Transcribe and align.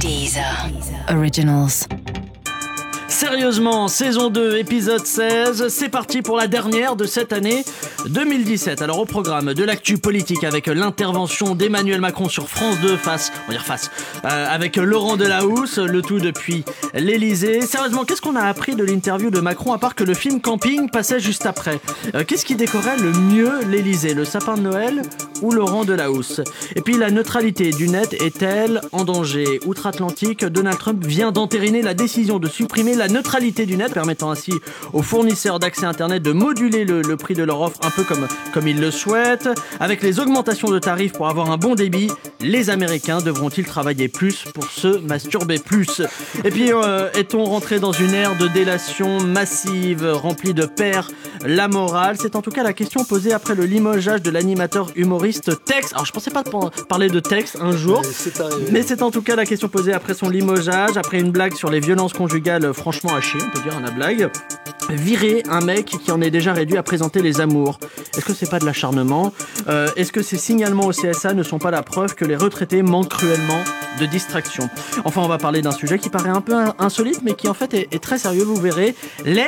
Deezer. 0.00 0.70
Originals. 1.10 1.86
Sérieusement, 3.20 3.88
saison 3.88 4.30
2, 4.30 4.56
épisode 4.56 5.04
16, 5.04 5.68
c'est 5.68 5.90
parti 5.90 6.22
pour 6.22 6.38
la 6.38 6.46
dernière 6.46 6.96
de 6.96 7.04
cette 7.04 7.34
année 7.34 7.66
2017. 8.08 8.80
Alors 8.80 8.98
au 8.98 9.04
programme 9.04 9.52
de 9.52 9.62
l'actu 9.62 9.98
politique 9.98 10.42
avec 10.42 10.68
l'intervention 10.68 11.54
d'Emmanuel 11.54 12.00
Macron 12.00 12.30
sur 12.30 12.48
France 12.48 12.76
2 12.80 12.96
face, 12.96 13.30
on 13.44 13.48
va 13.48 13.52
dire 13.52 13.66
face, 13.66 13.90
euh, 14.24 14.46
avec 14.48 14.76
Laurent 14.76 15.18
Delahousse, 15.18 15.76
le 15.76 16.00
tout 16.00 16.18
depuis 16.18 16.64
l'Elysée. 16.94 17.60
Sérieusement, 17.60 18.06
qu'est-ce 18.06 18.22
qu'on 18.22 18.36
a 18.36 18.44
appris 18.44 18.74
de 18.74 18.84
l'interview 18.84 19.28
de 19.28 19.40
Macron 19.40 19.74
à 19.74 19.78
part 19.78 19.94
que 19.94 20.04
le 20.04 20.14
film 20.14 20.40
Camping 20.40 20.88
passait 20.88 21.20
juste 21.20 21.44
après? 21.44 21.78
Euh, 22.14 22.24
Qu'est-ce 22.26 22.46
qui 22.46 22.54
décorait 22.54 22.96
le 22.96 23.12
mieux 23.12 23.52
l'Elysée 23.68 24.14
Le 24.14 24.24
sapin 24.24 24.54
de 24.54 24.62
Noël 24.62 25.02
ou 25.42 25.52
Laurent 25.52 25.84
Delahousse? 25.84 26.40
Et 26.74 26.80
puis 26.80 26.96
la 26.96 27.10
neutralité 27.10 27.68
du 27.68 27.86
net 27.86 28.14
est-elle 28.14 28.80
en 28.92 29.04
danger? 29.04 29.60
Outre-Atlantique, 29.66 30.46
Donald 30.46 30.78
Trump 30.78 31.04
vient 31.04 31.32
d'entériner 31.32 31.82
la 31.82 31.92
décision 31.92 32.38
de 32.38 32.48
supprimer 32.48 32.94
la 32.94 33.09
neutralité 33.10 33.66
du 33.66 33.76
net, 33.76 33.92
permettant 33.92 34.30
ainsi 34.30 34.52
aux 34.92 35.02
fournisseurs 35.02 35.58
d'accès 35.58 35.86
Internet 35.86 36.22
de 36.22 36.32
moduler 36.32 36.84
le, 36.84 37.02
le 37.02 37.16
prix 37.16 37.34
de 37.34 37.42
leur 37.42 37.60
offre 37.60 37.78
un 37.84 37.90
peu 37.90 38.04
comme, 38.04 38.26
comme 38.52 38.66
ils 38.68 38.80
le 38.80 38.90
souhaitent. 38.90 39.48
Avec 39.80 40.02
les 40.02 40.20
augmentations 40.20 40.68
de 40.70 40.78
tarifs 40.78 41.12
pour 41.12 41.28
avoir 41.28 41.50
un 41.50 41.56
bon 41.56 41.74
débit, 41.74 42.10
les 42.40 42.70
Américains 42.70 43.18
devront-ils 43.20 43.64
travailler 43.64 44.08
plus 44.08 44.44
pour 44.54 44.64
se 44.64 44.98
masturber 44.98 45.58
plus? 45.58 46.02
Et 46.44 46.50
puis, 46.50 46.72
euh, 46.72 47.10
est-on 47.14 47.44
rentré 47.44 47.80
dans 47.80 47.92
une 47.92 48.14
ère 48.14 48.36
de 48.36 48.46
délation 48.48 49.20
massive, 49.22 50.06
remplie 50.12 50.54
de 50.54 50.66
pères 50.66 51.08
la 51.46 51.68
morale 51.68 52.16
C'est 52.20 52.36
en 52.36 52.42
tout 52.42 52.50
cas 52.50 52.62
la 52.62 52.72
question 52.74 53.04
posée 53.04 53.32
après 53.32 53.54
le 53.54 53.64
limogeage 53.64 54.22
de 54.22 54.30
l'animateur 54.30 54.88
humoriste 54.96 55.64
Tex. 55.64 55.92
Alors, 55.92 56.04
je 56.04 56.12
pensais 56.12 56.30
pas 56.30 56.42
par- 56.42 56.70
parler 56.88 57.08
de 57.08 57.20
Tex 57.20 57.56
un 57.60 57.74
jour. 57.76 58.02
Mais 58.70 58.82
c'est 58.82 59.02
en 59.02 59.10
tout 59.10 59.22
cas 59.22 59.36
la 59.36 59.46
question 59.46 59.68
posée 59.68 59.92
après 59.92 60.14
son 60.14 60.28
limogeage, 60.28 60.96
après 60.96 61.18
une 61.18 61.30
blague 61.30 61.54
sur 61.54 61.70
les 61.70 61.80
violences 61.80 62.12
conjugales 62.12 62.72
franchement 62.74 62.99
chier, 63.20 63.40
on 63.44 63.50
peut 63.50 63.62
dire 63.62 63.76
un 63.76 63.90
blague. 63.90 64.30
Virer 64.90 65.42
un 65.48 65.60
mec 65.60 65.86
qui 65.86 66.10
en 66.10 66.20
est 66.20 66.30
déjà 66.30 66.52
réduit 66.52 66.76
à 66.76 66.82
présenter 66.82 67.22
les 67.22 67.40
amours. 67.40 67.78
Est-ce 68.16 68.24
que 68.24 68.32
c'est 68.34 68.50
pas 68.50 68.58
de 68.58 68.66
l'acharnement 68.66 69.32
Euh, 69.68 69.88
Est-ce 69.96 70.10
que 70.12 70.22
ces 70.22 70.36
signalements 70.36 70.86
au 70.86 70.90
CSA 70.90 71.32
ne 71.34 71.42
sont 71.42 71.58
pas 71.58 71.70
la 71.70 71.82
preuve 71.82 72.14
que 72.14 72.24
les 72.24 72.34
retraités 72.36 72.82
manquent 72.82 73.10
cruellement 73.10 73.62
de 74.00 74.06
distraction 74.06 74.68
Enfin, 75.04 75.20
on 75.22 75.28
va 75.28 75.38
parler 75.38 75.62
d'un 75.62 75.70
sujet 75.70 75.98
qui 75.98 76.08
paraît 76.08 76.30
un 76.30 76.40
peu 76.40 76.54
in- 76.54 76.74
insolite, 76.78 77.20
mais 77.22 77.34
qui 77.34 77.48
en 77.48 77.54
fait 77.54 77.72
est, 77.74 78.02
très 78.02 78.18
sérieux, 78.18 78.42
vous 78.42 78.56
verrez. 78.56 78.94
Les 79.24 79.46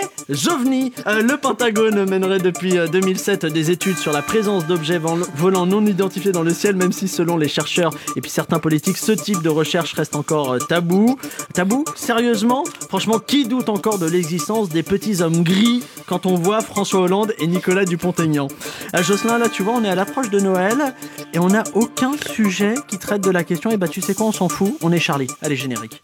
ovnis 0.48 0.92
Euh, 1.06 1.22
Le 1.22 1.36
Pentagone 1.36 2.08
mènerait 2.08 2.38
depuis 2.38 2.78
euh, 2.78 2.86
2007 2.86 3.46
des 3.46 3.70
études 3.70 3.96
sur 3.98 4.12
la 4.12 4.22
présence 4.22 4.66
d'objets 4.66 4.98
vol- 4.98 5.24
volants 5.36 5.66
non 5.66 5.84
identifiés 5.86 6.32
dans 6.32 6.42
le 6.42 6.52
ciel, 6.54 6.76
même 6.76 6.92
si 6.92 7.08
selon 7.08 7.36
les 7.36 7.48
chercheurs 7.48 7.92
et 8.16 8.20
puis 8.20 8.30
certains 8.30 8.58
politiques, 8.60 8.98
ce 8.98 9.12
type 9.12 9.42
de 9.42 9.48
recherche 9.48 9.94
reste 9.94 10.14
encore 10.14 10.52
euh, 10.52 10.58
tabou. 10.58 11.18
Tabou? 11.54 11.84
Sérieusement? 11.96 12.62
Franchement, 12.88 13.18
qui 13.18 13.41
doute 13.44 13.68
encore 13.68 13.98
de 13.98 14.06
l'existence 14.06 14.68
des 14.68 14.82
petits 14.82 15.22
hommes 15.22 15.42
gris 15.42 15.82
quand 16.06 16.26
on 16.26 16.34
voit 16.34 16.60
François 16.60 17.00
Hollande 17.00 17.34
et 17.38 17.46
Nicolas 17.46 17.84
Dupont-Aignan 17.84 18.48
Euh, 18.94 19.02
Jocelyn, 19.02 19.38
là, 19.38 19.48
tu 19.48 19.62
vois, 19.62 19.74
on 19.74 19.84
est 19.84 19.88
à 19.88 19.94
l'approche 19.94 20.30
de 20.30 20.40
Noël 20.40 20.94
et 21.32 21.38
on 21.38 21.48
n'a 21.48 21.64
aucun 21.74 22.12
sujet 22.32 22.74
qui 22.88 22.98
traite 22.98 23.22
de 23.22 23.30
la 23.30 23.44
question. 23.44 23.70
Et 23.70 23.76
bah, 23.76 23.88
tu 23.88 24.00
sais 24.00 24.14
quoi, 24.14 24.26
on 24.26 24.32
s'en 24.32 24.48
fout, 24.48 24.76
on 24.82 24.92
est 24.92 24.98
Charlie. 25.00 25.28
Allez, 25.42 25.56
générique. 25.56 26.00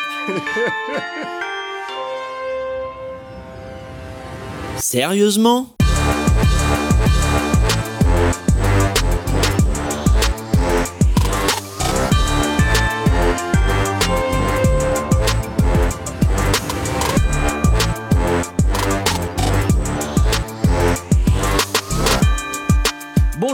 Sérieusement? 4.77 5.78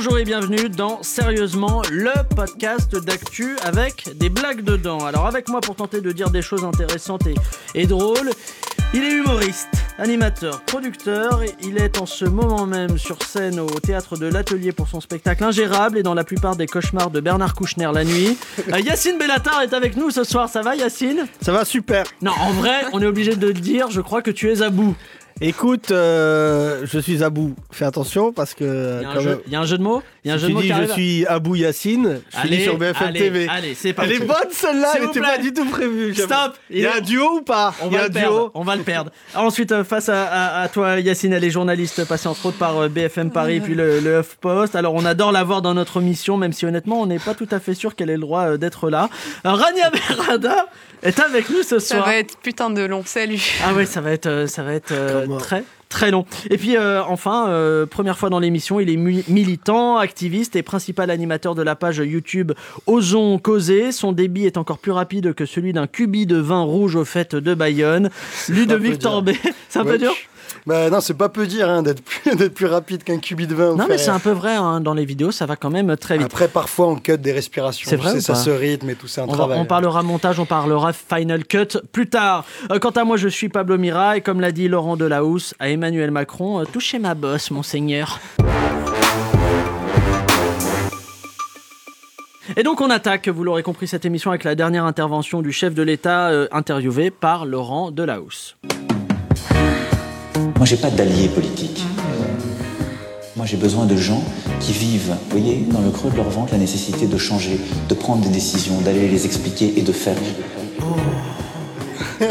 Bonjour 0.05 0.19
et 0.19 0.25
bienvenue 0.25 0.69
dans 0.69 1.03
Sérieusement, 1.03 1.81
le 1.91 2.13
podcast 2.37 2.95
d'actu 2.95 3.57
avec 3.65 4.19
des 4.19 4.29
blagues 4.29 4.61
dedans. 4.61 4.99
Alors 4.99 5.27
avec 5.27 5.49
moi 5.49 5.63
pour 5.63 5.77
tenter 5.77 6.03
de 6.03 6.13
dire 6.13 6.29
des 6.29 6.43
choses 6.43 6.63
intéressantes 6.63 7.27
et, 7.27 7.35
et 7.75 7.87
drôles, 7.87 8.29
il 8.93 9.03
est 9.03 9.13
humoriste, 9.13 9.71
animateur, 9.97 10.61
producteur, 10.67 11.43
et 11.43 11.55
il 11.63 11.79
est 11.79 11.99
en 11.99 12.05
ce 12.05 12.27
moment 12.27 12.67
même 12.67 12.99
sur 12.99 13.23
scène 13.23 13.59
au 13.59 13.81
théâtre 13.81 14.19
de 14.19 14.27
l'Atelier 14.27 14.73
pour 14.73 14.89
son 14.89 15.01
spectacle 15.01 15.43
Ingérable 15.43 15.97
et 15.97 16.03
dans 16.03 16.13
la 16.13 16.25
plupart 16.25 16.55
des 16.57 16.67
cauchemars 16.67 17.11
de 17.11 17.21
Bernard 17.21 17.55
Kouchner 17.55 17.91
la 17.95 18.05
nuit. 18.05 18.37
Euh, 18.73 18.81
Yacine 18.81 19.19
Bellatar 19.19 19.63
est 19.63 19.73
avec 19.73 19.97
nous 19.97 20.11
ce 20.11 20.25
soir, 20.25 20.49
ça 20.49 20.63
va 20.63 20.75
Yacine? 20.75 21.27
Ça 21.41 21.53
va 21.53 21.65
super. 21.65 22.05
Non, 22.23 22.33
en 22.41 22.51
vrai, 22.53 22.85
on 22.93 23.01
est 23.01 23.07
obligé 23.07 23.37
de 23.37 23.47
le 23.47 23.53
dire, 23.53 23.91
je 23.91 24.01
crois 24.01 24.23
que 24.23 24.31
tu 24.31 24.51
es 24.51 24.63
à 24.63 24.71
bout. 24.71 24.97
Écoute, 25.41 25.91
euh, 25.91 26.83
je 26.85 26.99
suis 27.01 27.25
Abou. 27.25 27.55
Fais 27.73 27.85
attention 27.85 28.33
parce 28.33 28.55
que. 28.55 29.01
Il 29.01 29.03
y 29.03 29.05
a 29.05 29.11
un, 29.11 29.21
jeu, 29.21 29.29
même, 29.31 29.39
il 29.47 29.53
y 29.53 29.57
a 29.57 29.61
un 29.61 29.67
jeu 29.67 29.79
de 29.79 29.83
mots 29.83 30.03
Il 30.25 30.29
y 30.29 30.31
a 30.31 30.35
un 30.35 30.39
si 30.39 30.43
jeu 30.43 30.47
de 30.47 30.53
tu 30.53 30.55
mots 30.55 30.63
dis 30.63 30.73
je 30.87 30.93
suis 30.93 31.27
Abou 31.27 31.57
Yacine, 31.57 32.21
je 32.33 32.39
finis 32.41 32.63
sur 32.63 32.79
BFM 32.79 33.09
allez, 33.09 33.19
TV. 33.21 33.49
Allez, 33.51 33.75
c'est 33.75 33.89
Elle 33.89 33.95
parti. 33.97 34.13
est 34.13 34.19
bonne 34.21 34.37
celle-là, 34.53 34.93
elle 34.95 35.03
vous 35.03 35.09
était 35.11 35.21
plaît. 35.21 35.29
pas 35.37 35.39
du 35.43 35.53
tout 35.53 35.65
prévue. 35.65 36.15
Stop 36.15 36.55
Il 36.71 36.79
y 36.83 36.87
a 36.87 36.97
un 36.97 37.01
duo 37.01 37.39
ou 37.39 37.43
pas 37.43 37.75
On 37.83 37.87
Il 37.89 37.93
y 37.95 37.97
va 37.97 38.03
a 38.03 38.05
le 38.05 38.11
un 38.11 38.13
perdre. 38.13 38.39
duo. 38.39 38.51
On 38.55 38.63
va 38.63 38.77
le 38.77 38.83
perdre. 38.85 39.11
Ensuite, 39.35 39.73
euh, 39.73 39.83
face 39.83 40.09
à, 40.09 40.23
à- 40.25 40.63
à 40.63 40.69
toi, 40.69 41.01
Yacine, 41.01 41.33
elle 41.33 41.43
est 41.45 41.51
journaliste, 41.51 42.05
passée 42.07 42.29
entre 42.29 42.47
autres 42.47 42.59
par 42.59 42.79
euh, 42.79 42.89
BFM 42.89 43.33
Paris, 43.33 43.59
puis 43.61 43.75
le, 43.75 43.99
le 43.99 44.21
HuffPost. 44.21 44.77
Alors, 44.77 44.95
on 44.95 45.05
adore 45.05 45.33
l'avoir 45.33 45.63
dans 45.63 45.75
notre 45.75 46.01
mission, 46.01 46.37
même 46.37 46.53
si 46.53 46.65
honnêtement, 46.65 47.01
on 47.03 47.07
n'est 47.07 47.19
pas 47.19 47.35
tout 47.35 47.49
à 47.51 47.59
fait 47.59 47.75
sûr 47.75 47.97
qu'elle 47.97 48.09
ait 48.11 48.15
le 48.15 48.21
droit 48.21 48.57
d'être 48.57 48.89
là. 48.89 49.11
Rania 49.45 49.91
Berada 49.91 50.69
est 51.03 51.19
avec 51.19 51.51
nous 51.51 51.63
ce 51.65 51.81
Ça 51.81 51.97
soir. 51.97 52.07
va 52.07 52.17
être 52.17 52.39
putain 52.39 52.71
de 52.71 52.83
long. 52.83 53.03
Salut. 53.05 53.43
Ah 53.67 53.75
ouais, 53.75 53.85
ça 53.85 54.01
va 54.01 54.13
être, 54.13 54.47
ça 54.49 54.63
va 54.63 54.73
être 54.75 54.93
euh, 54.93 55.24
très 55.39 55.65
très 55.89 56.11
long. 56.11 56.25
Et 56.51 56.59
puis 56.59 56.77
euh, 56.77 57.03
enfin, 57.05 57.49
euh, 57.49 57.87
première 57.87 58.19
fois 58.19 58.29
dans 58.29 58.41
l'émission, 58.41 58.81
il 58.81 58.91
est 58.91 58.97
militant, 58.97 59.97
activiste 59.97 60.57
et 60.57 60.63
principal 60.63 61.09
animateur 61.11 61.55
de 61.55 61.63
la 61.63 61.77
page 61.77 61.99
YouTube 61.99 62.53
Osons 62.87 63.39
causer. 63.39 63.93
Son 63.93 64.13
débit 64.13 64.45
est 64.45 64.57
encore 64.57 64.79
plus 64.79 64.93
rapide 64.93 65.35
que 65.35 65.47
celui 65.47 65.73
d'un 65.73 65.87
cubi 65.87 66.27
de 66.27 66.37
vin 66.37 66.63
rouge 66.63 66.97
aux 66.97 67.05
fêtes 67.05 67.37
de 67.37 67.55
Bayonne. 67.55 68.11
Ludovic 68.49 68.99
Torbet, 68.99 69.39
c'est 69.69 69.79
un 69.79 69.85
peu 69.85 69.99
dur 69.99 70.15
Bah 70.67 70.89
non, 70.91 71.01
c'est 71.01 71.15
pas 71.15 71.29
peu 71.29 71.47
dire 71.47 71.69
hein, 71.69 71.83
d'être 71.83 72.03
plus, 72.03 72.35
d'être 72.37 72.55
plus 72.55 72.67
rapide 72.67 73.05
qu'un 73.05 73.19
cubi 73.19 73.47
de 73.47 73.55
vin. 73.55 73.75
Non 73.77 73.87
mais 73.89 73.99
c'est 73.99 74.11
un 74.11 74.19
peu 74.19 74.31
vrai, 74.31 74.55
hein, 74.55 74.81
dans 74.81 74.95
les 74.95 75.05
vidéos 75.05 75.31
ça 75.33 75.47
va 75.47 75.57
quand 75.57 75.71
même 75.71 75.97
très 75.97 76.17
vite. 76.17 76.27
Après, 76.27 76.49
parfois, 76.49 76.89
on 76.89 76.97
cut 76.97 77.19
des 77.19 77.33
respirations. 77.33 77.89
C'est 77.89 77.97
vrai 77.97 78.15
ou 78.17 78.21
ça 78.21 78.35
se 78.35 78.51
rythme 78.51 78.91
et 78.91 78.95
tout, 78.95 79.07
c'est 79.09 79.21
un 79.21 79.25
On, 79.25 79.29
va- 79.33 79.37
travail. 79.37 79.59
on 79.61 79.65
parlera 79.65 80.03
montage, 80.03 80.39
on 80.39 80.47
parlera 80.47 80.93
final 80.93 81.45
cut 81.45 81.79
plus 81.93 82.09
tard. 82.09 82.45
Euh, 82.71 82.79
quant 82.79 82.91
à 82.91 83.05
moi, 83.05 83.17
je 83.17 83.29
suis 83.29 83.49
Pablo 83.49 83.79
Mira 83.79 84.17
et 84.17 84.21
comme 84.21 84.41
l'a 84.41 84.53
dit 84.53 84.69
Laurent 84.69 84.97
Delahousse 84.97 85.55
à 85.59 85.69
Emmanuel 85.69 86.11
Macron, 86.11 86.61
euh, 86.61 86.65
touchez 86.65 86.99
ma 86.99 87.15
bosse, 87.15 87.51
monseigneur. 87.51 88.21
Et 92.57 92.63
donc 92.63 92.81
on 92.83 92.91
attaque, 92.91 93.29
vous 93.29 93.43
l'aurez 93.43 93.63
compris, 93.63 93.89
cette 93.89 94.05
émission 94.05 94.31
avec 94.31 94.45
la 94.45 94.55
dernière 94.55 94.85
intervention 94.85 95.41
du 95.43 95.51
chef 95.51 95.75
de 95.75 95.83
l'État 95.83 96.29
euh, 96.29 96.47
interviewé 96.53 97.11
par 97.11 97.47
Laurent 97.47 97.91
Delahousse. 97.91 98.57
Moi, 100.65 100.71
j'ai 100.71 100.79
pas 100.79 100.89
d'alliés 100.89 101.29
politiques. 101.29 101.85
Moi, 103.37 103.45
j'ai 103.45 103.59
besoin 103.59 103.85
de 103.85 103.99
gens 103.99 104.25
qui 104.61 104.73
vivent, 104.73 105.11
vous 105.11 105.39
voyez, 105.39 105.57
dans 105.71 105.83
le 105.83 105.91
creux 105.91 106.11
de 106.11 106.17
leur 106.17 106.31
ventre, 106.31 106.55
la 106.55 106.59
nécessité 106.59 107.07
de 107.07 107.19
changer, 107.19 107.61
de 107.87 107.95
prendre 107.95 108.23
des 108.23 108.31
décisions, 108.31 108.81
d'aller 108.81 109.07
les 109.07 109.27
expliquer 109.27 109.75
et 109.77 109.83
de 109.83 109.93
faire. 109.93 110.17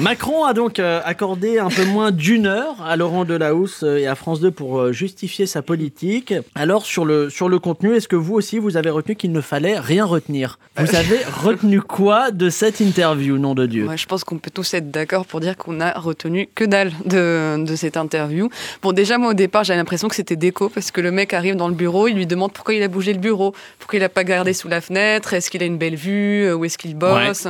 Macron 0.00 0.44
a 0.44 0.54
donc 0.54 0.78
euh, 0.78 1.02
accordé 1.04 1.58
un 1.58 1.68
peu 1.68 1.84
moins 1.84 2.10
d'une 2.10 2.46
heure 2.46 2.82
à 2.82 2.96
Laurent 2.96 3.26
Delahousse 3.26 3.82
euh, 3.82 3.98
et 3.98 4.06
à 4.06 4.14
France 4.14 4.40
2 4.40 4.50
pour 4.50 4.78
euh, 4.78 4.92
justifier 4.92 5.44
sa 5.44 5.60
politique. 5.60 6.32
Alors 6.54 6.86
sur 6.86 7.04
le, 7.04 7.28
sur 7.28 7.50
le 7.50 7.58
contenu, 7.58 7.94
est-ce 7.94 8.08
que 8.08 8.16
vous 8.16 8.32
aussi 8.32 8.58
vous 8.58 8.78
avez 8.78 8.88
retenu 8.88 9.14
qu'il 9.14 9.30
ne 9.30 9.42
fallait 9.42 9.78
rien 9.78 10.06
retenir? 10.06 10.58
Vous 10.78 10.94
avez 10.96 11.18
retenu 11.24 11.82
quoi 11.82 12.30
de 12.30 12.48
cette 12.48 12.80
interview, 12.80 13.36
nom 13.36 13.54
de 13.54 13.66
Dieu? 13.66 13.84
Moi, 13.84 13.96
je 13.96 14.06
pense 14.06 14.24
qu'on 14.24 14.38
peut 14.38 14.50
tous 14.50 14.72
être 14.72 14.90
d'accord 14.90 15.26
pour 15.26 15.40
dire 15.40 15.54
qu'on 15.58 15.82
a 15.82 15.92
retenu 15.92 16.48
que 16.54 16.64
dalle 16.64 16.92
de, 17.04 17.62
de 17.62 17.76
cette 17.76 17.98
interview. 17.98 18.48
Bon, 18.80 18.92
déjà, 18.92 19.18
moi, 19.18 19.32
au 19.32 19.34
départ, 19.34 19.64
j'avais 19.64 19.78
l'impression 19.78 20.08
que 20.08 20.14
c'était 20.16 20.36
déco 20.36 20.70
parce 20.70 20.90
que 20.92 21.02
le 21.02 21.10
mec 21.10 21.34
arrive 21.34 21.56
dans 21.56 21.68
le 21.68 21.74
bureau, 21.74 22.08
il 22.08 22.14
lui 22.14 22.26
demande 22.26 22.54
pourquoi 22.54 22.72
il 22.72 22.82
a 22.82 22.88
bougé 22.88 23.12
le 23.12 23.20
bureau, 23.20 23.54
pourquoi 23.78 23.98
il 23.98 24.02
a 24.02 24.08
pas 24.08 24.24
gardé 24.24 24.54
sous 24.54 24.68
la 24.68 24.80
fenêtre, 24.80 25.34
est-ce 25.34 25.50
qu'il 25.50 25.62
a 25.62 25.66
une 25.66 25.76
belle 25.76 25.96
vue, 25.96 26.50
où 26.54 26.64
est-ce 26.64 26.78
qu'il 26.78 26.94
bosse? 26.94 27.46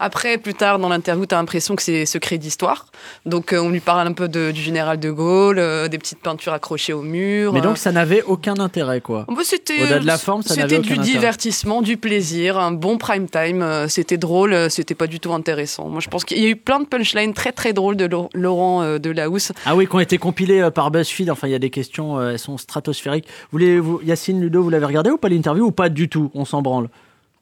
Après, 0.00 0.38
plus 0.38 0.54
tard 0.54 0.78
dans 0.78 0.88
l'interview, 0.88 1.26
tu 1.26 1.34
as 1.34 1.38
l'impression 1.38 1.76
que 1.76 1.82
c'est 1.82 2.06
secret 2.06 2.38
d'histoire. 2.38 2.86
Donc, 3.24 3.52
euh, 3.52 3.58
on 3.60 3.70
lui 3.70 3.80
parle 3.80 4.06
un 4.06 4.12
peu 4.12 4.28
de- 4.28 4.50
du 4.50 4.60
général 4.60 4.98
de 5.00 5.10
Gaulle, 5.10 5.58
euh, 5.58 5.88
des 5.88 5.98
petites 5.98 6.18
peintures 6.20 6.52
accrochées 6.52 6.92
au 6.92 7.02
mur. 7.02 7.52
Mais 7.52 7.60
euh. 7.60 7.62
donc 7.62 7.78
ça 7.78 7.92
n'avait 7.92 8.22
aucun 8.22 8.54
intérêt 8.58 9.00
quoi. 9.00 9.24
Bah, 9.28 9.34
c'était 9.44 9.80
Au-delà 9.82 9.98
de 10.00 10.06
la 10.06 10.18
forme, 10.18 10.42
ça 10.42 10.54
n'avait 10.56 10.76
C'était 10.76 10.82
du 10.82 10.92
intérêt. 10.92 11.06
divertissement, 11.10 11.82
du 11.82 11.96
plaisir, 11.96 12.58
un 12.58 12.72
bon 12.72 12.98
prime 12.98 13.28
time. 13.28 13.62
euh, 13.62 13.88
C'était 13.88 14.16
drôle, 14.18 14.52
euh, 14.52 14.68
c'était 14.68 14.94
pas 14.94 15.06
du 15.06 15.20
tout 15.20 15.32
intéressant. 15.32 15.88
Moi, 15.88 16.00
je 16.00 16.08
pense 16.08 16.24
qu'il 16.24 16.38
y 16.42 16.46
a 16.46 16.48
eu 16.48 16.56
plein 16.56 16.80
de 16.80 16.86
punchlines 16.86 17.32
très 17.34 17.52
très 17.52 17.72
drôles 17.72 17.96
de 17.96 18.04
Lau- 18.06 18.28
Laurent 18.34 18.82
euh, 18.82 18.98
Delahousse. 18.98 19.52
Ah 19.64 19.74
oui, 19.76 19.86
qui 19.86 19.94
ont 19.94 20.00
été 20.00 20.18
compilés 20.18 20.60
euh, 20.60 20.70
par 20.70 20.90
BuzzFeed. 20.90 21.30
Enfin, 21.30 21.46
il 21.48 21.52
y 21.52 21.54
a 21.54 21.58
des 21.58 21.70
questions, 21.70 22.18
euh, 22.18 22.32
elles 22.32 22.38
sont 22.38 22.58
stratosphériques. 22.58 23.26
Vous 23.26 23.58
voulez, 23.58 23.80
vous, 23.80 24.00
Yacine 24.04 24.40
Ludo, 24.40 24.62
vous 24.62 24.70
l'avez 24.70 24.86
regardé 24.86 25.10
ou 25.10 25.16
pas 25.18 25.28
l'interview 25.28 25.64
ou 25.66 25.72
pas 25.72 25.88
du 25.88 26.08
tout? 26.08 26.30
On 26.34 26.44
s'en 26.44 26.62
branle. 26.62 26.88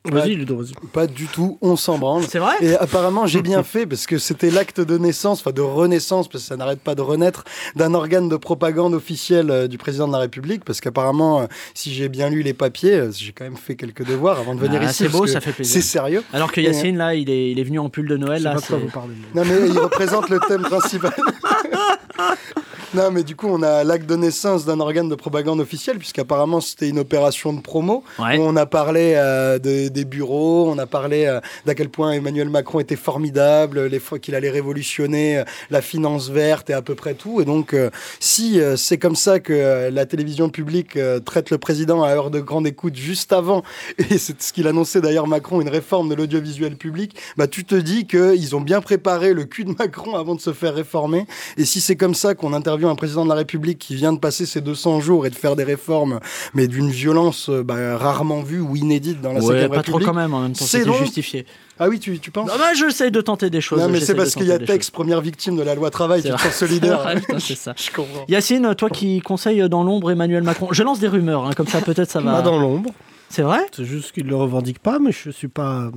Vas-y, 0.07 0.35
Ludo, 0.35 0.57
vas-y. 0.59 0.73
Pas 0.93 1.07
du 1.07 1.27
tout, 1.27 1.57
on 1.63 1.77
s'en 1.77 1.97
branle. 1.97 2.25
C'est 2.29 2.39
vrai 2.39 2.55
Et 2.61 2.75
apparemment, 2.75 3.27
j'ai 3.27 3.41
bien 3.41 3.63
fait 3.63 3.87
parce 3.87 4.07
que 4.07 4.19
c'était 4.19 4.51
l'acte 4.51 4.81
de 4.83 4.99
naissance, 4.99 5.41
enfin 5.41 5.51
de 5.53 5.63
renaissance, 5.63 6.29
parce 6.29 6.45
que 6.45 6.49
ça 6.49 6.57
n'arrête 6.57 6.81
pas 6.81 6.95
de 6.95 7.01
renaître, 7.01 7.45
d'un 7.75 7.95
organe 7.95 8.29
de 8.29 8.37
propagande 8.37 8.93
officiel 8.93 9.51
euh, 9.51 9.67
du 9.67 9.79
président 9.79 10.07
de 10.07 10.13
la 10.13 10.19
République. 10.19 10.63
Parce 10.65 10.83
qu'apparemment, 10.83 11.41
euh, 11.41 11.47
si 11.73 11.95
j'ai 11.95 12.11
bien 12.11 12.29
lu 12.29 12.43
les 12.43 12.53
papiers, 12.53 12.93
euh, 12.95 13.11
j'ai 13.13 13.33
quand 13.33 13.45
même 13.45 13.57
fait 13.57 13.77
quelques 13.77 14.05
devoirs 14.07 14.39
avant 14.39 14.55
de 14.55 14.61
venir 14.61 14.81
Ah, 14.83 14.91
ici. 14.91 15.05
c'est 15.05 15.09
beau, 15.09 15.21
parce 15.21 15.31
que 15.31 15.35
ça 15.35 15.41
fait 15.41 15.53
plaisir. 15.53 15.73
C'est 15.75 15.81
sérieux. 15.89 16.23
Alors 16.35 16.53
que 16.53 16.61
Yacine, 16.61 16.99
là, 16.99 17.15
il 17.15 17.31
est, 17.31 17.51
il 17.53 17.59
est 17.59 17.65
venu 17.65 17.79
en 17.79 17.89
pull 17.89 18.07
de 18.07 18.19
Noël. 18.19 18.39
Je 18.39 18.43
sais 18.43 18.49
Là, 18.49 18.55
pas 18.57 18.61
de 18.61 18.67
quoi 18.67 18.79
vous 18.79 18.91
parlez. 18.91 19.15
Non, 19.35 19.43
mais 19.47 19.69
il 19.71 19.79
représente 19.79 20.29
le 20.29 20.39
thème 20.41 20.63
principal. 20.63 21.15
non, 22.95 23.11
mais 23.11 23.23
du 23.25 23.35
coup, 23.35 23.49
on 23.49 23.63
a 23.63 23.83
l'acte 23.85 24.07
de 24.09 24.17
naissance 24.17 24.65
d'un 24.65 24.79
organe 24.81 25.09
de 25.09 25.15
propagande 25.15 25.61
officiel, 25.61 25.99
puisqu'apparemment, 25.99 26.61
c'était 26.61 26.89
une 26.89 26.99
opération 26.99 27.53
de 27.53 27.61
promo. 27.61 28.05
Ouais. 28.19 28.39
Où 28.39 28.43
on 28.43 28.57
a 28.57 28.67
parlé 28.67 29.15
euh, 29.17 29.59
de- 29.59 29.89
des 29.89 30.05
bureaux, 30.05 30.69
on 30.71 30.79
a 30.79 30.87
parlé 30.87 31.27
euh, 31.27 31.41
d'à 31.67 31.75
quel 31.75 31.89
point 31.89 32.13
Emmanuel 32.13 32.49
Macron 32.51 32.81
était 32.81 32.97
formidable, 32.97 33.87
les 33.87 33.99
fois 33.99 34.19
qu'il 34.19 34.35
allait 34.35 34.51
révolutionner 34.51 35.39
euh, 35.39 35.45
la 35.71 35.81
finance 35.83 36.29
verte 36.31 36.71
et 36.71 36.73
à 36.75 36.83
peu 36.83 36.95
près 36.95 37.15
tout. 37.15 37.41
Et 37.41 37.45
donc, 37.45 37.75
si 38.21 38.61
c'est 38.77 38.99
comme 38.99 39.17
ça 39.17 39.41
que 39.41 39.89
la 39.91 40.07
télévision 40.07 40.49
publique 40.49 40.99
traite 41.25 41.51
le 41.51 41.59
président 41.59 42.03
à 42.03 42.11
heure 42.11 42.31
de 42.31 42.41
grande 42.41 42.67
écoute 42.67 42.97
juste 42.97 43.33
avant, 43.33 43.63
et 43.99 44.19
c'est 44.19 44.41
ce 44.41 44.53
qu'il 44.53 44.67
annonçait 44.69 45.01
d'ailleurs 45.01 45.27
Macron, 45.27 45.61
une 45.61 45.69
réforme 45.69 46.09
de 46.09 46.15
l'audiovisuel 46.15 46.77
public, 46.77 47.17
bah 47.37 47.47
tu 47.49 47.65
te 47.65 47.75
dis 47.75 48.07
qu'ils 48.07 48.55
ont 48.57 48.61
bien 48.61 48.81
préparé 48.81 49.33
le 49.33 49.45
cul 49.45 49.65
de 49.65 49.75
Macron 49.79 50.17
avant 50.17 50.35
de 50.35 50.41
se 50.41 50.53
faire 50.53 50.75
réformer. 50.75 51.27
Et 51.57 51.65
si 51.65 51.81
c'est 51.81 51.97
comme 51.97 52.15
ça 52.15 52.35
qu'on 52.35 52.53
interviewe 52.53 52.89
un 52.89 52.95
président 52.95 53.25
de 53.25 53.29
la 53.29 53.35
République 53.37 53.79
qui 53.79 53.95
vient 53.95 54.13
de 54.13 54.19
passer 54.19 54.47
ses 54.47 54.61
200 54.61 55.01
jours 55.01 55.27
et 55.27 55.31
de 55.31 55.35
faire 55.35 55.57
des 55.57 55.65
réformes, 55.65 56.21
mais 56.55 56.67
d'une 56.67 56.91
violence 56.91 57.49
euh, 57.49 57.63
bah, 57.63 57.97
rarement 57.97 58.43
vue 58.43 58.61
ou 58.61 58.77
inédite 58.77 59.21
dans 59.21 59.33
la 59.33 59.41
Ouais, 59.41 59.47
Cinquième 59.55 59.71
pas 59.71 59.83
trop 59.83 59.99
République. 59.99 60.07
quand 60.07 60.15
même, 60.15 60.35
en 60.35 60.41
même 60.41 60.53
temps, 60.53 60.65
C'est 60.65 60.85
donc- 60.85 60.99
justifié. 60.99 61.47
Ah 61.79 61.89
oui, 61.89 61.99
tu, 61.99 62.19
tu 62.21 62.31
penses 62.31 62.49
Non, 62.49 62.55
bah, 62.57 62.73
j'essaie 62.75 63.11
de 63.11 63.21
tenter 63.21 63.51
des 63.51 63.61
choses. 63.61 63.81
Non, 63.81 63.89
mais 63.89 63.99
c'est 64.01 64.15
parce 64.15 64.35
qu'il 64.35 64.47
y 64.47 64.53
a 64.53 64.59
Tex, 64.61 64.91
première 64.91 65.21
victime 65.21 65.57
de 65.57 65.63
la 65.63 65.75
loi 65.75 65.91
travail, 65.91 66.23
C'est 66.23 66.31
tu 66.35 66.49
te 66.49 66.53
solidaire. 66.55 67.15
C'est 67.41 67.57
ça. 67.57 67.75
Je 67.77 67.91
comprends. 67.91 68.25
Yacine, 68.29 68.75
toi 68.77 68.89
qui 68.91 69.21
conseilles 69.21 69.69
dans 69.69 69.83
l'ombre 69.83 70.11
Emmanuel 70.13 70.45
Macron, 70.45 70.69
je 70.71 70.83
lance 70.85 71.01
des 71.01 71.09
rumeurs, 71.09 71.45
hein, 71.47 71.51
comme 71.57 71.67
ça 71.67 71.81
peut-être 71.81 72.11
ça 72.11 72.21
va. 72.21 72.33
Pas 72.35 72.43
dans 72.43 72.59
l'ombre. 72.61 72.91
C'est 73.29 73.43
vrai 73.43 73.59
C'est 73.75 73.85
juste 73.85 74.13
qu'il 74.13 74.27
le 74.29 74.37
revendique 74.37 74.79
pas, 74.79 75.01
mais 75.01 75.11
je 75.11 75.31
suis 75.31 75.49
pas. 75.49 75.91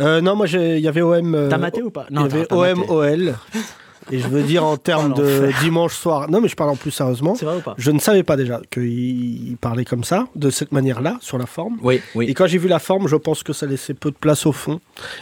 Euh, 0.00 0.20
non, 0.20 0.36
moi, 0.36 0.44
j'ai- 0.44 0.76
il 0.76 0.82
y 0.82 0.88
avait 0.88 1.00
OM. 1.00 1.34
euh, 1.34 1.48
T'as 1.48 1.56
maté 1.56 1.80
ou 1.82 1.88
pas? 1.90 2.04
Il 2.10 2.16
y 2.20 2.22
avait 2.22 2.46
OM. 2.52 2.84
OL. 2.90 3.34
Et 4.10 4.18
je 4.18 4.28
veux 4.28 4.42
dire 4.42 4.64
en 4.64 4.76
termes 4.76 5.14
Oh, 5.16 5.20
de 5.20 5.50
dimanche 5.62 5.94
soir. 5.94 6.30
Non, 6.30 6.40
mais 6.40 6.48
je 6.48 6.56
parle 6.56 6.70
en 6.70 6.76
plus 6.76 6.90
sérieusement. 6.90 7.34
C'est 7.34 7.44
vrai 7.44 7.56
ou 7.56 7.60
pas 7.60 7.74
Je 7.78 7.90
ne 7.90 7.98
savais 7.98 8.22
pas 8.22 8.36
déjà 8.36 8.60
qu'il 8.70 8.84
il 8.84 9.56
parlait 9.56 9.84
comme 9.84 10.04
ça, 10.04 10.26
de 10.34 10.50
cette 10.50 10.72
manière-là, 10.72 11.18
sur 11.20 11.38
la 11.38 11.46
forme. 11.46 11.78
Oui, 11.82 12.00
oui. 12.14 12.26
Et 12.28 12.34
quand 12.34 12.46
j'ai 12.46 12.58
vu 12.58 12.68
la 12.68 12.78
forme, 12.78 13.08
je 13.08 13.16
pense 13.16 13.42
que 13.42 13.52
ça 13.52 13.66
laissait 13.66 13.94
peu 13.94 14.10
de 14.10 14.16
place 14.16 14.46
au 14.46 14.52
fond. 14.52 14.80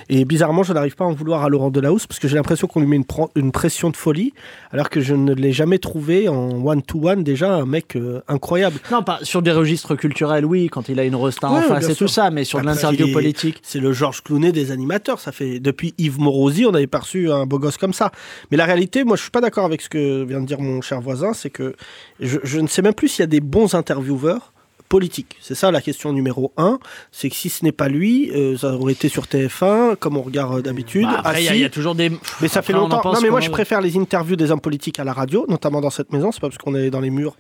Et 0.09 0.25
bizarrement, 0.25 0.63
je 0.63 0.73
n'arrive 0.73 0.95
pas 0.95 1.05
à 1.05 1.09
en 1.09 1.13
vouloir 1.13 1.43
à 1.43 1.49
Laurent 1.49 1.71
Delahousse 1.71 2.07
parce 2.07 2.19
que 2.19 2.29
j'ai 2.29 2.37
l'impression 2.37 2.67
qu'on 2.67 2.81
lui 2.81 2.87
met 2.87 3.01
une, 3.37 3.53
pression 3.53 3.91
de 3.91 3.97
folie, 3.97 4.33
alors 4.71 4.89
que 4.91 5.01
je 5.01 5.15
ne 5.15 5.35
l'ai 5.35 5.53
jamais 5.53 5.79
trouvé 5.79 6.29
en 6.29 6.65
one-to-one 6.65 7.23
déjà 7.23 7.55
un 7.55 7.67
mec 7.67 7.97
euh, 7.97 8.21
incroyable. 8.29 8.79
Non, 8.91 9.03
pas 9.03 9.19
sur 9.23 9.43
des 9.43 9.53
registres 9.53 9.95
culturels, 9.95 10.45
oui, 10.45 10.69
quand 10.69 10.89
il 10.89 10.99
a 10.99 11.05
une 11.05 11.17
resta 11.17 11.51
en 11.51 11.57
Ouais, 11.57 11.63
face 11.63 11.81
bien 11.81 11.89
et 11.91 11.95
tout 11.95 12.09
ça, 12.09 12.31
mais 12.31 12.45
sur 12.45 12.61
de 12.61 12.67
l'interview 12.67 13.13
politique. 13.13 13.59
C'est 13.63 13.81
le 13.81 13.93
Georges 13.93 14.23
Clooney 14.23 14.53
des 14.53 14.71
animateurs. 14.71 15.21
Ça 15.21 15.33
fait 15.33 15.61
depuis 15.61 15.95
Yves 15.99 16.19
Morosi, 16.19 16.67
on 16.67 16.75
avait 16.75 16.87
perçu 16.87 17.31
un 17.31 17.47
beau 17.47 17.59
gosse 17.59 17.77
comme 17.77 17.93
ça. 17.93 18.11
Mais 18.51 18.57
la 18.57 18.67
réalité, 18.73 19.05
moi, 19.05 19.17
je 19.17 19.23
suis 19.23 19.31
pas 19.31 19.41
d'accord 19.41 19.65
avec 19.65 19.81
ce 19.83 19.89
que 19.89 20.25
vient 20.25 20.41
de 20.41 20.47
dire 20.47 20.61
mon 20.61 20.81
cher 20.81 21.01
voisin. 21.01 21.33
C'est 21.33 21.51
que 21.51 21.75
je, 22.21 22.39
je 22.43 22.59
ne 22.61 22.67
sais 22.67 22.83
même 22.83 22.95
plus 22.95 23.09
s'il 23.09 23.21
y 23.21 23.25
a 23.25 23.27
des 23.27 23.41
bons 23.41 23.75
intervieweurs 23.75 24.53
politiques. 24.89 25.37
C'est 25.41 25.55
ça 25.55 25.71
la 25.71 25.81
question 25.81 26.13
numéro 26.13 26.53
un. 26.59 26.79
C'est 27.13 27.31
que 27.31 27.35
si 27.37 27.49
ce 27.49 27.65
n'est 27.65 27.73
pas 27.73 27.89
lui, 27.89 28.31
euh, 28.33 28.59
ça 28.59 28.75
aurait 28.75 28.93
été 28.93 29.09
sur 29.09 29.25
TF1, 29.25 29.97
comme 29.97 30.17
on 30.19 30.23
regarde 30.23 30.59
euh, 30.59 30.63
d'habitude. 30.63 31.05
Bah, 31.07 31.23
après, 31.25 31.41
il 31.43 31.45
y, 31.45 31.49
a- 31.49 31.51
assis. 31.53 31.61
il 31.61 31.63
y 31.63 31.65
a 31.65 31.71
toujours 31.71 31.95
des. 31.95 32.11
Mais 32.43 32.49
ça 32.49 32.59
Après, 32.61 32.73
fait 32.75 32.79
longtemps. 32.79 33.01
Non, 33.05 33.21
mais 33.23 33.31
moi, 33.31 33.41
je 33.41 33.51
préfère 33.51 33.81
les 33.81 33.97
interviews 33.97 34.37
des 34.37 34.51
hommes 34.51 34.61
politiques 34.61 34.99
à 34.99 35.05
la 35.05 35.13
radio, 35.15 35.47
notamment 35.49 35.81
dans 35.81 35.89
cette 35.91 36.13
maison. 36.13 36.31
C'est 36.31 36.41
pas 36.41 36.49
parce 36.49 36.59
qu'on 36.59 36.75
est 36.75 36.91
dans 36.91 37.01
les 37.01 37.11
murs. 37.11 37.37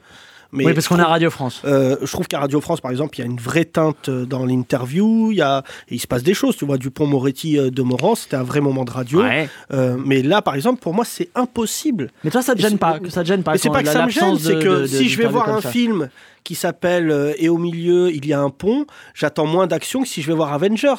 Mais 0.54 0.66
Oui, 0.66 0.74
parce 0.74 0.86
qu'on 0.86 0.96
trouve- 0.96 1.06
Radio 1.08 1.30
France. 1.30 1.62
euh, 1.64 1.96
je 2.02 2.12
trouve 2.12 2.26
qu'à 2.28 2.38
Radio 2.40 2.60
France, 2.60 2.80
par 2.82 2.90
exemple, 2.90 3.16
il 3.16 3.20
y 3.20 3.22
a 3.22 3.26
une 3.26 3.38
vraie 3.38 3.64
teinte 3.64 4.10
euh, 4.10 4.26
dans 4.26 4.44
l'interview. 4.44 5.30
Il 5.32 5.38
y 5.38 5.40
a, 5.42 5.62
et 5.88 5.94
il 5.94 5.98
se 5.98 6.06
passe 6.06 6.22
des 6.22 6.34
choses. 6.34 6.56
Tu 6.56 6.66
vois, 6.66 6.76
Dupont-Moretti 6.78 7.58
euh, 7.58 7.70
de 7.70 7.80
Moran, 7.82 8.14
c'était 8.14 8.36
un 8.36 8.42
vrai 8.42 8.60
moment 8.60 8.84
de 8.84 8.90
radio. 8.90 9.22
Ouais. 9.22 9.48
Euh, 9.72 9.96
mais 10.04 10.22
là, 10.22 10.42
par 10.42 10.54
exemple, 10.54 10.80
pour 10.82 10.92
moi, 10.94 11.04
c'est 11.06 11.30
impossible. 11.34 12.10
Mais 12.22 12.30
toi, 12.30 12.42
ça 12.42 12.54
te 12.54 12.60
gêne 12.60 12.76
pas, 12.78 12.98
ça 13.08 13.22
te 13.22 13.28
gêne 13.28 13.42
pas. 13.42 13.52
mais 13.52 13.58
c'est 13.58 13.70
pas 13.70 13.82
que 13.82 13.88
ça 13.88 14.04
me 14.04 14.10
gêne, 14.10 14.38
c'est 14.38 14.58
que 14.58 14.82
de- 14.82 14.86
si 14.86 15.08
je 15.08 15.18
vais 15.18 15.26
voir 15.26 15.48
un 15.48 15.60
ça. 15.62 15.70
film 15.70 16.08
qui 16.44 16.54
s'appelle 16.54 17.10
euh, 17.10 17.32
Et 17.38 17.48
au 17.48 17.58
milieu, 17.58 18.10
il 18.10 18.26
y 18.26 18.32
a 18.32 18.40
un 18.40 18.50
pont, 18.50 18.86
j'attends 19.14 19.46
moins 19.46 19.66
d'action 19.66 20.02
que 20.02 20.08
si 20.08 20.22
je 20.22 20.26
vais 20.28 20.34
voir 20.34 20.52
Avengers. 20.52 20.94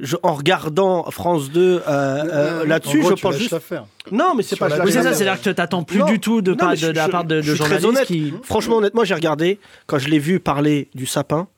Je- 0.00 0.16
en 0.22 0.34
regardant 0.34 1.10
France 1.10 1.50
2 1.50 1.60
euh, 1.60 1.80
euh, 1.88 2.66
là-dessus, 2.66 3.02
je 3.02 3.14
tu 3.14 3.22
pense 3.22 3.36
juste. 3.36 3.52
l'affaire. 3.52 3.84
Non, 4.10 4.34
mais 4.36 4.42
c'est 4.42 4.56
pas. 4.56 4.68
la 4.68 4.84
Oui, 4.84 4.92
c'est 4.92 5.02
ça, 5.02 5.12
c'est-à-dire 5.12 5.40
que 5.42 5.50
t'attends 5.50 5.82
plus 5.82 5.98
Non. 5.98 6.06
du 6.06 6.18
tout 6.20 6.40
de, 6.40 6.52
Non, 6.52 6.56
pas 6.56 6.70
de, 6.72 6.76
je- 6.76 6.86
de 6.88 6.92
la 6.92 7.08
part 7.08 7.24
de, 7.24 7.36
de 7.36 7.42
je 7.42 7.52
suis 7.52 7.60
très 7.64 7.84
honnête. 7.84 8.06
qui. 8.06 8.32
Franchement, 8.42 8.76
honnêtement, 8.76 9.04
j'ai 9.04 9.14
regardé, 9.14 9.58
quand 9.86 9.98
je 9.98 10.08
l'ai 10.08 10.18
vu 10.18 10.40
parler 10.40 10.88
du 10.94 11.04
sapin, 11.06 11.48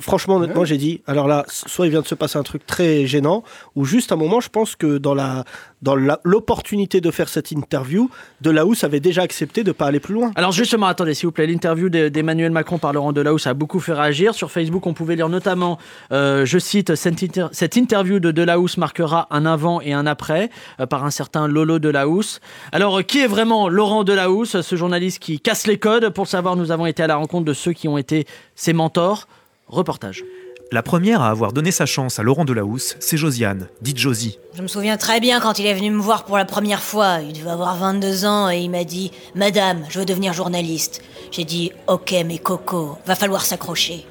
franchement, 0.00 0.36
honnêtement, 0.36 0.64
j'ai 0.64 0.76
dit, 0.76 1.02
alors 1.06 1.26
là, 1.28 1.44
soit 1.48 1.86
il 1.86 1.90
vient 1.90 2.02
de 2.02 2.06
se 2.06 2.14
passer 2.14 2.38
un 2.38 2.42
truc 2.42 2.66
très 2.66 3.06
gênant, 3.06 3.42
ou 3.74 3.84
juste 3.84 4.12
un 4.12 4.16
moment, 4.16 4.40
je 4.40 4.48
pense 4.48 4.76
que 4.76 4.98
dans, 4.98 5.14
la, 5.14 5.44
dans 5.82 5.96
l'opportunité 6.24 7.00
de 7.00 7.10
faire 7.10 7.28
cette 7.28 7.50
interview, 7.50 8.10
Delahousse 8.40 8.84
avait 8.84 9.00
déjà 9.00 9.22
accepté 9.22 9.62
de 9.64 9.68
ne 9.68 9.72
pas 9.72 9.86
aller 9.86 10.00
plus 10.00 10.14
loin. 10.14 10.30
Alors 10.34 10.52
justement, 10.52 10.86
attendez, 10.86 11.14
s'il 11.14 11.26
vous 11.26 11.32
plaît, 11.32 11.46
l'interview 11.46 11.88
de- 11.88 12.08
d'Emmanuel 12.08 12.52
Macron 12.52 12.78
par 12.78 12.92
Laurent 12.92 13.12
Delahousse 13.12 13.46
a 13.46 13.54
beaucoup 13.54 13.80
fait 13.80 13.92
réagir. 13.92 14.34
Sur 14.34 14.50
Facebook, 14.50 14.86
on 14.86 14.94
pouvait 14.94 15.16
lire 15.16 15.28
notamment, 15.28 15.78
euh, 16.12 16.44
je 16.44 16.58
cite, 16.58 16.94
cette, 16.94 17.22
inter- 17.22 17.48
cette 17.52 17.76
interview 17.76 18.20
de 18.20 18.30
Delahousse 18.30 18.76
marquera 18.76 19.26
un 19.30 19.46
avant 19.46 19.80
et 19.80 19.92
un 19.92 20.06
après 20.06 20.50
euh, 20.80 20.86
par 20.86 21.04
un 21.04 21.10
certain 21.10 21.48
Lolo 21.48 21.78
Delahousse. 21.78 22.40
Alors, 22.72 22.98
euh, 22.98 23.02
qui 23.02 23.20
est 23.20 23.26
vraiment 23.26 23.68
Laurent 23.68 24.04
Delahousse, 24.04 24.60
ce 24.60 24.76
journaliste 24.76 25.18
qui 25.18 25.40
casse 25.40 25.66
les 25.66 25.78
codes? 25.78 26.10
Pour 26.10 26.24
le 26.24 26.28
savoir, 26.28 26.56
nous 26.56 26.70
avons 26.70 26.86
été 26.86 27.02
à 27.02 27.06
la 27.06 27.16
rencontre 27.16 27.44
de 27.44 27.52
ceux 27.52 27.72
qui 27.72 27.88
ont 27.88 27.98
été 27.98 28.26
ses 28.54 28.72
mentors. 28.72 29.26
Reportage. 29.72 30.22
La 30.70 30.82
première 30.82 31.22
à 31.22 31.30
avoir 31.30 31.54
donné 31.54 31.70
sa 31.70 31.86
chance 31.86 32.18
à 32.18 32.22
Laurent 32.22 32.44
Delahousse, 32.44 32.96
c'est 33.00 33.16
Josiane, 33.16 33.68
dite 33.80 33.96
Josie. 33.96 34.38
Je 34.54 34.60
me 34.60 34.68
souviens 34.68 34.98
très 34.98 35.18
bien 35.18 35.40
quand 35.40 35.58
il 35.58 35.64
est 35.66 35.72
venu 35.72 35.90
me 35.90 36.00
voir 36.00 36.24
pour 36.24 36.36
la 36.36 36.44
première 36.44 36.82
fois. 36.82 37.20
Il 37.20 37.32
devait 37.32 37.50
avoir 37.50 37.76
22 37.78 38.26
ans 38.26 38.50
et 38.50 38.58
il 38.60 38.70
m'a 38.70 38.84
dit 38.84 39.12
Madame, 39.34 39.84
je 39.88 39.98
veux 39.98 40.04
devenir 40.04 40.34
journaliste. 40.34 41.02
J'ai 41.30 41.44
dit 41.44 41.72
Ok, 41.86 42.14
mais 42.26 42.36
Coco, 42.36 42.98
va 43.06 43.14
falloir 43.14 43.46
s'accrocher. 43.46 44.06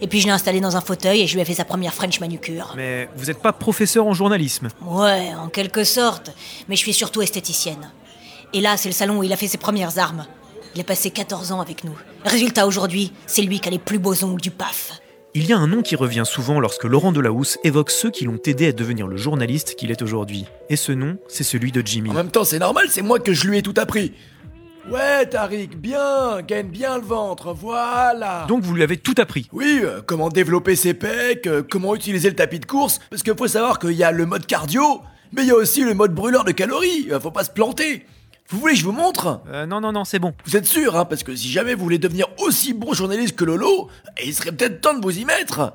Et 0.00 0.08
puis 0.08 0.20
je 0.20 0.26
l'ai 0.26 0.32
installé 0.32 0.60
dans 0.60 0.76
un 0.76 0.80
fauteuil 0.80 1.20
et 1.20 1.26
je 1.28 1.34
lui 1.34 1.42
ai 1.42 1.44
fait 1.44 1.54
sa 1.54 1.64
première 1.64 1.94
French 1.94 2.18
manucure. 2.18 2.74
Mais 2.76 3.08
vous 3.16 3.26
n'êtes 3.26 3.40
pas 3.40 3.52
professeur 3.52 4.04
en 4.06 4.14
journalisme? 4.14 4.68
Ouais, 4.84 5.32
en 5.36 5.48
quelque 5.48 5.84
sorte. 5.84 6.32
Mais 6.68 6.74
je 6.74 6.80
suis 6.80 6.92
surtout 6.92 7.22
esthéticienne. 7.22 7.92
Et 8.52 8.60
là, 8.60 8.76
c'est 8.76 8.88
le 8.88 8.94
salon 8.94 9.18
où 9.18 9.22
il 9.22 9.32
a 9.32 9.36
fait 9.36 9.48
ses 9.48 9.58
premières 9.58 9.96
armes. 9.98 10.26
Il 10.74 10.80
a 10.80 10.84
passé 10.84 11.10
14 11.10 11.52
ans 11.52 11.60
avec 11.60 11.84
nous. 11.84 11.96
Résultat, 12.24 12.66
aujourd'hui, 12.66 13.12
c'est 13.26 13.42
lui 13.42 13.60
qui 13.60 13.68
a 13.68 13.70
les 13.70 13.78
plus 13.78 14.00
beaux 14.00 14.24
ongles 14.24 14.40
du 14.40 14.50
PAF. 14.50 14.92
Il 15.36 15.46
y 15.46 15.52
a 15.52 15.58
un 15.58 15.66
nom 15.66 15.82
qui 15.82 15.96
revient 15.96 16.22
souvent 16.24 16.60
lorsque 16.60 16.84
Laurent 16.84 17.10
Delahousse 17.10 17.58
évoque 17.64 17.90
ceux 17.90 18.12
qui 18.12 18.24
l'ont 18.24 18.38
aidé 18.46 18.68
à 18.68 18.72
devenir 18.72 19.08
le 19.08 19.16
journaliste 19.16 19.74
qu'il 19.74 19.90
est 19.90 20.00
aujourd'hui. 20.00 20.44
Et 20.70 20.76
ce 20.76 20.92
nom, 20.92 21.18
c'est 21.26 21.42
celui 21.42 21.72
de 21.72 21.82
Jimmy. 21.84 22.10
En 22.10 22.14
même 22.14 22.30
temps, 22.30 22.44
c'est 22.44 22.60
normal, 22.60 22.86
c'est 22.88 23.02
moi 23.02 23.18
que 23.18 23.32
je 23.32 23.48
lui 23.48 23.58
ai 23.58 23.62
tout 23.62 23.74
appris. 23.76 24.12
Ouais, 24.88 25.26
Tariq, 25.26 25.76
bien, 25.76 26.40
gagne 26.42 26.68
bien 26.68 26.98
le 26.98 27.04
ventre, 27.04 27.52
voilà. 27.52 28.44
Donc 28.46 28.62
vous 28.62 28.74
lui 28.74 28.84
avez 28.84 28.96
tout 28.96 29.16
appris. 29.18 29.48
Oui, 29.50 29.80
euh, 29.82 30.02
comment 30.06 30.28
développer 30.28 30.76
ses 30.76 30.94
pecs, 30.94 31.48
euh, 31.48 31.64
comment 31.68 31.96
utiliser 31.96 32.28
le 32.28 32.36
tapis 32.36 32.60
de 32.60 32.66
course, 32.66 33.00
parce 33.10 33.24
qu'il 33.24 33.34
faut 33.36 33.48
savoir 33.48 33.80
qu'il 33.80 33.90
y 33.90 34.04
a 34.04 34.12
le 34.12 34.26
mode 34.26 34.46
cardio, 34.46 35.00
mais 35.32 35.42
il 35.42 35.48
y 35.48 35.50
a 35.50 35.56
aussi 35.56 35.82
le 35.82 35.94
mode 35.94 36.14
brûleur 36.14 36.44
de 36.44 36.52
calories, 36.52 37.08
euh, 37.10 37.18
faut 37.18 37.32
pas 37.32 37.42
se 37.42 37.50
planter. 37.50 38.06
Vous 38.50 38.60
voulez 38.60 38.74
que 38.74 38.80
je 38.80 38.84
vous 38.84 38.92
montre? 38.92 39.40
Euh, 39.48 39.64
non, 39.64 39.80
non, 39.80 39.92
non, 39.92 40.04
c'est 40.04 40.18
bon. 40.18 40.34
Vous 40.44 40.56
êtes 40.56 40.66
sûr, 40.66 40.96
hein, 40.96 41.06
parce 41.06 41.22
que 41.22 41.34
si 41.34 41.48
jamais 41.50 41.74
vous 41.74 41.82
voulez 41.82 41.98
devenir 41.98 42.26
aussi 42.38 42.74
bon 42.74 42.92
journaliste 42.92 43.36
que 43.36 43.44
Lolo, 43.44 43.88
il 44.22 44.34
serait 44.34 44.52
peut-être 44.52 44.80
temps 44.82 44.94
de 44.94 45.02
vous 45.02 45.18
y 45.18 45.24
mettre. 45.24 45.72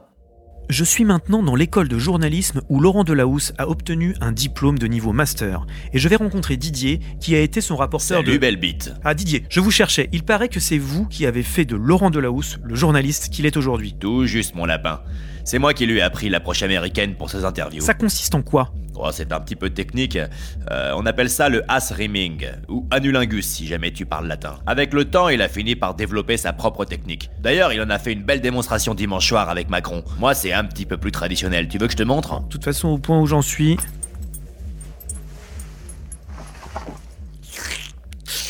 Je 0.69 0.83
suis 0.83 1.03
maintenant 1.03 1.41
dans 1.41 1.55
l'école 1.55 1.88
de 1.88 1.97
journalisme 1.97 2.61
où 2.69 2.79
Laurent 2.79 3.03
Delahousse 3.03 3.53
a 3.57 3.67
obtenu 3.67 4.13
un 4.21 4.31
diplôme 4.31 4.77
de 4.77 4.85
niveau 4.85 5.13
master. 5.13 5.65
Et 5.93 5.97
je 5.97 6.07
vais 6.07 6.15
rencontrer 6.15 6.57
Didier, 6.57 6.99
qui 7.19 7.33
a 7.33 7.39
été 7.39 7.59
son 7.59 7.75
rapporteur 7.75 8.19
Salut, 8.19 8.33
de... 8.33 8.38
belle 8.38 8.57
bite. 8.57 8.93
Ah 9.03 9.15
Didier, 9.15 9.45
je 9.49 9.61
vous 9.61 9.71
cherchais. 9.71 10.09
Il 10.11 10.21
paraît 10.21 10.47
que 10.47 10.59
c'est 10.59 10.77
vous 10.77 11.07
qui 11.07 11.25
avez 11.25 11.41
fait 11.41 11.65
de 11.65 11.75
Laurent 11.75 12.11
Delahousse 12.11 12.59
le 12.63 12.75
journaliste 12.75 13.29
qu'il 13.31 13.47
est 13.47 13.57
aujourd'hui. 13.57 13.95
Tout 13.99 14.27
juste, 14.27 14.53
mon 14.53 14.65
lapin. 14.67 15.01
C'est 15.43 15.57
moi 15.57 15.73
qui 15.73 15.88
lui 15.88 15.97
ai 15.97 16.01
appris 16.01 16.29
l'approche 16.29 16.61
américaine 16.61 17.15
pour 17.15 17.31
ses 17.31 17.45
interviews. 17.45 17.81
Ça 17.81 17.95
consiste 17.95 18.35
en 18.35 18.43
quoi? 18.43 18.71
Oh, 19.01 19.09
c'est 19.13 19.31
un 19.31 19.39
petit 19.39 19.55
peu 19.55 19.69
technique. 19.69 20.17
Euh, 20.17 20.93
on 20.97 21.05
appelle 21.05 21.29
ça 21.29 21.47
le 21.47 21.63
as 21.71 21.91
rimming, 21.91 22.45
ou 22.67 22.85
anulingus 22.91 23.47
si 23.47 23.65
jamais 23.65 23.91
tu 23.91 24.05
parles 24.05 24.27
latin. 24.27 24.59
Avec 24.67 24.93
le 24.93 25.05
temps, 25.05 25.29
il 25.29 25.41
a 25.41 25.47
fini 25.47 25.77
par 25.77 25.95
développer 25.95 26.35
sa 26.35 26.51
propre 26.51 26.83
technique. 26.83 27.31
D'ailleurs, 27.39 27.71
il 27.71 27.81
en 27.81 27.89
a 27.89 27.97
fait 27.97 28.11
une 28.11 28.23
belle 28.23 28.41
démonstration 28.41 28.93
dimanche 28.93 29.29
soir 29.29 29.49
avec 29.49 29.69
Macron. 29.69 30.03
Moi, 30.19 30.33
c'est 30.33 30.51
un 30.59 30.65
petit 30.65 30.85
peu 30.85 30.97
plus 30.97 31.11
traditionnel. 31.11 31.67
Tu 31.67 31.77
veux 31.77 31.87
que 31.87 31.93
je 31.93 31.97
te 31.97 32.03
montre? 32.03 32.41
De 32.41 32.47
toute 32.49 32.63
façon, 32.63 32.89
au 32.89 32.97
point 32.97 33.19
où 33.19 33.25
j'en 33.27 33.41
suis... 33.41 33.77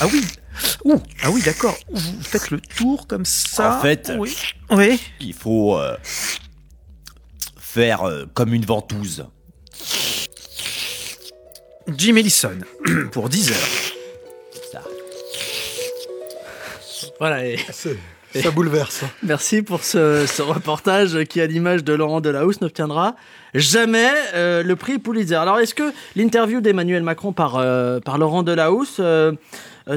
Ah 0.01 0.07
oui 0.11 0.21
Ouh 0.85 1.01
Ah 1.23 1.29
oui, 1.31 1.41
d'accord. 1.43 1.75
Vous 1.91 2.21
faites 2.21 2.51
le 2.51 2.59
tour 2.59 3.05
comme 3.07 3.25
ça. 3.25 3.77
En 3.77 3.81
fait, 3.81 4.11
Oui. 4.17 4.35
Oui. 4.71 4.99
il 5.19 5.33
faut 5.33 5.77
euh, 5.77 5.95
faire 7.57 8.03
euh, 8.07 8.25
comme 8.33 8.53
une 8.53 8.65
ventouse. 8.65 9.25
Jim 11.95 12.15
Ellison, 12.17 12.59
pour 13.11 13.29
10 13.29 13.51
heures. 13.51 13.57
Voilà. 17.19 17.45
et- 17.45 17.59
Ça 18.35 18.51
bouleverse. 18.51 19.03
Merci 19.23 19.61
pour 19.61 19.83
ce, 19.83 20.25
ce 20.27 20.41
reportage 20.41 21.23
qui, 21.25 21.41
à 21.41 21.47
l'image 21.47 21.83
de 21.83 21.93
Laurent 21.93 22.21
Delahousse, 22.21 22.61
n'obtiendra 22.61 23.15
jamais 23.53 24.09
euh, 24.35 24.61
le 24.61 24.75
prix 24.75 24.99
Pulitzer. 24.99 25.35
Alors, 25.35 25.59
est-ce 25.59 25.73
que 25.73 25.91
l'interview 26.15 26.61
d'Emmanuel 26.61 27.03
Macron 27.03 27.33
par, 27.33 27.55
euh, 27.55 27.99
par 27.99 28.17
Laurent 28.17 28.43
Delahousse, 28.43 28.97
euh, 28.99 29.31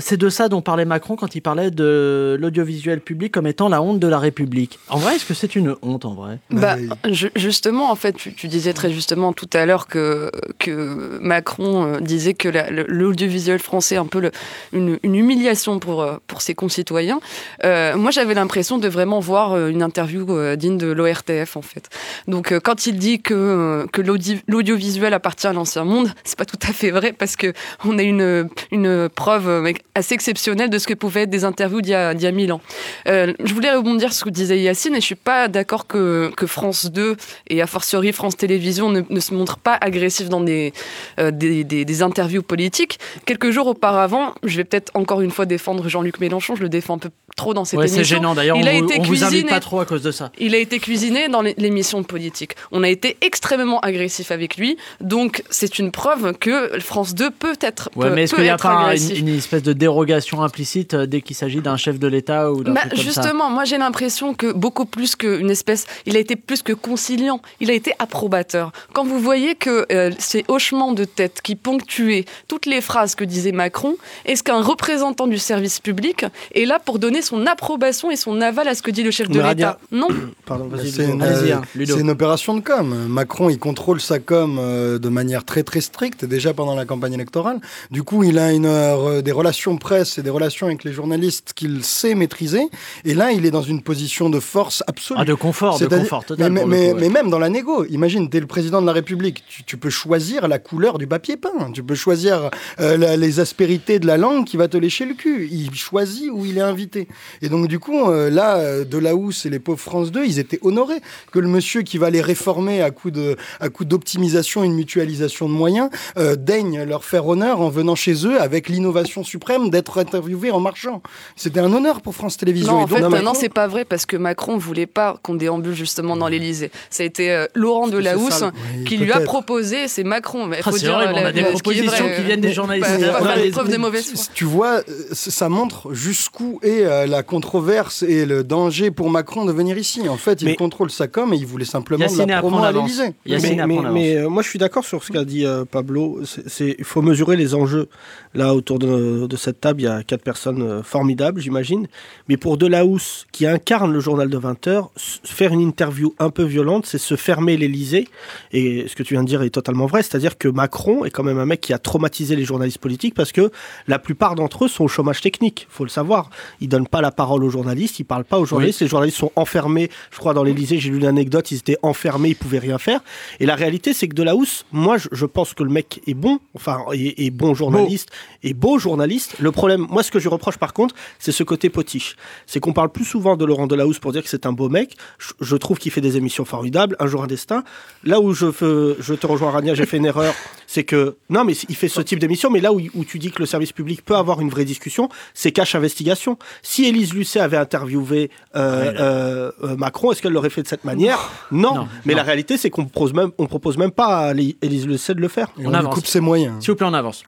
c'est 0.01 0.17
de 0.17 0.29
ça 0.29 0.49
dont 0.49 0.63
parlait 0.63 0.85
Macron 0.85 1.17
quand 1.17 1.35
il 1.35 1.41
parlait 1.41 1.71
de 1.71 2.37
l'audiovisuel 2.41 3.01
public 3.01 3.33
comme 3.33 3.47
étant 3.47 3.69
la 3.69 3.83
honte 3.83 3.99
de 3.99 4.07
la 4.07 4.19
République 4.19 4.79
En 4.89 4.99
vrai, 4.99 5.17
est-ce 5.17 5.25
que 5.25 5.35
c'est 5.35 5.55
une 5.57 5.77
honte 5.83 6.05
en 6.05 6.15
vrai? 6.15 6.39
Bah, 6.51 6.77
ju- 7.11 7.31
justement, 7.37 7.91
en 7.91 7.95
fait, 7.95 8.13
tu, 8.15 8.33
tu 8.35 8.49
disais 8.49 8.73
très 8.73 8.93
justement 8.93 9.33
tout 9.33 9.49
à 9.53 9.67
l'heure 9.67 9.87
que, 9.87 10.31
que 10.59 11.19
Macron 11.21 11.85
euh, 11.85 12.01
disait 12.01 12.35
que 12.35 12.49
l'audiovisuel 12.89 13.59
français 13.59 13.95
est 13.97 13.99
un 13.99 14.07
peu 14.07 14.21
le- 14.21 14.31
une, 14.73 14.99
une 15.03 15.15
humiliation 15.15 15.79
pour, 15.79 16.03
euh, 16.03 16.17
pour 16.27 16.43
ses 16.43 16.55
concitoyens. 16.55 17.21
Euh, 17.65 17.97
moi, 17.97 18.11
j'avais 18.11 18.35
l'impression 18.35 18.79
de 18.79 18.89
vraiment 18.89 19.21
voir 19.21 19.53
euh, 19.53 19.69
une 19.69 19.83
interview 19.83 20.27
euh, 20.31 20.57
digne 20.57 20.79
de 20.79 20.87
l'ORTF, 20.91 21.57
en 21.57 21.63
fait. 21.63 21.89
Donc, 22.29 22.53
euh, 22.53 22.61
quand 22.61 22.87
il 22.87 22.99
dit 22.99 23.21
que, 23.21 23.35
euh, 23.35 23.87
que 23.93 24.01
l'audi- 24.03 24.43
l'audiovisuel 24.49 25.15
appartient 25.15 25.47
à 25.47 25.53
l'ancien 25.53 25.85
monde, 25.85 26.13
c'est 26.25 26.39
pas 26.39 26.45
tout 26.45 26.59
à 26.69 26.73
fait 26.73 26.91
vrai 26.91 27.13
parce 27.13 27.37
que 27.37 27.53
on 27.85 27.99
a 27.99 28.03
une, 28.03 28.49
une 28.71 29.09
preuve 29.09 29.49
euh, 29.49 29.61
assez 29.95 30.15
exceptionnelle 30.15 30.71
de 30.71 30.79
ce 30.79 30.87
que 30.87 30.95
pouvaient 30.95 31.23
être 31.23 31.31
des 31.31 31.45
interviews 31.45 31.81
d'il 31.83 31.91
y 31.91 31.95
a, 31.95 32.33
mille 32.33 32.53
ans. 32.53 32.61
Euh, 33.09 33.33
je 33.45 33.53
voulais 33.53 33.71
rebondir 33.75 34.13
sur 34.13 34.21
ce 34.21 34.25
que 34.25 34.31
disait 34.31 34.59
Yacine 34.61 34.95
et 34.95 35.01
je 35.01 35.05
suis 35.07 35.15
pas 35.15 35.49
d'accord 35.49 35.87
que, 35.87 36.31
France 36.47 36.91
2 36.91 37.17
et 37.51 37.61
a 37.63 37.67
fortiori 37.67 38.13
France 38.13 38.37
Télévisions 38.37 38.89
ne, 38.91 39.03
ne 39.09 39.21
se 39.21 39.35
montrent 39.35 39.59
pas 39.59 39.77
agressifs 39.81 40.29
dans 40.29 40.41
des, 40.41 40.73
euh, 41.21 41.31
des, 41.31 41.65
des- 41.65 41.85
des 41.85 42.03
interviews 42.03 42.43
politiques. 42.43 42.99
Quelques 43.27 43.51
jours 43.51 43.67
auparavant, 43.67 44.35
je 44.43 44.57
vais 44.57 44.65
peut-être 44.65 44.91
encore 44.95 45.21
une 45.21 45.31
fois 45.31 45.45
défendre 45.47 45.89
Jean-Luc 45.89 46.21
Mélenchon, 46.21 46.55
je 46.57 46.63
le 46.63 46.69
défends 46.69 46.95
un 46.95 46.99
peu 46.99 47.11
trop 47.37 47.55
dans 47.55 47.65
cette 47.65 47.79
Ouais, 47.79 47.87
émission. 47.87 47.99
c'est 48.03 48.09
gênant 48.09 48.35
d'ailleurs. 48.35 48.57
On, 48.57 48.61
Il 48.61 48.69
a 48.69 48.73
vous- 48.79 48.85
été 48.85 49.01
on 49.01 49.03
vous 49.03 49.25
invite 49.25 49.29
cuisiné 49.31 49.49
pas 49.51 49.61
trop 49.61 49.81
à 49.81 49.87
cause 49.87 50.03
de 50.03 50.11
ça. 50.11 50.31
il 50.39 50.55
a 50.55 50.59
été 50.59 50.79
cuisiné 50.79 51.29
dans 51.29 51.43
les- 51.43 51.55
l'émission 51.59 52.03
politique. 52.03 52.53
On 52.71 52.83
a 52.83 52.89
été 52.89 53.17
extrêmement 53.21 53.81
agressif 53.81 54.31
avec 54.31 54.57
lui, 54.57 54.77
donc 55.01 55.43
c'est 55.51 55.79
une 55.79 55.91
preuve 55.91 56.35
que 56.39 56.79
France 56.81 57.15
2 57.15 57.31
peut 57.31 57.57
être. 57.61 57.91
Ouais, 57.97 58.09
peut- 58.09 58.15
mais 58.15 58.23
est-ce 58.25 58.35
qu'il 58.35 58.45
n'y 58.45 58.51
a 58.51 58.57
pas 58.59 58.95
une, 58.97 59.17
une 59.29 59.29
espèce 59.37 59.63
de 59.63 59.73
dérogation 59.73 60.43
implicite 60.43 60.95
euh, 60.95 61.07
dès 61.07 61.21
qu'il 61.23 61.35
s'agit 61.37 61.61
d'un 61.61 61.77
chef 61.77 61.99
de 61.99 62.07
l'État 62.07 62.53
ou 62.53 62.63
d'un 62.65 62.73
Bah, 62.73 62.83
justement, 62.95 63.49
moi 63.51 63.65
j'ai 63.65 63.79
l'impression 63.79 64.35
que 64.35 64.53
beaucoup 64.53 64.85
plus 64.85 65.17
qu'une 65.17 65.51
espèce, 65.51 65.87
il 66.07 66.17
a 66.17 66.21
été 66.21 66.37
plus 66.37 66.63
que 66.63 66.73
conciliant, 66.73 67.41
il 67.61 67.71
a 67.71 67.75
été 67.75 67.93
approbateur. 67.99 68.73
Quand 68.93 69.05
vous 69.05 69.19
voyez 69.19 69.55
que 69.55 69.87
euh, 69.91 70.11
ces 70.19 70.45
hochements 70.49 70.93
de 70.93 71.05
tête 71.05 71.41
qui 71.43 71.55
ponctuaient 71.57 72.25
toutes 72.49 72.67
les 72.67 72.81
phrases 72.81 73.15
que 73.15 73.25
disait 73.25 73.53
Macron, 73.53 73.97
est-ce 74.27 74.43
qu'un 74.43 74.61
représentant 74.63 75.27
du 75.27 75.39
service 75.39 75.81
public 75.81 76.27
est 76.55 76.65
là 76.67 76.79
pour 76.79 76.99
donner 76.99 77.22
son 77.23 77.47
approbation 77.47 78.11
et 78.11 78.17
son 78.17 78.41
aval 78.41 78.69
à 78.69 78.75
ce 78.75 78.83
que 78.83 78.91
dit 78.91 79.03
le 79.03 79.11
chef 79.11 79.29
de 79.29 79.41
l'État 79.41 79.79
Non. 79.91 80.09
Pardon, 80.47 80.67
vas-y. 80.69 80.91
C'est 80.93 81.05
une, 81.05 81.23
euh, 81.23 81.55
hein, 81.55 81.63
une 81.99 82.11
opération 82.11 82.55
de 82.55 82.61
com. 82.61 82.95
Macron, 83.09 83.49
il 83.51 83.59
contrôle 83.59 84.01
sa 84.01 84.19
com 84.19 84.59
euh, 84.61 84.99
de 84.99 85.09
manière 85.09 85.45
très 85.45 85.63
très 85.63 85.81
stricte, 85.81 86.25
déjà 86.25 86.53
pendant 86.55 86.75
la 86.75 86.85
campagne 86.85 87.13
électorale. 87.15 87.61
Du 87.91 88.03
coup, 88.03 88.25
il 88.25 88.39
a 88.39 88.53
une, 88.53 88.67
euh, 88.67 89.23
des 89.23 89.33
relations 89.33 89.77
presse 89.79 90.19
et 90.19 90.23
des 90.23 90.31
relations 90.31 90.67
avec 90.67 90.85
les 90.85 90.93
journalistes 90.93 91.53
qu'il 91.55 91.83
sait 91.85 92.15
maîtriser. 92.15 92.63
Et 93.05 93.15
là, 93.15 93.33
il 93.33 93.47
est 93.47 93.51
dans 93.51 93.63
une 93.63 93.83
position 93.83 94.29
de 94.31 94.41
force 94.41 94.83
absolue. 94.87 95.21
Ah, 95.23 95.25
de 95.25 95.35
confort, 95.35 95.79
de 95.79 95.87
confort 95.87 96.25
total. 96.25 96.51
mais, 96.53 96.61
pour 96.61 96.69
le 96.71 96.77
mais- 96.77 96.89
coup, 96.91 96.95
ouais. 96.97 97.01
mais 97.01 97.09
même 97.09 97.31
dans 97.31 97.39
la 97.39 97.49
négo, 97.49 97.85
imagine, 97.87 98.29
tu 98.29 98.37
es 98.37 98.41
le 98.41 98.47
président 98.47 98.81
de 98.81 98.87
la 98.87 98.93
République, 98.93 99.43
tu, 99.49 99.65
tu 99.65 99.77
peux 99.77 99.91
choisir 99.91 100.49
la 100.49 100.59
couleur 100.59 100.99
du 100.99 101.07
papier 101.07 101.37
peint, 101.37 101.71
tu 101.73 101.83
peux 101.83 101.95
choisir 101.95 102.51
euh, 102.81 102.97
la- 102.97 103.17
les 103.17 103.41
aspérités 103.41 103.99
de 103.99 104.07
la 104.07 104.17
langue 104.17 104.45
qui 104.45 104.57
va 104.57 104.69
te 104.69 104.77
lécher 104.77 105.05
le 105.05 105.15
cul. 105.15 105.49
Il 105.51 105.75
choisit 105.75 106.31
où 106.33 106.45
il 106.45 106.59
est 106.59 106.63
invité. 106.63 107.09
Et 107.43 107.49
donc, 107.49 107.69
du 107.69 107.79
coup, 107.79 108.09
euh, 108.09 108.31
là, 108.31 108.57
euh, 108.57 108.85
Delahousse 108.85 109.47
et 109.47 109.51
les 109.51 109.59
pauvres 109.59 109.81
France 109.81 110.11
2, 110.13 110.25
ils 110.25 110.39
étaient 110.39 110.59
honorés 110.63 111.01
que 111.33 111.39
le 111.39 111.49
monsieur 111.49 111.83
qui 111.83 111.99
va 111.99 112.11
les 112.11 112.21
réformer 112.21 112.83
à 112.83 112.91
coup 112.91 113.11
de- 113.11 113.37
à 113.61 113.69
coup 113.69 113.85
d'optimisation 113.85 114.65
et 114.65 114.69
de 114.69 114.73
mutualisation 114.73 115.49
de 115.49 115.55
moyens 115.55 115.91
euh, 116.17 116.37
daigne 116.37 116.83
leur 116.85 117.05
faire 117.05 117.27
honneur 117.27 117.61
en 117.61 117.69
venant 117.69 117.95
chez 117.95 118.27
eux 118.27 118.41
avec 118.41 118.69
l'innovation 118.69 119.25
suprême 119.25 119.71
d'être 119.71 119.99
interviewé 119.99 120.51
en 120.51 120.61
marchant. 120.61 121.03
C'était 121.37 121.61
un 121.61 121.73
honneur 121.73 122.01
pour 122.01 122.15
France 122.15 122.37
Télévisions. 122.37 122.73
Non, 122.73 122.81
Et 122.81 122.83
en 122.83 122.87
donc, 122.87 122.97
fait, 122.99 123.09
Macron- 123.09 123.25
non, 123.25 123.35
c'est 123.35 123.49
pas 123.49 123.67
vrai 123.67 123.85
parce 123.85 124.07
que 124.07 124.17
Macron 124.17 124.57
voulait 124.57 124.87
pas 124.87 125.17
qu'on 125.23 125.35
déambule 125.35 125.75
justement 125.75 126.17
dans 126.17 126.29
l'Élysée. 126.29 126.71
Ça 126.91 127.03
a 127.03 127.07
été 127.07 127.31
euh, 127.31 127.47
Laurent 127.55 127.89
Delahousse 127.89 128.43
oui, 128.77 128.85
qui 128.85 128.97
lui 128.97 129.13
a 129.13 129.21
proposé, 129.21 129.89
c'est 129.89 130.05
Macron. 130.05 130.47
Mais 130.47 130.59
Ah, 130.61 130.71
faut 130.71 130.73
c'est 130.73 130.81
dire, 130.87 130.95
vrai, 130.95 131.07
on 131.13 131.17
a 131.17 131.23
la- 131.25 131.33
des 131.33 131.41
la- 131.43 131.47
qui 131.49 131.53
propositions 131.63 132.07
vrai, 132.07 132.17
qui 132.17 132.23
viennent 132.23 132.41
des 132.41 132.53
journalistes. 132.53 133.01
Pas, 133.13 133.21
pas 133.21 133.37
les- 133.37 133.43
des 133.45 133.51
preuves 133.51 133.71
de 133.71 133.77
mauvaise 133.77 134.13
foi. 134.13 134.25
Tu 134.35 134.45
vois, 134.45 134.81
ça 135.13 135.49
montre 135.49 135.93
jusqu'où 135.95 136.59
est 136.63 136.85
la 137.07 137.23
controverse 137.23 138.03
et 138.03 138.27
le 138.27 138.45
danger 138.45 138.91
pour 138.91 139.11
Macron 139.11 139.45
de 139.45 139.53
venir 139.53 139.79
ici. 139.79 140.09
En 140.09 140.17
fait, 140.17 140.43
il 140.43 140.47
Mais- 140.47 140.57
contrôle 140.57 140.91
sa 140.91 141.09
com 141.09 141.33
et 141.33 141.37
il 141.37 141.47
voulait 141.47 141.65
simplement 141.65 142.05
de 142.07 142.23
la 142.29 142.39
promo 142.39 142.59
à. 142.59 142.73
Yacine 142.73 143.15
mais, 143.27 143.67
mais- 143.67 143.91
mais, 143.91 144.17
euh, 144.17 144.29
moi, 144.29 144.43
je 144.43 144.49
suis 144.49 144.59
d'accord 144.59 144.85
sur 144.85 145.03
ce 145.05 145.13
qu'a 145.13 145.25
dit 145.25 145.45
euh, 145.47 145.65
Pablo. 145.65 146.21
Il 146.61 146.85
faut 146.85 147.03
mesurer 147.03 147.37
les 147.37 147.55
enjeux. 147.55 147.89
Là, 148.35 148.55
autour 148.55 148.79
de, 148.79 149.27
de 149.27 149.37
cette 149.37 149.61
table, 149.61 149.83
il 149.83 149.85
y 149.85 149.89
a 149.89 150.03
quatre 150.03 150.23
personnes 150.23 150.63
euh, 150.63 150.83
formidables, 150.83 151.41
j'imagine. 151.41 151.87
Mais 152.29 152.37
pour 152.37 152.57
Delahousse, 152.57 153.27
qui 153.33 153.47
incarne 153.47 153.93
le 153.93 154.01
journal 154.01 154.29
de 154.31 154.39
20 154.39 154.67
heures, 154.69 154.91
faire 154.97 155.53
une 155.53 155.61
interview 155.61 156.15
un 156.19 156.31
peu 156.31 156.43
violente, 156.45 156.87
c'est 156.87 156.99
se 156.99 157.15
fermer 157.17 157.57
l'Élysée. 157.57 158.09
Et 158.53 158.87
ce 158.89 158.97
que 158.97 159.03
tu 159.03 159.15
viens 159.15 159.23
de 159.23 159.29
dire 159.29 159.43
est 159.43 159.51
totalement 159.51 159.87
vrai. 159.87 160.03
C'est-à-dire 160.03 160.39
que 160.39 160.49
Macron 160.49 161.05
est 161.05 161.11
quand 161.11 161.23
même 161.23 161.39
un 161.39 161.47
mec 161.47 161.61
qui 161.61 161.73
a 161.73 161.79
traumatisé 161.79 162.37
les 162.37 162.45
journalistes 162.45 162.79
politiques 162.79 163.15
parce 163.15 163.33
que 163.33 163.51
la 163.87 163.99
plupart 163.99 164.35
d'entre 164.35 164.65
eux 164.65 164.69
sont 164.69 164.85
au 164.85 164.89
chômage 164.89 165.21
technique. 165.21 165.67
faut 165.71 165.85
le 165.85 165.91
savoir. 165.91 166.31
Ils 166.61 166.69
donnent 166.69 166.89
pas 166.93 167.01
la 167.01 167.11
parole 167.11 167.43
aux 167.43 167.51
journalistes, 167.51 167.99
ils 167.99 168.05
parlent 168.05 168.25
pas 168.25 168.39
aux 168.39 168.45
journalistes. 168.45 168.81
Les 168.83 168.87
journalistes 168.87 169.17
sont 169.19 169.33
enfermés. 169.35 169.91
Je 170.13 170.19
crois 170.19 170.35
dans 170.35 170.45
l'Élysée, 170.45 170.79
j'ai 170.79 170.91
lu 170.91 170.99
l'anecdote, 171.01 171.51
ils 171.51 171.57
étaient 171.57 171.79
enfermés, 171.83 172.29
ils 172.29 172.37
pouvaient 172.37 172.59
rien 172.61 172.79
faire. 172.79 173.01
Et 173.41 173.47
la 173.47 173.55
réalité, 173.57 173.95
c'est 173.95 174.07
que 174.09 174.15
Delahousse, 174.15 174.65
moi, 174.73 174.99
je, 174.99 175.09
je 175.11 175.27
pense 175.27 175.55
que 175.55 175.63
le 175.65 175.71
mec 175.71 176.01
est 176.07 176.15
bon, 176.15 176.39
enfin, 176.55 176.85
est, 176.93 177.19
est 177.27 177.31
bon 177.31 177.55
journaliste, 177.55 178.11
et 178.45 178.53
beau 178.55 178.79
journaliste. 178.79 179.35
Le 179.41 179.51
problème, 179.51 179.87
moi, 179.91 180.03
ce 180.03 180.11
que 180.13 180.21
je 180.21 180.29
reproche 180.29 180.59
par 180.59 180.73
contre, 180.75 180.95
c'est 181.19 181.33
ce 181.33 181.43
côté 181.43 181.71
potiche. 181.71 182.15
C'est 182.47 182.61
qu'on 182.61 182.73
parle 182.75 182.91
plus 182.91 183.05
souvent 183.07 183.37
de 183.37 183.45
Laurent 183.47 183.67
Delahousse 183.67 183.99
pour 183.99 184.13
dire 184.13 184.23
que 184.23 184.29
c'est 184.29 184.45
un 184.47 184.53
beau 184.53 184.69
mec. 184.69 184.95
Je, 185.19 185.33
je 185.41 185.57
trouve 185.57 185.79
qu'il 185.79 185.91
fait 185.93 186.01
des 186.03 186.17
émissions 186.19 186.45
formidables. 186.45 186.95
Un 187.01 187.07
jour, 187.07 187.23
un 187.25 187.27
destin. 187.27 187.65
Là 188.05 188.21
où 188.21 188.35
je, 188.35 188.47
veux- 188.47 188.97
je 189.01 189.15
te 189.15 189.27
rejoins, 189.27 189.51
Rania, 189.51 189.75
j'ai 189.75 189.87
fait 189.87 189.97
une 189.97 190.05
erreur, 190.07 190.35
c'est 190.75 190.85
que 190.85 191.19
non, 191.29 191.45
mais 191.45 191.53
il 191.69 191.77
fait 191.77 191.89
ce 191.89 192.01
type 192.01 192.19
d'émission, 192.19 192.49
mais 192.49 192.61
là 192.63 192.73
où, 192.73 192.81
où 192.95 193.05
tu 193.05 193.19
dis 193.19 193.31
que 193.31 193.41
le 193.41 193.45
service 193.47 193.73
public 193.73 194.03
peut 194.03 194.17
avoir 194.17 194.41
une 194.41 194.49
vraie 194.49 194.65
discussion, 194.65 195.11
c'est 195.35 195.53
cache 195.53 195.75
investigation. 195.75 196.39
Si 196.63 196.87
Élise 196.87 197.13
Lucet 197.13 197.41
avait 197.41 197.59
interviewé 197.59 198.31
euh, 198.57 198.91
euh, 198.99 199.53
euh, 199.65 199.77
Macron, 199.77 200.13
est-ce 200.13 200.23
qu'elle 200.23 200.33
l'aurait 200.33 200.49
fait 200.49 200.63
de 200.63 200.69
cette 200.69 200.85
manière 200.85 201.31
non. 201.51 201.75
Non, 201.75 201.89
Mais 202.07 202.15
non. 202.15 202.17
la 202.17 202.23
réalité, 202.23 202.57
c'est 202.57 202.71
qu'on 202.71 202.87
propose 202.87 203.13
même, 203.13 203.33
on 203.37 203.47
propose 203.47 203.77
même 203.77 203.91
pas 203.91 204.29
à 204.29 204.33
Éli- 204.33 204.57
Élise 204.63 204.87
Lucet 204.87 205.15
de 205.15 205.21
le 205.21 205.29
faire. 205.29 205.49
On 205.59 205.67
on, 205.67 205.69
lui 205.69 205.77
avance. 205.77 205.95
coupe 205.95 206.07
ses 206.07 206.21
moyens. 206.21 206.55
S'il 206.61 206.71
vous 206.71 206.77
plaît, 206.77 206.87
on 206.89 206.95
avance. 206.95 207.23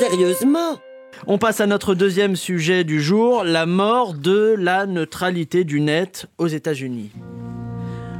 Sérieusement? 0.00 0.80
On 1.28 1.38
passe 1.38 1.60
à 1.60 1.66
notre 1.66 1.94
deuxième 1.94 2.34
sujet 2.34 2.82
du 2.82 3.00
jour, 3.00 3.44
la 3.44 3.66
mort 3.66 4.14
de 4.14 4.56
la 4.58 4.86
neutralité 4.86 5.62
du 5.62 5.80
net 5.80 6.26
aux 6.38 6.48
États-Unis. 6.48 7.12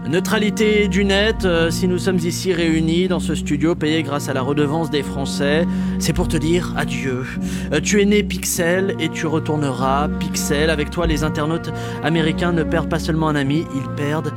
Neutralité 0.08 0.86
du 0.86 1.04
net, 1.04 1.44
euh, 1.44 1.68
si 1.72 1.88
nous 1.88 1.98
sommes 1.98 2.18
ici 2.18 2.52
réunis 2.52 3.08
dans 3.08 3.18
ce 3.18 3.34
studio 3.34 3.74
payé 3.74 4.04
grâce 4.04 4.28
à 4.28 4.34
la 4.34 4.40
redevance 4.40 4.88
des 4.88 5.02
Français, 5.02 5.66
c'est 5.98 6.12
pour 6.12 6.28
te 6.28 6.36
dire 6.36 6.72
adieu. 6.76 7.24
Euh, 7.72 7.80
tu 7.80 8.00
es 8.00 8.04
né 8.04 8.22
Pixel 8.22 8.94
et 9.00 9.08
tu 9.08 9.26
retourneras 9.26 10.08
Pixel. 10.20 10.70
Avec 10.70 10.90
toi, 10.90 11.08
les 11.08 11.24
internautes 11.24 11.72
américains 12.04 12.52
ne 12.52 12.62
perdent 12.62 12.88
pas 12.88 13.00
seulement 13.00 13.28
un 13.28 13.34
ami, 13.34 13.66
ils 13.74 13.94
perdent 13.96 14.32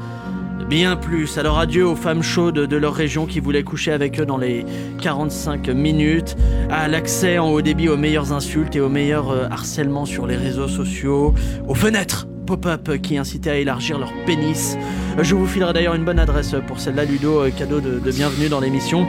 bien 0.69 0.95
plus. 0.95 1.37
Alors 1.37 1.59
adieu 1.59 1.85
aux 1.85 1.95
femmes 1.95 2.23
chaudes 2.23 2.55
de 2.55 2.77
leur 2.77 2.95
région 2.95 3.27
qui 3.27 3.39
voulaient 3.39 3.63
coucher 3.63 3.91
avec 3.91 4.19
eux 4.19 4.25
dans 4.25 4.37
les 4.37 4.65
45 5.01 5.67
minutes, 5.69 6.35
à 6.71 6.87
l'accès 6.87 7.37
en 7.37 7.49
haut 7.51 7.61
débit 7.61 7.89
aux 7.89 7.97
meilleures 7.97 8.33
insultes 8.33 8.75
et 8.75 8.81
aux 8.81 8.89
meilleurs 8.89 9.29
euh, 9.29 9.47
harcèlements 9.51 10.05
sur 10.05 10.25
les 10.25 10.35
réseaux 10.35 10.67
sociaux, 10.67 11.35
aux 11.67 11.75
fenêtres 11.75 12.27
pop-up 12.49 12.99
qui 13.03 13.15
incitaient 13.15 13.51
à 13.51 13.57
élargir 13.57 13.99
leur 13.99 14.11
pénis. 14.25 14.75
Je 15.21 15.35
vous 15.35 15.45
filerai 15.45 15.71
d'ailleurs 15.71 15.93
une 15.93 16.03
bonne 16.03 16.17
adresse 16.17 16.55
pour 16.65 16.79
celle-là, 16.79 17.05
Ludo, 17.05 17.41
euh, 17.43 17.51
cadeau 17.51 17.79
de, 17.79 17.99
bienvenue 18.11 18.49
dans 18.49 18.59
l'émission. 18.59 19.05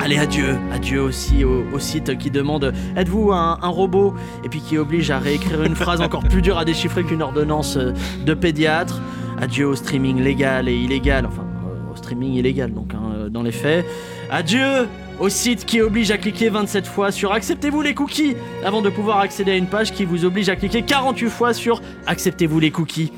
Allez, 0.00 0.18
adieu, 0.18 0.56
adieu 0.72 1.00
aussi 1.00 1.44
au, 1.44 1.78
site 1.78 2.18
qui 2.18 2.32
demande 2.32 2.72
êtes-vous 2.96 3.30
un, 3.30 3.54
robot? 3.68 4.14
Et 4.44 4.48
puis 4.48 4.58
qui 4.58 4.78
oblige 4.78 5.12
à 5.12 5.20
réécrire 5.20 5.62
une 5.62 5.76
phrase 5.76 6.00
encore 6.00 6.24
plus 6.24 6.42
dure 6.42 6.58
à 6.58 6.64
déchiffrer 6.64 7.04
qu'une 7.04 7.22
ordonnance 7.22 7.76
euh, 7.76 7.92
de 8.26 8.34
pédiatre. 8.34 9.00
Adieu 9.40 9.68
au 9.68 9.76
streaming 9.76 10.20
légal 10.20 10.68
et 10.68 10.74
illégal, 10.74 11.24
enfin 11.24 11.44
euh, 11.64 11.92
au 11.92 11.96
streaming 11.96 12.32
illégal 12.32 12.74
donc 12.74 12.94
hein, 12.94 13.28
dans 13.30 13.44
les 13.44 13.52
faits. 13.52 13.86
Adieu 14.28 14.88
au 15.20 15.28
site 15.28 15.64
qui 15.64 15.80
oblige 15.80 16.10
à 16.10 16.18
cliquer 16.18 16.48
27 16.48 16.86
fois 16.86 17.10
sur 17.10 17.32
acceptez-vous 17.32 17.82
les 17.82 17.94
cookies 17.94 18.36
avant 18.64 18.82
de 18.82 18.90
pouvoir 18.90 19.18
accéder 19.18 19.52
à 19.52 19.56
une 19.56 19.66
page 19.66 19.92
qui 19.92 20.04
vous 20.04 20.24
oblige 20.24 20.48
à 20.48 20.56
cliquer 20.56 20.82
48 20.82 21.28
fois 21.30 21.54
sur 21.54 21.80
acceptez-vous 22.06 22.58
les 22.60 22.70
cookies. 22.70 23.12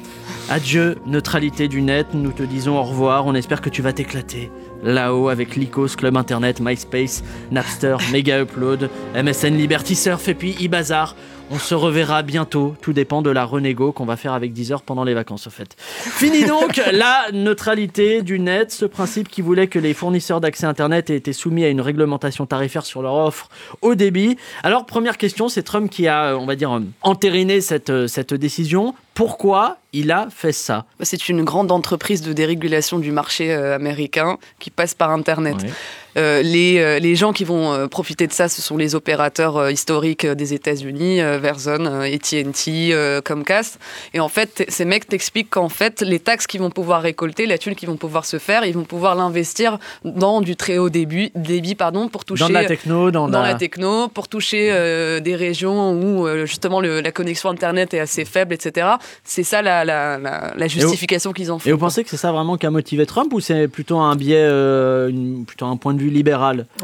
Adieu, 0.50 0.96
neutralité 1.06 1.68
du 1.68 1.80
net, 1.80 2.08
nous 2.12 2.32
te 2.32 2.42
disons 2.42 2.78
au 2.78 2.82
revoir, 2.82 3.26
on 3.26 3.34
espère 3.34 3.62
que 3.62 3.70
tu 3.70 3.80
vas 3.80 3.94
t'éclater. 3.94 4.50
Là-haut 4.82 5.30
avec 5.30 5.56
Lycos, 5.56 5.96
Club 5.96 6.18
Internet, 6.18 6.60
MySpace, 6.60 7.24
Napster, 7.50 7.96
Mega 8.12 8.42
Upload, 8.42 8.90
MSN 9.14 9.56
Liberty 9.56 9.94
Surf 9.94 10.28
et 10.28 10.34
puis 10.34 10.54
eBazaar. 10.60 11.16
On 11.50 11.58
se 11.58 11.74
reverra 11.74 12.22
bientôt, 12.22 12.74
tout 12.80 12.94
dépend 12.94 13.20
de 13.20 13.28
la 13.28 13.44
renégo 13.44 13.92
qu'on 13.92 14.06
va 14.06 14.16
faire 14.16 14.32
avec 14.32 14.54
Deezer 14.54 14.80
pendant 14.80 15.04
les 15.04 15.12
vacances 15.12 15.46
au 15.46 15.50
fait. 15.50 15.76
Fini 15.78 16.44
donc 16.46 16.80
la 16.92 17.26
neutralité 17.32 18.22
du 18.22 18.38
net, 18.38 18.72
ce 18.72 18.86
principe 18.86 19.28
qui 19.28 19.42
voulait 19.42 19.66
que 19.66 19.78
les 19.78 19.92
fournisseurs 19.92 20.40
d'accès 20.40 20.66
Internet 20.66 21.10
aient 21.10 21.16
été 21.16 21.34
soumis 21.34 21.64
à 21.64 21.68
une 21.68 21.82
réglementation 21.82 22.46
tarifaire 22.46 22.86
sur 22.86 23.02
leur 23.02 23.14
offre 23.14 23.50
au 23.82 23.94
débit. 23.94 24.38
Alors 24.62 24.86
première 24.86 25.18
question, 25.18 25.50
c'est 25.50 25.62
Trump 25.62 25.90
qui 25.90 26.08
a, 26.08 26.34
on 26.34 26.46
va 26.46 26.56
dire, 26.56 26.80
entériné 27.02 27.60
cette, 27.60 28.06
cette 28.06 28.32
décision. 28.32 28.94
Pourquoi 29.12 29.76
il 29.92 30.10
a 30.10 30.28
fait 30.30 30.52
ça? 30.52 30.86
C'est 31.00 31.28
une 31.28 31.44
grande 31.44 31.70
entreprise 31.70 32.22
de 32.22 32.32
dérégulation 32.32 32.98
du 32.98 33.12
marché 33.12 33.52
euh, 33.52 33.76
américain 33.76 34.38
qui 34.58 34.70
passe 34.70 34.94
par 34.94 35.10
Internet. 35.10 35.62
Ouais. 35.62 35.70
Euh, 36.16 36.42
les, 36.42 36.78
euh, 36.78 36.98
les 36.98 37.14
gens 37.16 37.32
qui 37.32 37.44
vont 37.44 37.72
euh, 37.72 37.86
profiter 37.88 38.26
de 38.26 38.32
ça, 38.32 38.48
ce 38.48 38.62
sont 38.62 38.76
les 38.76 38.94
opérateurs 38.94 39.70
historiques 39.70 40.26
des 40.26 40.54
États-Unis, 40.54 41.18
Verizon, 41.18 41.86
AT&T, 41.86 43.20
Comcast. 43.24 43.78
Et 44.12 44.20
en 44.20 44.28
fait, 44.28 44.64
ces 44.68 44.84
mecs 44.84 45.08
t'expliquent 45.08 45.50
qu'en 45.50 45.68
fait, 45.68 46.00
les 46.02 46.18
taxes 46.18 46.46
qu'ils 46.46 46.60
vont 46.60 46.70
pouvoir 46.70 47.02
récolter, 47.02 47.46
la 47.46 47.58
thune 47.58 47.74
qu'ils 47.74 47.88
vont 47.88 47.96
pouvoir 47.96 48.24
se 48.24 48.38
faire, 48.38 48.64
ils 48.64 48.74
vont 48.74 48.84
pouvoir 48.84 49.14
l'investir 49.14 49.78
dans 50.04 50.40
du 50.40 50.56
très 50.56 50.78
haut 50.78 50.90
débit, 50.90 51.32
débit 51.34 51.74
pardon, 51.74 52.08
pour 52.08 52.24
toucher 52.24 52.44
Dans 52.44 52.50
la 52.52 52.64
techno, 52.64 53.10
dans, 53.10 53.28
dans 53.28 53.42
la... 53.42 53.48
la 53.48 53.54
techno 53.54 54.08
pour 54.08 54.28
toucher 54.28 54.68
euh, 54.70 55.20
des 55.20 55.34
régions 55.36 55.92
où 55.92 56.26
euh, 56.26 56.46
justement 56.46 56.80
le- 56.80 57.00
la 57.00 57.12
connexion 57.12 57.48
internet 57.50 57.94
est 57.94 58.00
assez 58.00 58.24
faible, 58.24 58.54
etc. 58.54 58.86
C'est 59.24 59.42
ça 59.42 59.62
la, 59.62 59.84
la, 59.84 60.18
la, 60.18 60.52
la 60.56 60.68
justification 60.68 61.32
qu'ils 61.32 61.50
en 61.50 61.58
font. 61.58 61.68
Et 61.68 61.72
vous 61.72 61.78
pensez 61.78 62.04
que 62.04 62.10
c'est 62.10 62.16
ça 62.16 62.32
vraiment 62.32 62.56
qui 62.56 62.66
a 62.66 62.70
motivé 62.70 63.06
Trump 63.06 63.32
ou 63.32 63.40
c'est 63.40 63.68
plutôt 63.68 63.98
un 63.98 64.14
biais, 64.16 64.36
euh, 64.38 65.08
une- 65.08 65.44
plutôt 65.44 65.66
un 65.66 65.76
point 65.76 65.94
de 65.94 66.00
vue 66.00 66.03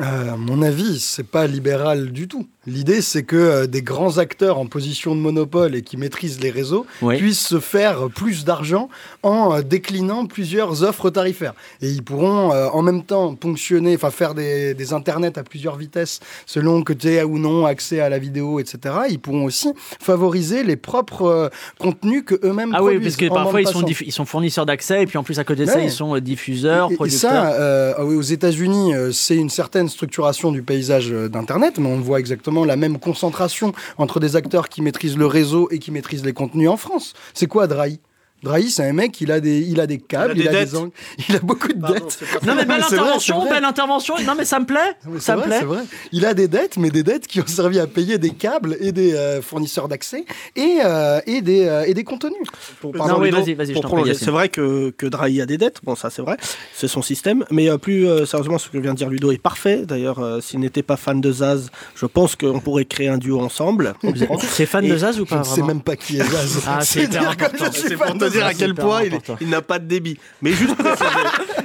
Euh, 0.00 0.32
à 0.32 0.36
mon 0.36 0.62
avis, 0.62 1.00
c'est 1.00 1.24
pas 1.24 1.46
libéral 1.46 2.10
du 2.12 2.28
tout. 2.28 2.48
L'idée, 2.66 3.00
c'est 3.00 3.22
que 3.22 3.36
euh, 3.36 3.66
des 3.66 3.80
grands 3.80 4.18
acteurs 4.18 4.58
en 4.58 4.66
position 4.66 5.14
de 5.16 5.20
monopole 5.20 5.74
et 5.74 5.80
qui 5.80 5.96
maîtrisent 5.96 6.40
les 6.40 6.50
réseaux 6.50 6.84
Oui. 7.00 7.16
puissent 7.16 7.46
se 7.46 7.58
faire 7.58 8.08
plus 8.14 8.44
d'argent 8.44 8.90
en 9.22 9.54
euh, 9.56 9.62
déclinant 9.62 10.26
plusieurs 10.26 10.82
offres 10.82 11.08
tarifaires. 11.08 11.54
Et 11.80 11.88
ils 11.88 12.02
pourront 12.02 12.52
euh, 12.52 12.68
en 12.68 12.82
même 12.82 13.02
temps 13.02 13.34
ponctionner, 13.34 13.94
enfin 13.94 14.10
faire 14.10 14.34
des, 14.34 14.74
des 14.74 14.92
internets 14.92 15.38
à 15.38 15.42
plusieurs 15.42 15.76
vitesses 15.76 16.20
selon 16.44 16.82
que 16.82 16.92
tu 16.92 17.08
aies 17.08 17.22
ou 17.22 17.38
non 17.38 17.64
accès 17.64 18.00
à 18.00 18.10
la 18.10 18.18
vidéo, 18.18 18.60
etc. 18.60 18.94
Ils 19.08 19.18
pourront 19.18 19.44
aussi 19.44 19.72
favoriser 19.98 20.62
les 20.62 20.76
propres 20.76 21.50
contenus 21.78 22.24
que 22.26 22.34
eux-mêmes 22.44 22.72
Ah 22.74 22.82
oui, 22.82 22.92
produisent. 22.96 23.16
parce 23.16 23.28
que 23.30 23.34
parfois 23.34 23.62
ils 23.62 23.68
sont, 23.68 23.86
ils 23.86 24.12
sont 24.12 24.26
fournisseurs 24.26 24.66
d'accès 24.66 25.02
et 25.02 25.06
puis 25.06 25.16
en 25.16 25.22
plus 25.22 25.38
à 25.38 25.44
côté 25.44 25.62
de 25.64 25.70
ça 25.70 25.80
ils 25.80 25.90
sont 25.90 26.18
diffuseurs, 26.18 26.90
Et- 26.90 26.92
et, 26.92 26.96
producteurs. 26.96 27.30
ça, 27.30 27.94
ah 27.96 28.04
oui, 28.04 28.16
aux 28.16 28.20
États-Unis, 28.20 28.92
c'est 29.12 29.36
une 29.36 29.48
certaine 29.48 29.88
structuration 29.88 30.52
du 30.52 30.60
paysage 30.62 31.10
d'Internet, 31.10 31.78
mais 31.78 31.88
on 31.88 32.00
voit 32.00 32.20
exactement 32.20 32.49
la 32.64 32.76
même 32.76 32.98
concentration 32.98 33.72
entre 33.98 34.20
des 34.20 34.36
acteurs 34.36 34.68
qui 34.68 34.82
maîtrisent 34.82 35.16
le 35.16 35.26
réseau 35.26 35.68
et 35.70 35.78
qui 35.78 35.90
maîtrisent 35.90 36.24
les 36.24 36.32
contenus 36.32 36.68
en 36.68 36.76
France. 36.76 37.14
C'est 37.34 37.46
quoi 37.46 37.66
Drahi? 37.66 38.00
Drahi, 38.42 38.70
c'est 38.70 38.86
un 38.88 38.92
mec, 38.92 39.20
il 39.20 39.30
a 39.32 39.40
des, 39.40 39.60
il 39.60 39.80
a 39.80 39.86
des 39.86 39.98
câbles, 39.98 40.34
des 40.34 40.40
il 40.42 40.48
a 40.48 40.52
des, 40.52 40.58
dettes. 40.64 40.74
angles, 40.74 40.90
il 41.28 41.36
a 41.36 41.40
beaucoup 41.40 41.68
de 41.68 41.74
dettes. 41.92 42.18
Non 42.46 42.54
mais 42.54 42.64
belle 42.64 42.82
intervention, 42.90 43.44
belle 43.48 43.64
intervention. 43.64 44.14
Non 44.26 44.34
mais 44.36 44.44
ça 44.44 44.58
me 44.60 44.66
plaît, 44.66 44.96
Non, 45.06 45.18
ça 45.20 45.36
me 45.36 45.40
vrai, 45.42 45.48
plaît. 45.58 45.66
vrai. 45.66 45.82
Il 46.12 46.24
a 46.26 46.34
des 46.34 46.48
dettes, 46.48 46.76
mais 46.76 46.90
des 46.90 47.02
dettes 47.02 47.26
qui 47.26 47.40
ont 47.40 47.46
servi 47.46 47.78
à 47.78 47.86
payer 47.86 48.18
des 48.18 48.30
câbles 48.30 48.76
et 48.80 48.92
des 48.92 49.14
euh, 49.14 49.42
fournisseurs 49.42 49.88
d'accès 49.88 50.24
et, 50.56 50.78
euh, 50.84 51.20
et, 51.26 51.42
des, 51.42 51.66
euh, 51.66 51.84
et 51.86 51.94
des 51.94 52.04
contenus. 52.04 52.36
Pour, 52.80 52.94
Non, 52.96 53.18
oui, 53.18 53.30
vas-y, 53.30 53.54
vas-y, 53.54 53.74
je. 53.74 54.12
C'est 54.14 54.30
vrai 54.30 54.48
que, 54.48 54.90
que 54.96 55.06
Drahi 55.06 55.40
a 55.40 55.46
des 55.46 55.58
dettes, 55.58 55.80
bon 55.82 55.94
ça 55.94 56.10
c'est 56.10 56.22
vrai, 56.22 56.36
c'est 56.74 56.88
son 56.88 57.02
système, 57.02 57.44
mais 57.50 57.68
euh, 57.68 57.78
plus 57.78 58.06
euh, 58.08 58.26
sérieusement 58.26 58.58
ce 58.58 58.68
que 58.68 58.78
vient 58.78 58.92
de 58.92 58.98
dire 58.98 59.08
Ludo 59.10 59.32
est 59.32 59.38
parfait. 59.38 59.82
D'ailleurs, 59.86 60.18
euh, 60.18 60.40
s'il 60.40 60.60
n'était 60.60 60.82
pas 60.82 60.96
fan 60.96 61.20
de 61.20 61.32
Zaz, 61.32 61.70
je 61.94 62.06
pense 62.06 62.36
qu'on 62.36 62.60
pourrait 62.60 62.84
créer 62.84 63.08
un 63.08 63.18
duo 63.18 63.40
ensemble. 63.40 63.94
C'est 64.40 64.66
fan 64.66 64.86
de 64.86 64.96
Zaz 64.96 65.20
ou 65.20 65.24
Je 65.26 65.30
pas 65.30 65.38
ne 65.38 65.44
sais 65.44 65.62
même 65.62 65.80
pas 65.82 65.96
qui 65.96 66.18
est 66.18 66.24
Zaz. 66.24 66.62
Ah, 66.66 66.80
c'est 66.82 67.04
hyper 67.04 67.30
important. 67.30 67.64
je 67.72 67.78
suis 67.78 67.88
C'est 67.88 67.96
fan 67.96 68.08
pour 68.08 68.18
de 68.18 68.29
te 68.30 68.36
dire 68.36 68.46
à 68.46 68.54
quel 68.54 68.74
point 68.74 69.02
il, 69.40 69.48
n'a 69.48 69.62
pas 69.62 69.78
de 69.78 69.86
débit. 69.86 70.18
Mais 70.42 70.52
juste 70.52 70.74
préciser, 70.76 71.04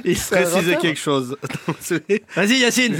il 0.04 0.16
rappeur. 0.18 0.78
quelque 0.80 1.00
chose. 1.00 1.36
Vas-y 2.36 2.58
Yacine. 2.58 2.96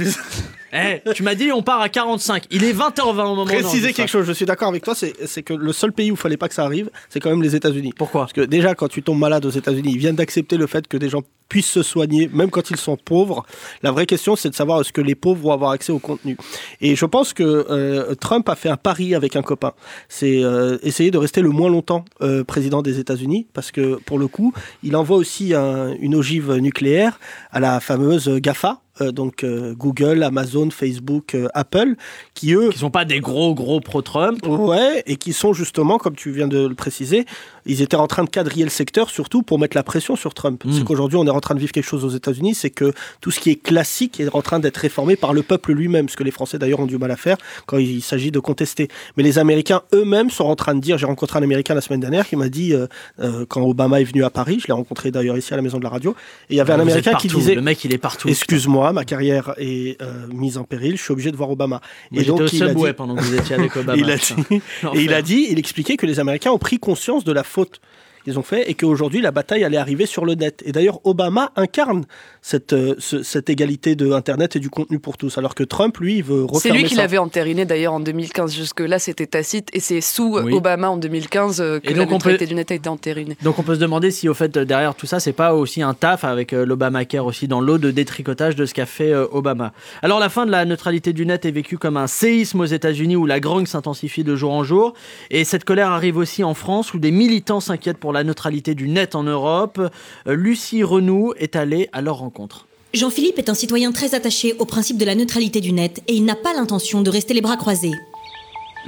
Eh, 0.73 1.01
tu 1.13 1.23
m'as 1.23 1.35
dit 1.35 1.51
on 1.51 1.61
part 1.63 1.81
à 1.81 1.89
45. 1.89 2.45
Il 2.51 2.63
est 2.63 2.73
20h20 2.73 3.01
au 3.21 3.35
moment. 3.35 3.45
Préciser 3.45 3.93
quelque 3.93 4.09
chose, 4.09 4.25
je 4.25 4.33
suis 4.33 4.45
d'accord 4.45 4.67
avec 4.67 4.83
toi, 4.83 4.95
c'est 4.95 5.13
c'est 5.25 5.43
que 5.43 5.53
le 5.53 5.71
seul 5.73 5.91
pays 5.93 6.11
où 6.11 6.15
il 6.15 6.19
fallait 6.19 6.37
pas 6.37 6.47
que 6.49 6.53
ça 6.55 6.63
arrive, 6.65 6.89
c'est 7.09 7.19
quand 7.19 7.29
même 7.29 7.41
les 7.43 7.55
États-Unis. 7.55 7.93
Pourquoi 7.97 8.21
Parce 8.21 8.33
que 8.33 8.41
déjà, 8.41 8.75
quand 8.75 8.87
tu 8.87 9.01
tombes 9.03 9.19
malade 9.19 9.45
aux 9.45 9.49
États-Unis, 9.49 9.91
ils 9.93 9.97
viennent 9.97 10.15
d'accepter 10.15 10.57
le 10.57 10.67
fait 10.67 10.87
que 10.87 10.97
des 10.97 11.09
gens 11.09 11.21
puissent 11.49 11.71
se 11.71 11.81
soigner, 11.83 12.29
même 12.33 12.49
quand 12.49 12.69
ils 12.71 12.75
sont 12.77 12.97
pauvres. 12.97 13.45
La 13.81 13.91
vraie 13.91 14.05
question, 14.05 14.35
c'est 14.35 14.49
de 14.49 14.55
savoir 14.55 14.81
est-ce 14.81 14.91
que 14.91 14.99
les 14.99 15.15
pauvres 15.15 15.41
vont 15.43 15.53
avoir 15.53 15.71
accès 15.71 15.93
au 15.93 15.99
contenu. 15.99 16.35
Et 16.81 16.97
je 16.97 17.05
pense 17.05 17.31
que 17.31 17.43
euh, 17.69 18.15
Trump 18.15 18.49
a 18.49 18.55
fait 18.57 18.67
un 18.67 18.75
pari 18.75 19.15
avec 19.15 19.37
un 19.37 19.41
copain. 19.41 19.71
C'est 20.09 20.43
euh, 20.43 20.77
essayer 20.83 21.09
de 21.09 21.17
rester 21.17 21.41
le 21.41 21.49
moins 21.49 21.69
longtemps 21.69 22.03
euh, 22.21 22.43
président 22.43 22.81
des 22.81 22.99
États-Unis, 22.99 23.47
parce 23.53 23.71
que 23.71 23.95
pour 24.05 24.19
le 24.19 24.27
coup, 24.27 24.53
il 24.83 24.97
envoie 24.97 25.15
aussi 25.15 25.53
un- 25.53 25.93
une 26.01 26.15
ogive 26.15 26.51
nucléaire 26.55 27.17
à 27.51 27.61
la 27.61 27.79
fameuse 27.79 28.27
GAFA. 28.41 28.81
Euh, 29.01 29.11
donc 29.11 29.43
euh, 29.43 29.73
Google, 29.75 30.23
Amazon, 30.23 30.69
Facebook, 30.71 31.35
euh, 31.35 31.47
Apple, 31.53 31.95
qui 32.33 32.53
eux 32.53 32.69
Qui 32.69 32.79
sont 32.79 32.89
pas 32.89 33.05
des 33.05 33.19
gros 33.19 33.53
gros 33.53 33.79
pro-Trump. 33.79 34.45
Ouais, 34.45 35.03
et 35.05 35.15
qui 35.15 35.33
sont 35.33 35.53
justement, 35.53 35.97
comme 35.97 36.15
tu 36.15 36.31
viens 36.31 36.47
de 36.47 36.67
le 36.67 36.75
préciser, 36.75 37.25
ils 37.67 37.81
étaient 37.81 37.95
en 37.95 38.07
train 38.07 38.23
de 38.23 38.29
quadriller 38.29 38.63
le 38.63 38.69
secteur, 38.69 39.09
surtout 39.09 39.43
pour 39.43 39.59
mettre 39.59 39.75
la 39.75 39.83
pression 39.83 40.15
sur 40.15 40.33
Trump. 40.33 40.63
Mm. 40.65 40.71
C'est 40.73 40.83
qu'aujourd'hui, 40.83 41.17
on 41.17 41.25
est 41.27 41.31
en 41.31 41.39
train 41.39 41.55
de 41.55 41.59
vivre 41.59 41.71
quelque 41.71 41.85
chose 41.85 42.03
aux 42.05 42.09
États-Unis, 42.09 42.55
c'est 42.55 42.69
que 42.69 42.93
tout 43.21 43.31
ce 43.31 43.39
qui 43.39 43.51
est 43.51 43.55
classique 43.55 44.19
est 44.19 44.33
en 44.33 44.41
train 44.41 44.59
d'être 44.59 44.77
réformé 44.77 45.15
par 45.15 45.33
le 45.33 45.43
peuple 45.43 45.73
lui-même, 45.73 46.09
ce 46.09 46.17
que 46.17 46.23
les 46.23 46.31
Français 46.31 46.57
d'ailleurs 46.57 46.79
ont 46.79 46.85
du 46.85 46.97
mal 46.97 47.11
à 47.11 47.15
faire 47.17 47.37
quand 47.65 47.77
il 47.77 48.01
s'agit 48.01 48.31
de 48.31 48.39
contester. 48.39 48.87
Mais 49.15 49.23
les 49.23 49.39
Américains 49.39 49.81
eux-mêmes 49.93 50.29
sont 50.29 50.45
en 50.45 50.55
train 50.55 50.75
de 50.75 50.79
dire, 50.79 50.97
j'ai 50.97 51.05
rencontré 51.05 51.39
un 51.39 51.43
Américain 51.43 51.73
la 51.73 51.81
semaine 51.81 51.99
dernière 51.99 52.27
qui 52.27 52.35
m'a 52.35 52.49
dit, 52.49 52.73
euh, 52.73 52.87
euh, 53.19 53.45
quand 53.47 53.61
Obama 53.61 54.01
est 54.01 54.05
venu 54.05 54.23
à 54.23 54.29
Paris, 54.29 54.59
je 54.61 54.67
l'ai 54.67 54.73
rencontré 54.73 55.11
d'ailleurs 55.11 55.37
ici 55.37 55.53
à 55.53 55.57
la 55.57 55.61
maison 55.61 55.77
de 55.77 55.83
la 55.83 55.89
radio, 55.89 56.15
et 56.49 56.53
il 56.53 56.57
y 56.57 56.59
avait 56.59 56.73
un 56.73 56.79
Américain 56.79 57.13
qui 57.15 57.27
disait, 57.27 57.55
Le 57.55 57.61
mec 57.61 57.83
il 57.83 57.93
est 57.93 57.97
partout. 57.97 58.29
excuse-moi, 58.29 58.93
ma 58.93 59.05
carrière 59.05 59.53
est 59.57 60.01
euh, 60.01 60.27
mise 60.33 60.57
en 60.57 60.63
péril, 60.63 60.97
je 60.97 61.03
suis 61.03 61.11
obligé 61.11 61.31
de 61.31 61.37
voir 61.37 61.49
Obama. 61.51 61.81
Moi, 62.11 62.23
j'étais 62.23 62.31
au 62.31 62.47
il 62.47 62.63
a 62.63 62.73
dit- 62.73 62.93
pendant 62.93 63.15
que 63.15 63.21
vous 63.21 63.35
étiez 63.35 63.55
avec 63.55 63.75
Obama. 63.75 63.97
il 63.97 64.09
a 64.09 64.17
dit, 64.17 64.33
et 64.93 65.01
il 65.01 65.13
a 65.13 65.21
dit, 65.21 65.47
il 65.49 65.59
expliquait 65.59 65.97
que 65.97 66.05
les 66.05 66.19
Américains 66.19 66.51
ont 66.51 66.57
pris 66.57 66.79
conscience 66.79 67.23
de 67.23 67.31
la 67.31 67.43
faute 67.57 67.81
qu'ils 68.27 68.37
ont 68.37 68.43
fait 68.43 68.69
et 68.69 68.73
qu'aujourd'hui 68.73 69.21
la 69.21 69.31
bataille 69.31 69.63
allait 69.63 69.77
arriver 69.77 70.05
sur 70.05 70.25
le 70.25 70.35
net. 70.35 70.61
Et 70.65 70.73
d'ailleurs, 70.73 70.99
Obama 71.05 71.51
incarne 71.55 72.03
cette, 72.41 72.73
euh, 72.73 72.93
ce- 72.99 73.23
cette 73.23 73.49
égalité 73.49 73.95
de 73.95 74.11
Internet 74.11 74.57
et 74.57 74.59
du 74.59 74.69
contenu 74.69 74.99
pour 74.99 75.17
tous, 75.17 75.37
alors 75.37 75.55
que 75.55 75.63
Trump, 75.63 75.97
lui, 75.99 76.17
il 76.17 76.23
veut 76.23 76.45
C'est 76.55 76.71
lui 76.71 76.83
qui 76.83 76.95
ça. 76.95 77.01
l'avait 77.03 77.17
entériné 77.17 77.63
d'ailleurs 77.63 77.93
en 77.93 77.99
2015. 78.01 78.53
Jusque-là, 78.53 78.99
c'était 78.99 79.27
tacite. 79.27 79.69
Et 79.71 79.79
c'est 79.79 80.01
sous 80.01 80.37
euh, 80.37 80.43
Oui. 80.43 80.53
Obama 80.53 80.89
en 80.89 80.97
2015 80.97 81.61
euh, 81.61 81.79
que 81.79 81.89
Et 81.89 81.93
la 81.93 82.03
donc, 82.03 82.11
neutralité 82.11 82.45
peut- 82.45 82.49
du 82.49 82.55
net 82.55 82.69
a 82.71 82.75
été 82.75 82.89
entérinée. 82.89 83.37
Donc 83.43 83.59
on 83.59 83.63
peut 83.63 83.75
se 83.75 83.79
demander 83.79 84.11
si 84.11 84.27
au 84.27 84.33
fait 84.33 84.57
derrière 84.57 84.93
tout 84.95 85.05
ça 85.07 85.19
c'est 85.21 85.31
pas 85.33 85.53
aussi 85.55 85.81
un 85.81 85.93
taf 85.93 86.23
avec 86.25 86.51
euh, 86.51 86.65
l'Obamacare 86.65 87.25
aussi 87.25 87.47
dans 87.47 87.61
l'eau 87.61 87.77
de 87.77 87.91
détricotage 87.91 88.55
de 88.57 88.65
ce 88.65 88.73
qu'a 88.73 88.85
fait 88.85 89.13
euh, 89.13 89.25
Obama. 89.31 89.71
Alors 90.01 90.19
la 90.19 90.27
fin 90.29 90.45
de 90.45 90.51
la 90.51 90.65
neutralité 90.65 91.13
du 91.13 91.25
net 91.25 91.45
est 91.45 91.51
vécue 91.51 91.77
comme 91.77 91.95
un 91.95 92.07
séisme 92.07 92.59
aux 92.59 92.65
États-Unis 92.65 93.15
où 93.15 93.25
la 93.25 93.39
grogne 93.39 93.65
s'intensifie 93.65 94.23
de 94.25 94.35
jour 94.35 94.51
en 94.51 94.63
jour 94.65 94.93
et 95.31 95.43
cette 95.45 95.63
colère 95.63 95.91
arrive 95.91 96.17
aussi 96.17 96.43
en 96.43 96.53
France 96.53 96.93
où 96.93 96.99
des 96.99 97.11
militants 97.11 97.59
s'inquiètent 97.59 97.97
pour 97.99 98.11
la 98.13 98.16
neutralité 98.23 98.75
du 98.75 98.87
net 98.87 99.15
en 99.15 99.23
Europe. 99.23 99.79
Euh, 100.27 100.35
Lucie 100.35 100.83
Renou 100.83 101.33
est 101.37 101.55
allée 101.55 101.89
à 101.93 102.01
leur 102.01 102.17
rencontre. 102.17 102.67
Jean-Philippe 102.93 103.37
est 103.37 103.49
un 103.49 103.53
citoyen 103.53 103.91
très 103.91 104.15
attaché 104.15 104.55
au 104.59 104.65
principe 104.65 104.97
de 104.97 105.05
la 105.05 105.13
neutralité 105.15 105.61
du 105.61 105.71
net 105.71 106.01
et 106.07 106.15
il 106.15 106.25
n'a 106.25 106.35
pas 106.35 106.53
l'intention 106.53 107.01
de 107.01 107.09
rester 107.09 107.33
les 107.33 107.41
bras 107.41 107.57
croisés. 107.57 107.91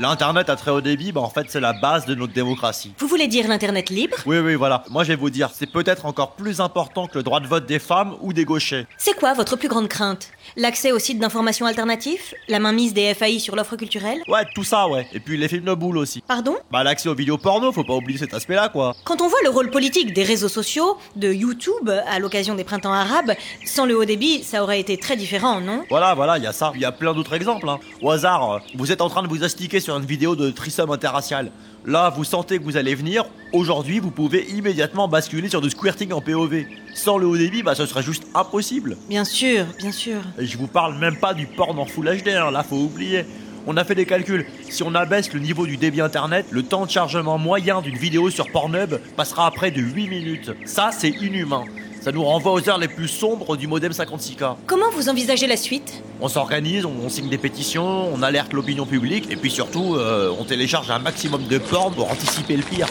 L'Internet 0.03 0.49
à 0.49 0.55
très 0.55 0.71
haut 0.71 0.79
débit, 0.79 1.11
bah, 1.11 1.19
en 1.19 1.29
fait, 1.29 1.47
c'est 1.49 1.59
la 1.59 1.73
base 1.73 2.05
de 2.05 2.15
notre 2.15 2.31
démocratie. 2.31 2.93
Vous 2.99 3.07
voulez 3.09 3.27
dire 3.27 3.49
l'Internet 3.49 3.89
libre? 3.89 4.15
Oui, 4.25 4.37
oui, 4.37 4.55
voilà. 4.55 4.85
Moi, 4.89 5.03
je 5.03 5.09
vais 5.09 5.17
vous 5.17 5.29
dire, 5.29 5.49
c'est 5.53 5.69
peut-être 5.69 6.05
encore 6.05 6.35
plus 6.35 6.61
important 6.61 7.05
que 7.07 7.17
le 7.17 7.23
droit 7.23 7.41
de 7.41 7.47
vote 7.47 7.65
des 7.65 7.79
femmes 7.79 8.15
ou 8.21 8.31
des 8.31 8.45
gauchers. 8.45 8.87
C'est 8.97 9.13
quoi 9.13 9.33
votre 9.33 9.57
plus 9.57 9.67
grande 9.67 9.89
crainte? 9.89 10.29
L'accès 10.55 10.93
aux 10.93 10.99
sites 10.99 11.19
d'information 11.19 11.65
alternatifs 11.65 12.33
La 12.47 12.59
mainmise 12.59 12.93
des 12.93 13.13
FAI 13.13 13.39
sur 13.39 13.57
l'offre 13.57 13.75
culturelle? 13.75 14.21
Ouais, 14.29 14.45
tout 14.55 14.63
ça, 14.63 14.87
ouais. 14.87 15.05
Et 15.11 15.19
puis 15.19 15.35
les 15.37 15.49
films 15.49 15.65
de 15.65 15.73
boules 15.73 15.97
aussi. 15.97 16.21
Pardon? 16.25 16.55
Bah, 16.71 16.81
l'accès 16.85 17.09
aux 17.09 17.13
vidéos 17.13 17.37
porno, 17.37 17.73
faut 17.73 17.83
pas 17.83 17.95
oublier 17.95 18.17
cet 18.17 18.33
aspect-là, 18.33 18.69
quoi. 18.69 18.95
Quand 19.03 19.19
on 19.19 19.27
voit 19.27 19.39
le 19.43 19.49
rôle 19.49 19.69
politique 19.69 20.13
des 20.13 20.23
réseaux 20.23 20.47
sociaux, 20.47 20.97
de 21.17 21.29
YouTube, 21.33 21.89
à 22.07 22.19
l'occasion 22.19 22.55
des 22.55 22.63
printemps 22.63 22.93
arabes, 22.93 23.33
sans 23.65 23.85
le 23.85 23.97
haut 23.97 24.05
débit, 24.05 24.43
ça 24.45 24.63
aurait 24.63 24.79
été 24.79 24.95
très 24.97 25.17
différent, 25.17 25.59
non? 25.59 25.83
Voilà, 25.89 26.13
voilà, 26.15 26.37
il 26.37 26.43
y 26.45 26.47
a 26.47 26.53
ça. 26.53 26.71
Il 26.73 26.79
y 26.79 26.85
a 26.85 26.93
plein 26.93 27.13
d'autres 27.13 27.33
exemples. 27.33 27.67
hein. 27.67 27.79
Au 28.01 28.11
hasard, 28.11 28.49
euh, 28.53 28.59
vous 28.75 28.93
êtes 28.93 29.01
en 29.01 29.09
train 29.09 29.23
de 29.23 29.27
vous 29.27 29.43
astiquer 29.43 29.81
sur 29.81 29.88
une 29.97 30.05
vidéo 30.05 30.35
de 30.35 30.49
threesome 30.51 30.91
interracial. 30.91 31.51
Là, 31.85 32.09
vous 32.09 32.23
sentez 32.23 32.59
que 32.59 32.63
vous 32.63 32.77
allez 32.77 32.95
venir. 32.95 33.25
Aujourd'hui, 33.53 33.99
vous 33.99 34.11
pouvez 34.11 34.49
immédiatement 34.51 35.07
basculer 35.07 35.49
sur 35.49 35.61
du 35.61 35.69
squirting 35.69 36.11
en 36.11 36.21
POV. 36.21 36.65
Sans 36.93 37.17
le 37.17 37.25
haut 37.25 37.37
débit, 37.37 37.63
bah, 37.63 37.75
ce 37.75 37.85
serait 37.85 38.03
juste 38.03 38.23
impossible. 38.35 38.97
Bien 39.07 39.23
sûr, 39.23 39.65
bien 39.77 39.91
sûr. 39.91 40.21
Et 40.37 40.45
je 40.45 40.57
vous 40.57 40.67
parle 40.67 40.97
même 40.97 41.17
pas 41.17 41.33
du 41.33 41.45
porn 41.45 41.79
en 41.79 41.85
full 41.85 42.05
HD, 42.05 42.29
hein, 42.29 42.51
là, 42.51 42.63
faut 42.63 42.75
oublier. 42.75 43.25
On 43.67 43.77
a 43.77 43.83
fait 43.83 43.95
des 43.95 44.05
calculs. 44.05 44.45
Si 44.69 44.83
on 44.83 44.95
abaisse 44.95 45.33
le 45.33 45.39
niveau 45.39 45.65
du 45.65 45.77
débit 45.77 46.01
internet, 46.01 46.45
le 46.51 46.63
temps 46.63 46.85
de 46.85 46.91
chargement 46.91 47.37
moyen 47.37 47.81
d'une 47.81 47.97
vidéo 47.97 48.29
sur 48.29 48.51
Pornhub 48.51 48.99
passera 49.15 49.47
à 49.47 49.51
près 49.51 49.71
de 49.71 49.81
8 49.81 50.07
minutes. 50.07 50.51
Ça, 50.65 50.91
c'est 50.91 51.09
inhumain. 51.09 51.65
Ça 52.01 52.13
nous 52.13 52.23
renvoie 52.23 52.53
aux 52.53 52.69
heures 52.69 52.77
les 52.77 52.87
plus 52.87 53.09
sombres 53.09 53.57
du 53.57 53.67
modem 53.67 53.91
56K. 53.91 54.55
Comment 54.65 54.89
vous 54.95 55.09
envisagez 55.09 55.47
la 55.47 55.57
suite? 55.57 56.01
On 56.21 56.29
s'organise, 56.29 56.85
on, 56.85 56.93
on 57.03 57.09
signe 57.09 57.27
des 57.29 57.37
pétitions, 57.37 58.07
on 58.13 58.23
alerte 58.23 58.53
l'opinion 58.53 58.85
publique, 58.85 59.29
et 59.29 59.35
puis 59.35 59.51
surtout, 59.51 59.95
euh, 59.95 60.33
on 60.39 60.45
télécharge 60.45 60.89
un 60.91 60.99
maximum 60.99 61.43
de 61.47 61.57
porn 61.57 61.93
pour 61.93 62.09
anticiper 62.09 62.55
le 62.55 62.63
pire. 62.63 62.87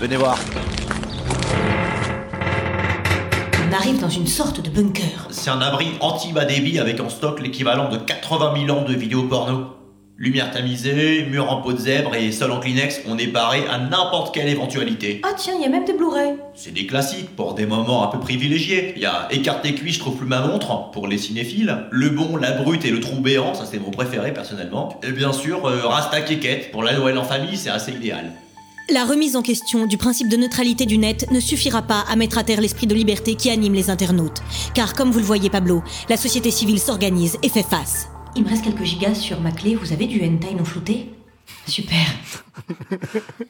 Venez 0.00 0.16
voir. 0.16 0.38
On 3.68 3.72
arrive 3.74 4.00
dans 4.00 4.08
une 4.08 4.26
sorte 4.26 4.62
de 4.62 4.70
bunker. 4.70 5.28
C'est 5.30 5.50
un 5.50 5.60
abri 5.60 5.88
anti-bas 6.00 6.46
débit 6.46 6.78
avec 6.78 7.00
en 7.00 7.10
stock 7.10 7.40
l'équivalent 7.40 7.90
de 7.90 7.98
80 7.98 8.66
000 8.66 8.78
ans 8.78 8.82
de 8.82 8.94
vidéos 8.94 9.24
porno. 9.24 9.66
Lumière 10.16 10.52
tamisée, 10.52 11.26
mur 11.28 11.50
en 11.50 11.60
peau 11.60 11.72
de 11.72 11.78
zèbre 11.78 12.14
et 12.14 12.30
sol 12.30 12.52
en 12.52 12.60
Kleenex, 12.60 13.00
on 13.08 13.18
est 13.18 13.26
paré 13.26 13.64
à 13.68 13.78
n'importe 13.78 14.32
quelle 14.32 14.48
éventualité. 14.48 15.20
Ah 15.24 15.32
tiens, 15.36 15.54
il 15.56 15.62
y 15.62 15.64
a 15.64 15.68
même 15.68 15.84
des 15.84 15.92
Blu-ray. 15.92 16.34
C'est 16.54 16.72
des 16.72 16.86
classiques 16.86 17.34
pour 17.34 17.54
des 17.54 17.66
moments 17.66 18.04
un 18.04 18.06
peu 18.06 18.20
privilégiés. 18.20 18.92
Il 18.94 19.02
y 19.02 19.06
a 19.06 19.26
Écarté 19.32 19.74
cuit, 19.74 19.92
je 19.92 19.98
trouve 19.98 20.16
plus 20.16 20.26
ma 20.26 20.40
montre 20.40 20.92
pour 20.92 21.08
les 21.08 21.18
cinéphiles. 21.18 21.76
Le 21.90 22.10
bon, 22.10 22.36
la 22.36 22.52
brute 22.52 22.84
et 22.84 22.92
le 22.92 23.00
trou 23.00 23.16
béant, 23.20 23.54
ça 23.54 23.64
c'est 23.68 23.80
mon 23.80 23.90
préféré 23.90 24.32
personnellement. 24.32 25.00
Et 25.02 25.10
bien 25.10 25.32
sûr, 25.32 25.66
euh, 25.66 25.80
Rasta 25.84 26.20
Kékette 26.20 26.70
pour 26.70 26.84
la 26.84 26.92
Noël 26.92 27.18
en 27.18 27.24
famille, 27.24 27.56
c'est 27.56 27.70
assez 27.70 27.90
idéal. 27.90 28.30
La 28.90 29.04
remise 29.04 29.34
en 29.34 29.42
question 29.42 29.86
du 29.86 29.96
principe 29.98 30.28
de 30.28 30.36
neutralité 30.36 30.86
du 30.86 30.96
net 30.96 31.26
ne 31.32 31.40
suffira 31.40 31.82
pas 31.82 32.04
à 32.08 32.14
mettre 32.14 32.38
à 32.38 32.44
terre 32.44 32.60
l'esprit 32.60 32.86
de 32.86 32.94
liberté 32.94 33.34
qui 33.34 33.50
anime 33.50 33.74
les 33.74 33.90
internautes. 33.90 34.42
Car 34.74 34.94
comme 34.94 35.10
vous 35.10 35.18
le 35.18 35.24
voyez 35.24 35.50
Pablo, 35.50 35.82
la 36.08 36.16
société 36.16 36.52
civile 36.52 36.78
s'organise 36.78 37.36
et 37.42 37.48
fait 37.48 37.64
face. 37.64 38.10
Il 38.36 38.42
me 38.44 38.48
reste 38.48 38.64
quelques 38.64 38.82
gigas 38.84 39.14
sur 39.14 39.40
ma 39.40 39.52
clé, 39.52 39.76
vous 39.76 39.92
avez 39.92 40.06
du 40.06 40.20
hentai 40.24 40.54
non 40.54 40.64
flouté? 40.64 41.10
Super. 41.66 41.96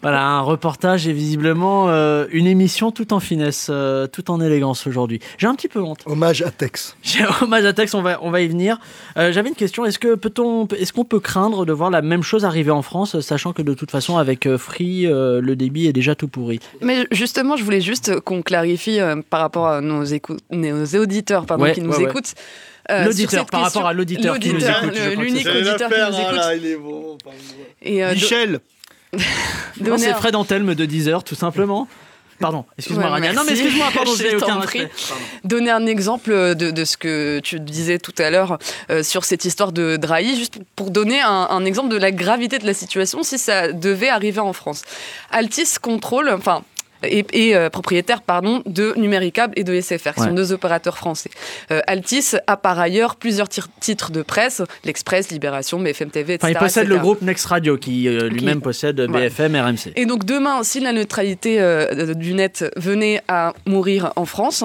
Voilà, 0.03 0.27
un 0.27 0.41
reportage 0.41 1.07
et 1.07 1.13
visiblement 1.13 1.89
euh, 1.89 2.27
une 2.33 2.47
émission 2.47 2.91
tout 2.91 3.13
en 3.13 3.21
finesse, 3.21 3.69
euh, 3.71 4.07
tout 4.07 4.31
en 4.31 4.41
élégance 4.41 4.87
aujourd'hui. 4.87 5.21
J'ai 5.39 5.47
un 5.47 5.55
petit 5.55 5.69
peu 5.69 5.81
honte. 5.81 6.01
Hommage 6.07 6.43
à 6.43 6.51
Tex. 6.51 6.97
Hommage 7.43 7.65
à 7.65 7.73
Tex, 7.73 7.95
on 7.95 8.03
va, 8.03 8.19
on 8.23 8.31
va 8.31 8.41
y 8.41 8.49
venir. 8.49 8.79
Euh, 9.17 9.33
J'avais 9.33 9.49
une 9.51 9.55
question, 9.55 9.85
est-ce 9.85 9.99
que 9.99 10.15
peut-on, 10.15 10.67
est-ce 10.69 10.93
qu'on 10.93 11.05
peut 11.05 11.21
craindre 11.21 11.65
de 11.65 11.73
voir 11.73 11.91
la 11.91 12.03
même 12.03 12.23
chose 12.23 12.45
arriver 12.45 12.71
en 12.71 12.83
France, 12.83 13.21
sachant 13.21 13.53
que 13.53 13.63
de 13.63 13.75
toute 13.75 13.91
façon 13.91 14.17
avec 14.19 14.47
euh, 14.47 14.59
Free, 14.59 15.07
euh, 15.07 15.41
le 15.41 15.55
débit 15.55 15.87
est 15.87 15.93
déjà 15.93 16.15
tout 16.15 16.29
pourri? 16.29 16.59
Mais 16.83 17.07
justement, 17.13 17.57
je 17.57 17.65
voulais 17.65 17.81
juste 17.83 18.21
qu'on 18.21 18.43
clarifie 18.43 19.01
euh, 19.01 19.17
par 19.29 19.41
rapport 19.41 19.69
à 19.69 19.81
nos, 19.81 20.05
nos 20.51 20.87
auditeurs 20.87 21.47
pardon, 21.47 21.65
Ouais, 21.65 21.73
qui 21.73 21.83
nous 21.83 21.91
ouais, 21.91 22.07
ouais. 22.07 22.13
Euh, 22.91 23.05
L'auditeur, 23.05 23.47
par 23.47 23.63
question- 23.65 23.81
rapport 23.81 23.89
à 23.89 23.93
l'auditeur 23.95 24.39
qui 24.39 24.49
nous 24.49 24.55
l'auditeur, 24.55 24.85
écoute, 24.85 24.95
que 24.95 25.21
L'unique 25.21 25.47
auditeur 25.47 25.91
qui 25.91 26.01
nous 26.13 26.21
écoute. 26.21 26.41
il 26.57 26.67
est 26.67 26.77
bon. 26.77 27.19
Et, 27.83 28.05
euh, 28.05 28.13
Michel 28.15 28.61
Non, 29.81 29.97
c'est 29.99 30.11
un- 30.11 30.15
Fred 30.15 30.35
Antelme 30.37 30.75
de 30.75 30.85
10 30.85 31.09
heures, 31.09 31.25
tout 31.25 31.35
simplement. 31.35 31.89
Pardon, 32.41 32.65
excuse-moi 32.77 33.05
Ouais, 33.07 33.11
Rania. 33.13 33.33
Non 33.33 33.43
mais 33.47 33.53
excuse-moi, 33.53 33.87
pardon, 33.95 34.11
Je 34.19 34.23
j'ai 34.25 34.37
aucun 34.37 34.47
t'en 34.47 34.61
prie. 34.63 34.81
respect. 34.81 34.93
Pardon. 35.09 35.23
donner 35.45 35.71
un 35.71 35.87
exemple 35.87 36.33
de, 36.57 36.73
de 36.73 36.85
ce 36.85 36.97
que 36.97 37.39
tu 37.45 37.61
disais 37.61 38.01
tout 38.01 38.13
à 38.19 38.29
l'heure 38.31 38.59
euh, 38.91 39.05
sur 39.05 39.25
cette 39.25 39.45
histoire 39.45 39.71
de 39.71 39.97
Drahi, 39.97 40.37
juste 40.37 40.59
pour 40.75 40.91
donner 40.91 41.21
un, 41.21 41.47
un 41.49 41.65
exemple 41.65 41.91
de 41.91 41.97
la 41.97 42.11
gravité 42.11 42.59
de 42.59 42.67
la 42.67 42.75
situation 42.75 43.23
si 43.23 43.39
ça 43.39 43.71
devait 43.71 44.09
arriver 44.09 44.41
en 44.41 44.53
France. 44.53 44.83
Altis 45.31 45.75
contrôle, 45.81 46.29
enfin, 46.29 46.65
est, 47.09 47.55
euh, 47.55 47.71
propriétaire 47.71 48.23
pardon, 48.23 48.63
de 48.67 48.93
Numéricable 48.97 49.53
et 49.57 49.65
de 49.65 49.75
SFR, 49.75 50.15
qui 50.15 50.21
Ouais. 50.21 50.29
sont 50.29 50.35
deux 50.35 50.53
opérateurs 50.53 50.97
français. 50.97 51.31
Euh, 51.71 51.81
Altis 51.87 52.33
a 52.47 52.57
par 52.57 52.79
ailleurs 52.79 53.17
plusieurs 53.17 53.49
titres 53.49 54.11
de 54.13 54.23
presse, 54.23 54.63
l'Express, 54.85 55.31
Libération, 55.31 55.81
BFM 55.81 56.11
TV, 56.11 56.35
etc. 56.35 56.53
Enfin, 56.53 56.59
il 56.61 56.63
possède 56.65 56.89
le 56.89 56.99
groupe 56.99 57.23
Next 57.23 57.47
Radio 57.47 57.77
qui 57.77 58.09
euh, 58.09 58.29
lui-même 58.29 58.61
possède. 58.61 59.01
BFM, 59.01 59.57
RMC. 59.57 59.93
Et 59.97 60.07
donc 60.07 60.25
demain, 60.25 60.63
si 60.63 60.81
la 60.81 60.93
neutralité 60.93 61.61
euh, 61.61 62.15
du 62.15 62.35
net 62.35 62.65
venait 62.77 63.23
à 63.29 63.53
mourir 63.67 64.13
en 64.17 64.25
France, 64.25 64.65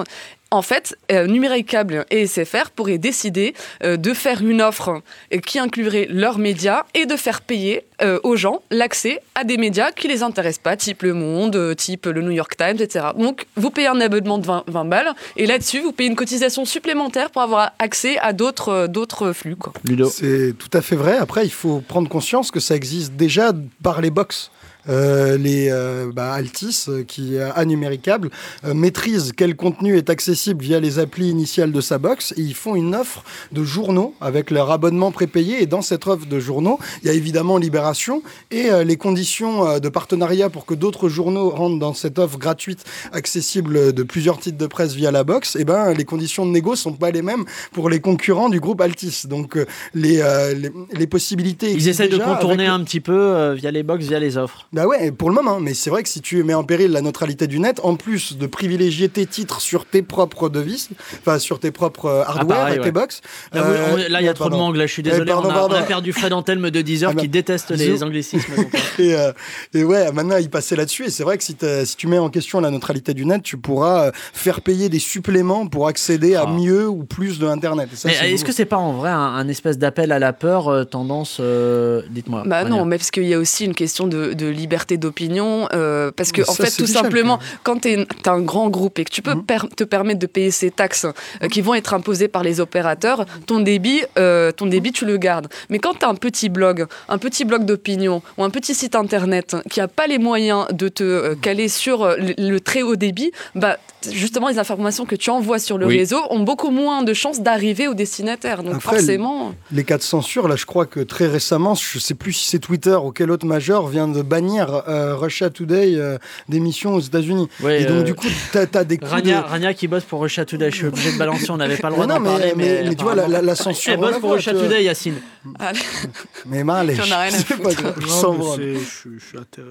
en 0.52 0.62
fait, 0.62 0.98
euh, 1.12 1.28
Numéricable 1.28 2.06
et 2.10 2.26
SFR 2.26 2.72
pourraient 2.76 2.98
décider 2.98 3.54
euh, 3.84 3.98
de 3.98 4.14
faire 4.14 4.44
une 4.44 4.62
offre 4.62 5.02
euh, 5.34 5.38
qui 5.38 5.60
inclurait 5.60 6.08
leurs 6.10 6.40
médias 6.40 6.84
et 6.94 7.06
de 7.06 7.16
faire 7.16 7.42
payer 7.42 7.86
euh, 8.02 8.20
aux 8.24 8.36
gens 8.36 8.62
l'accès 8.72 9.20
à 9.36 9.44
des 9.44 9.58
médias 9.58 9.92
qui 9.92 10.08
les 10.08 10.24
intéressent 10.24 10.64
pas, 10.64 10.78
type 10.78 11.04
Le 11.04 11.14
Monde, 11.14 11.76
type 11.76 12.06
le 12.06 12.22
New 12.22 12.32
York 12.32 12.56
Times, 12.56 12.78
etc. 12.80 13.08
Donc, 13.18 13.46
vous 13.56 13.70
payez 13.72 13.88
un 13.88 14.00
abonnement 14.00 14.38
de 14.38 14.46
20, 14.46 14.64
20 14.68 14.86
balles 14.86 15.14
et 15.36 15.46
là-dessus, 15.46 15.82
vous 15.82 15.92
payez 15.92 16.10
une 16.10 16.16
cotisation 16.16 16.66
supplémentaire 16.66 17.30
pour 17.30 17.42
avoir 17.42 17.72
accès 17.80 18.18
à 18.20 18.34
d'autres 18.34 18.70
euh, 18.70 18.88
d'autres 18.88 19.34
flux. 19.34 19.56
Quoi. 19.56 19.74
Ludo. 19.84 20.10
C'est 20.10 20.54
tout 20.58 20.70
à 20.74 20.82
fait 20.82 20.96
vrai. 20.96 21.18
Après, 21.18 21.46
il 21.46 21.52
faut 21.52 21.80
prendre 21.80 22.08
conscience 22.10 22.52
que 22.52 22.60
ça 22.60 22.76
existe 22.76 23.14
déjà 23.14 23.52
par 23.84 24.02
les 24.02 24.10
box. 24.10 24.52
Euh, 24.90 25.38
les 25.38 25.70
euh, 25.70 26.12
bah, 26.14 26.34
Altis, 26.34 26.86
euh, 26.88 27.04
qui 27.04 27.38
euh, 27.38 27.52
a 27.54 27.66
numéricable, 27.66 28.30
euh, 28.66 28.74
maîtrisent 28.74 29.32
quel 29.36 29.56
contenu 29.56 29.98
est 29.98 30.10
accessible 30.10 30.64
via 30.64 30.80
les 30.80 31.00
applis 31.00 31.30
initiales 31.30 31.72
de 31.72 31.82
sa 31.82 31.98
box 31.98 32.34
et 32.38 32.42
ils 32.42 32.56
font 32.56 32.76
une 32.76 32.96
offre 32.96 33.24
de 33.52 33.64
journaux 33.64 34.16
avec 34.22 34.52
leur 34.52 34.72
abonnement 34.72 35.12
prépayé. 35.12 35.62
Et 35.62 35.66
dans 35.66 35.82
cette 35.82 36.08
offre 36.08 36.26
de 36.26 36.40
journaux, 36.40 36.80
il 37.04 37.08
y 37.08 37.10
a 37.10 37.14
évidemment 37.14 37.58
Libération 37.58 38.22
et 38.52 38.70
les 38.86 38.98
conditions 38.98 39.80
de 39.80 39.90
partenariat 39.90 40.50
pour 40.50 40.66
que 40.66 40.74
d'autres 40.74 41.10
journaux 41.10 41.50
rentrent 41.50 41.80
dans 41.80 41.94
cette 41.94 42.20
offre 42.20 42.38
gratuite 42.38 42.84
accessible 43.12 43.94
de 43.94 44.04
plusieurs 44.04 44.40
titres 44.40 44.58
de 44.58 44.68
presse 44.68 44.94
via 44.94 45.12
la 45.12 45.24
box. 45.24 45.56
Et 45.56 45.66
ben, 45.66 45.94
les 45.94 46.06
conditions 46.06 46.46
de 46.46 46.52
négo 46.52 46.76
sont 46.76 46.94
pas 46.94 47.12
les 47.12 47.22
mêmes 47.22 47.46
pour 47.74 47.90
les 47.90 48.00
concurrents 48.00 48.50
du 48.50 48.60
groupe 48.60 48.82
Altis. 48.82 49.24
Donc 49.26 49.58
les, 49.94 50.24
les, 50.56 50.72
les 50.94 51.08
possibilités 51.08 51.72
Ils 51.72 51.90
essayent 51.90 52.10
de 52.10 52.18
contourner 52.18 52.68
un 52.68 52.84
petit 52.84 53.00
peu 53.00 53.20
euh, 53.20 53.54
via 53.54 53.72
les 53.72 53.84
box, 53.84 54.06
via 54.06 54.20
les 54.20 54.38
offres. 54.38 54.68
Bah 54.80 54.88
ouais, 54.88 55.12
pour 55.12 55.30
le 55.30 55.36
moment, 55.36 55.60
mais 55.60 55.74
c'est 55.74 55.90
vrai 55.90 56.04
que 56.04 56.10
si 56.10 56.22
tu 56.22 56.42
mets 56.44 56.54
en 56.54 56.64
péril 56.64 56.92
la 56.92 57.02
neutralité 57.02 57.48
du 57.48 57.60
net, 57.60 57.82
en 57.84 57.96
plus 57.96 58.38
de 58.38 58.48
privilégier 58.48 59.10
tes 59.10 59.26
titres 59.26 59.60
sur 59.60 59.84
tes 59.86 60.02
propres 60.02 60.48
devises, 60.48 60.88
enfin 61.20 61.38
sur 61.38 61.60
tes 61.60 61.72
propres 61.72 62.06
euh, 62.06 62.24
hardware 62.26 62.58
pareil, 62.60 62.76
et 62.76 62.80
tes 62.80 62.86
ouais. 62.86 62.92
box. 62.92 63.22
Là, 63.52 63.62
vous- 63.62 63.72
euh, 63.74 63.88
on- 63.92 63.96
là, 63.98 64.06
il 64.06 64.12
y 64.12 64.16
a 64.28 64.30
ouais, 64.30 64.34
trop 64.34 64.50
de 64.50 64.56
mangue, 64.56 64.78
là, 64.78 64.86
je 64.88 64.94
suis 64.94 65.02
Eh, 65.06 65.10
désolé. 65.10 65.30
pardon, 65.32 65.50
on, 65.50 65.52
a, 65.52 65.56
on 65.56 65.66
a 65.66 65.70
pardon. 65.72 65.86
perdu 65.86 66.14
Fred 66.14 66.32
Antelme 66.32 66.70
de 66.70 66.82
10 66.82 67.04
heures 67.04 67.10
Ah 67.12 67.16
bah, 67.16 67.22
qui 67.22 67.28
déteste 67.28 67.72
les 67.72 68.02
anglicismes. 68.04 68.56
donc, 68.56 68.74
euh. 69.00 69.04
Et, 69.04 69.16
euh, 69.16 69.32
et 69.74 69.84
ouais, 69.84 70.12
maintenant 70.14 70.38
il 70.38 70.50
passait 70.50 70.78
là-dessus. 70.78 71.08
Et 71.08 71.10
c'est 71.10 71.24
vrai 71.24 71.38
que 71.38 71.44
si, 71.44 71.56
tu 71.98 72.08
mets 72.08 72.18
en 72.20 72.30
question 72.30 72.62
la 72.62 72.72
neutralité 72.72 73.14
du 73.14 73.26
net, 73.26 73.44
tu 73.44 73.58
pourras 73.58 74.06
euh, 74.08 74.12
faire 74.34 74.62
payer 74.62 74.88
des 74.88 75.00
suppléments 75.00 75.68
pour 75.68 75.88
accéder 75.90 76.36
à 76.36 76.46
Ah. 76.48 76.52
mieux 76.52 76.88
ou 76.88 77.04
plus 77.04 77.38
de 77.40 77.48
Internet. 77.48 77.90
Est-ce 77.92 78.08
nouveau. 78.32 78.44
que 78.46 78.52
c'est 78.54 78.64
pas 78.66 78.78
en 78.78 78.94
vrai 78.94 79.10
un, 79.10 79.18
un 79.18 79.48
espèce 79.50 79.78
d'appel 79.78 80.14
à 80.14 80.20
la 80.20 80.32
peur 80.32 80.70
euh, 80.70 80.84
tendance 80.86 81.38
euh, 81.42 82.02
Dites-moi. 82.12 82.44
Bah 82.46 82.64
non, 82.64 82.86
mais 82.86 82.98
parce 82.98 83.12
qu'il 83.12 83.26
y 83.26 83.34
a 83.34 83.40
aussi 83.40 83.66
une 83.66 83.76
question 83.76 84.08
de, 84.08 84.32
de 84.34 84.46
liberté 84.48 84.69
d'opinion, 84.98 85.68
euh, 85.74 86.12
parce 86.16 86.32
que 86.32 86.42
en 86.50 86.54
fait, 86.54 86.72
tout 86.76 86.88
simplement, 86.88 87.38
quand 87.64 87.70
quand 87.70 87.80
tu 87.82 87.90
es, 87.90 88.08
un 88.28 88.42
grand 88.42 88.70
groupe 88.70 88.98
et 89.00 89.04
que 89.06 89.12
tu 89.12 89.22
peux 89.22 89.36
Mhm. 89.36 89.44
per- 89.46 89.70
te 89.76 89.84
permettre 89.84 90.20
de 90.20 90.26
payer 90.28 90.50
ces 90.52 90.72
taxes 90.72 91.06
euh, 91.44 91.48
qui 91.48 91.62
vont 91.62 91.74
être 91.76 91.94
imposées 91.94 92.28
par 92.28 92.42
les 92.44 92.60
opérateurs, 92.60 93.26
ton 93.46 93.60
débit, 93.60 94.02
euh, 94.18 94.52
ton 94.52 94.66
débit, 94.66 94.92
tu 94.92 95.06
le 95.06 95.18
gardes. 95.18 95.48
Mais 95.70 95.78
quand 95.80 95.94
tu 96.00 96.06
as 96.06 96.10
un 96.10 96.16
petit 96.16 96.50
blog, 96.50 96.86
un 97.10 97.18
petit 97.20 97.46
blog 97.46 97.66
d'opinion 97.66 98.22
ou 98.38 98.44
un 98.44 98.50
petit 98.50 98.74
site 98.74 98.96
internet 98.96 99.56
qui 99.70 99.82
a 99.82 99.88
pas 99.88 100.08
les 100.08 100.18
moyens 100.18 100.66
de 100.72 100.88
te 100.90 101.34
caler 101.36 101.68
sur 101.70 102.08
le, 102.08 102.34
le 102.38 102.60
très 102.60 102.82
haut 102.82 102.96
débit, 102.96 103.32
bah 103.56 103.78
justement, 104.12 104.48
les 104.50 104.60
informations 104.60 105.06
que 105.06 105.16
tu 105.16 105.30
envoies 105.30 105.60
sur 105.60 105.78
le 105.78 105.86
Oui. 105.88 105.98
réseau 105.98 106.20
ont 106.30 106.40
beaucoup 106.40 106.70
moins 106.72 107.04
de 107.04 107.14
chances 107.14 107.42
d'arriver 107.42 107.88
au 107.88 107.94
destinataire. 107.94 108.64
Donc 108.64 108.76
Après, 108.76 108.98
forcément. 108.98 109.54
Les 109.72 109.84
cas 109.84 109.98
de 109.98 110.04
censure, 110.04 110.48
là, 110.48 110.56
je 110.56 110.66
crois 110.66 110.86
que 110.86 111.00
très 111.00 111.28
récemment, 111.28 111.76
je 111.76 112.00
sais 112.00 112.14
plus 112.14 112.34
si 112.34 112.48
c'est 112.48 112.60
Twitter 112.60 112.96
ou 112.96 113.12
quel 113.12 113.32
autre 113.32 113.46
majeur 113.46 113.88
vient 113.88 114.08
de 114.08 114.22
bannir 114.22 114.84
euh, 114.88 115.16
Russia 115.16 115.50
Today 115.50 115.96
euh, 115.96 116.18
d'émissions 116.48 116.96
aux 116.96 117.00
États-Unis. 117.00 117.48
Ouais, 117.62 117.82
Et 117.82 117.86
donc, 117.86 117.98
euh, 117.98 118.04
du 118.04 118.14
coup, 118.14 118.28
t'as 118.52 118.66
as 118.74 118.84
des 118.84 118.98
coups 118.98 119.12
Rania, 119.12 119.42
de... 119.42 119.48
Rania 119.48 119.74
qui 119.74 119.88
bosse 119.88 120.04
pour 120.04 120.22
Russia 120.22 120.46
Today, 120.46 120.72
je 120.72 120.76
suis 120.78 120.86
obligé 120.88 121.12
de 121.12 121.18
balancer, 121.18 121.50
on 121.50 121.58
n'avait 121.58 121.78
pas 121.78 121.90
le 121.90 121.96
droit 121.96 122.08
d'en 122.08 122.16
non, 122.16 122.20
mais- 122.22 122.30
parler. 122.30 122.54
mais- 122.56 122.84
mais 122.88 122.96
tu 122.96 123.04
vois, 123.04 123.16
la- 123.16 123.24
la- 123.28 123.42
la 123.42 123.52
apparemment- 123.54 123.56
censure, 123.56 123.94
Elle 123.94 124.00
bosse 124.00 124.20
pour 124.20 124.32
Russia 124.34 124.54
tu 124.54 124.60
Today, 124.60 124.84
Yacine. 124.84 125.16
Allez. 125.58 125.80
Mais 126.46 126.64
mal, 126.66 126.94
J'en 126.94 127.04
ai 127.04 127.08
rien 127.08 127.28
à 127.28 127.32
c'est 127.32 127.46
foutre. 127.46 127.62
pas 127.64 127.74
grave, 127.74 127.96
je 128.00 128.06
je, 128.06 128.80
suis- 128.80 129.10
je 129.34 129.38
atterré. 129.40 129.68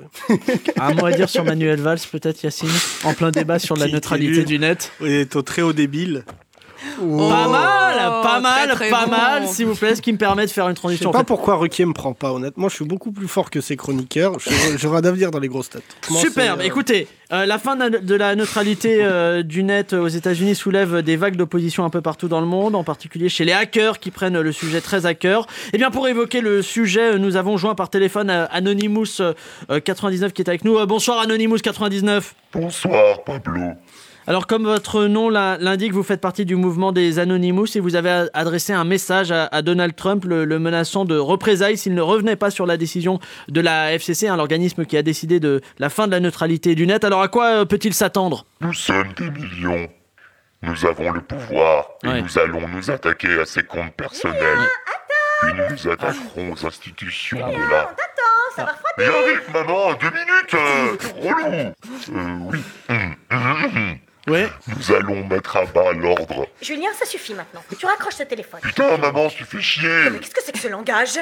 Un 0.81 0.95
mot 0.95 1.07
à 1.07 1.13
dire 1.13 1.29
sur 1.29 1.45
Manuel 1.45 1.81
Valls, 1.81 1.99
peut-être, 2.11 2.43
Yacine 2.43 2.69
En 3.05 3.13
plein 3.13 3.31
débat 3.31 3.59
sur 3.59 3.77
la 3.77 3.87
neutralité 3.87 4.18
qui- 4.19 4.45
du 4.45 4.59
net. 4.59 4.91
Il 5.01 5.09
est 5.13 5.37
au 5.37 5.43
très 5.43 5.63
haut 5.63 5.73
débile. 5.73 6.25
Oh. 7.03 7.29
Pas 7.29 7.49
mal, 7.49 7.97
pas 8.23 8.23
très, 8.35 8.41
mal, 8.41 8.71
très 8.71 8.89
pas 8.91 9.05
bon. 9.07 9.11
mal, 9.11 9.49
s'il 9.49 9.67
vous 9.67 9.75
plaît, 9.75 9.97
ce 9.97 10.01
qui 10.03 10.13
me 10.13 10.17
permet 10.19 10.47
de 10.47 10.51
faire 10.51 10.65
une 10.69 10.71
Je 10.71 10.77
sais 10.77 10.81
transition. 10.81 11.11
pas 11.11 11.19
En 11.19 11.21
fait, 11.23 11.27
pourquoi 11.27 11.57
Ruquier 11.57 11.85
me 11.85 11.93
prend 11.93 12.13
pas, 12.13 12.33
honnêtement. 12.33 12.69
Je 12.69 12.77
suis 12.77 12.85
beaucoup 12.85 13.11
plus 13.11 13.27
fort 13.27 13.51
que 13.51 13.61
ses 13.61 13.77
chroniqueurs. 13.77 14.39
Je- 14.39 14.79
J'aurai 14.79 15.03
d'avenir 15.03 15.33
dans 15.33 15.41
les 15.41 15.49
grosses 15.49 15.71
têtes. 15.71 15.83
Comment 16.07 16.21
Superbe. 16.21 16.59
c'est, 16.61 16.65
euh, 16.65 16.67
Écoutez, 16.69 17.09
euh, 17.33 17.47
la 17.47 17.59
fin 17.59 17.75
de 17.75 18.15
la, 18.15 18.37
neutralité 18.37 18.99
euh, 19.03 19.43
du 19.43 19.65
net 19.65 19.93
aux 19.93 20.07
États-Unis 20.07 20.55
soulève 20.55 21.03
des 21.03 21.17
vagues 21.17 21.35
d'opposition 21.35 21.85
un 21.85 21.91
peu 21.91 22.01
partout 22.01 22.29
dans 22.29 22.41
le 22.41 22.47
monde, 22.47 22.77
en 22.77 22.85
particulier 22.85 23.29
chez 23.29 23.45
les 23.45 23.53
hackers 23.53 23.99
qui 23.99 24.13
prennent 24.13 24.41
le 24.41 24.53
sujet 24.53 24.81
très 24.81 25.05
à 25.05 25.15
cœur. 25.15 25.49
Et 25.73 25.79
bien, 25.79 25.91
pour 25.91 26.07
évoquer 26.07 26.41
le 26.41 26.63
sujet, 26.63 27.19
nous 27.19 27.35
avons 27.35 27.57
joint 27.57 27.75
par 27.75 27.91
téléphone 27.91 28.31
euh, 28.31 28.47
Anonymous 28.53 29.21
euh, 29.21 29.35
euh, 29.71 29.81
99 29.81 30.33
qui 30.33 30.43
est 30.43 30.49
avec 30.49 30.65
nous. 30.65 30.79
Euh, 30.79 30.87
bonsoir 30.87 31.19
Anonymous 31.19 31.59
99. 31.59 32.35
Bonsoir 32.53 33.25
Pablo. 33.25 33.73
Alors, 34.29 34.47
comme 34.47 34.65
votre 34.65 35.05
nom 35.07 35.31
l'in- 35.31 35.57
l'indique, 35.57 35.95
vous 35.95 36.03
faites 36.03 36.21
partie 36.21 36.45
du 36.45 36.55
mouvement 36.55 36.93
des 36.93 37.19
Anonymous 37.19 37.65
et 37.77 37.81
vous 37.81 37.97
avez 37.97 38.27
adressé 38.35 38.75
un 38.75 38.85
message 38.85 39.33
à, 39.33 39.47
à 39.51 39.63
Donald 39.63 39.97
Trump, 39.97 40.27
le, 40.27 40.45
le 40.45 40.59
menaçant 40.59 41.07
de 41.07 41.17
représailles 41.17 41.79
s'il 41.79 41.95
ne 41.95 42.03
revenait 42.03 42.37
pas 42.37 42.51
sur 42.51 42.67
la 42.67 42.77
décision 42.77 43.21
de 43.49 43.61
la 43.63 43.95
FCC, 43.95 44.29
hein, 44.29 44.37
l'organisme 44.37 44.85
qui 44.85 44.99
a 44.99 45.03
décidé 45.03 45.41
de 45.41 45.63
la 45.79 45.89
fin 45.89 46.07
de 46.07 46.13
la 46.13 46.21
neutralité 46.21 46.75
du 46.75 46.87
net. 46.87 47.05
Alors, 47.05 47.23
à 47.23 47.29
quoi 47.29 47.47
euh, 47.47 47.65
peut-il 47.65 47.95
s'attendre? 47.95 48.45
Nous 48.61 48.75
sommes 48.75 49.15
des 49.17 49.31
millions. 49.31 49.89
Nous 50.61 50.85
avons 50.85 51.11
le 51.11 51.23
pouvoir 51.23 51.89
et 52.05 52.09
Ouais. 52.09 52.21
nous 52.21 52.39
allons 52.39 52.69
nous 52.69 52.91
attaquer 52.91 53.41
à 53.41 53.47
ses 53.47 53.63
comptes 53.63 53.95
personnels. 53.95 54.59
Puis 55.41 55.53
nous 55.55 55.63
nous 55.75 55.89
attaquerons 55.91 56.53
aux 56.53 56.67
institutions 56.67 57.39
de 57.39 57.71
la... 57.71 57.95
Mais 58.99 59.05
arrive, 59.05 59.41
maman, 59.55 59.93
deux 60.01 60.11
minutes 60.11 60.55
euh, 60.55 60.97
Relou 61.23 61.73
Euh, 62.13 62.39
oui. 62.51 62.59
Ouais. 64.29 64.49
Nous 64.67 64.95
allons 64.95 65.25
mettre 65.27 65.57
à 65.57 65.65
bas 65.65 65.93
l'ordre. 65.93 66.47
Julien, 66.61 66.89
ça 66.99 67.07
suffit 67.07 67.35
maintenant. 67.35 67.63
Tu 67.79 67.87
raccroches 67.87 68.15
ce 68.17 68.23
téléphone. 68.25 68.61
Putain, 68.63 68.97
maman, 68.99 69.29
tu 69.29 69.45
fais 69.45 69.61
chier 69.61 70.11
Mais 70.11 70.19
qu'est-ce 70.19 70.35
que 70.35 70.43
c'est 70.45 70.53
que 70.53 70.59
ce 70.59 70.69
langage? 70.69 71.19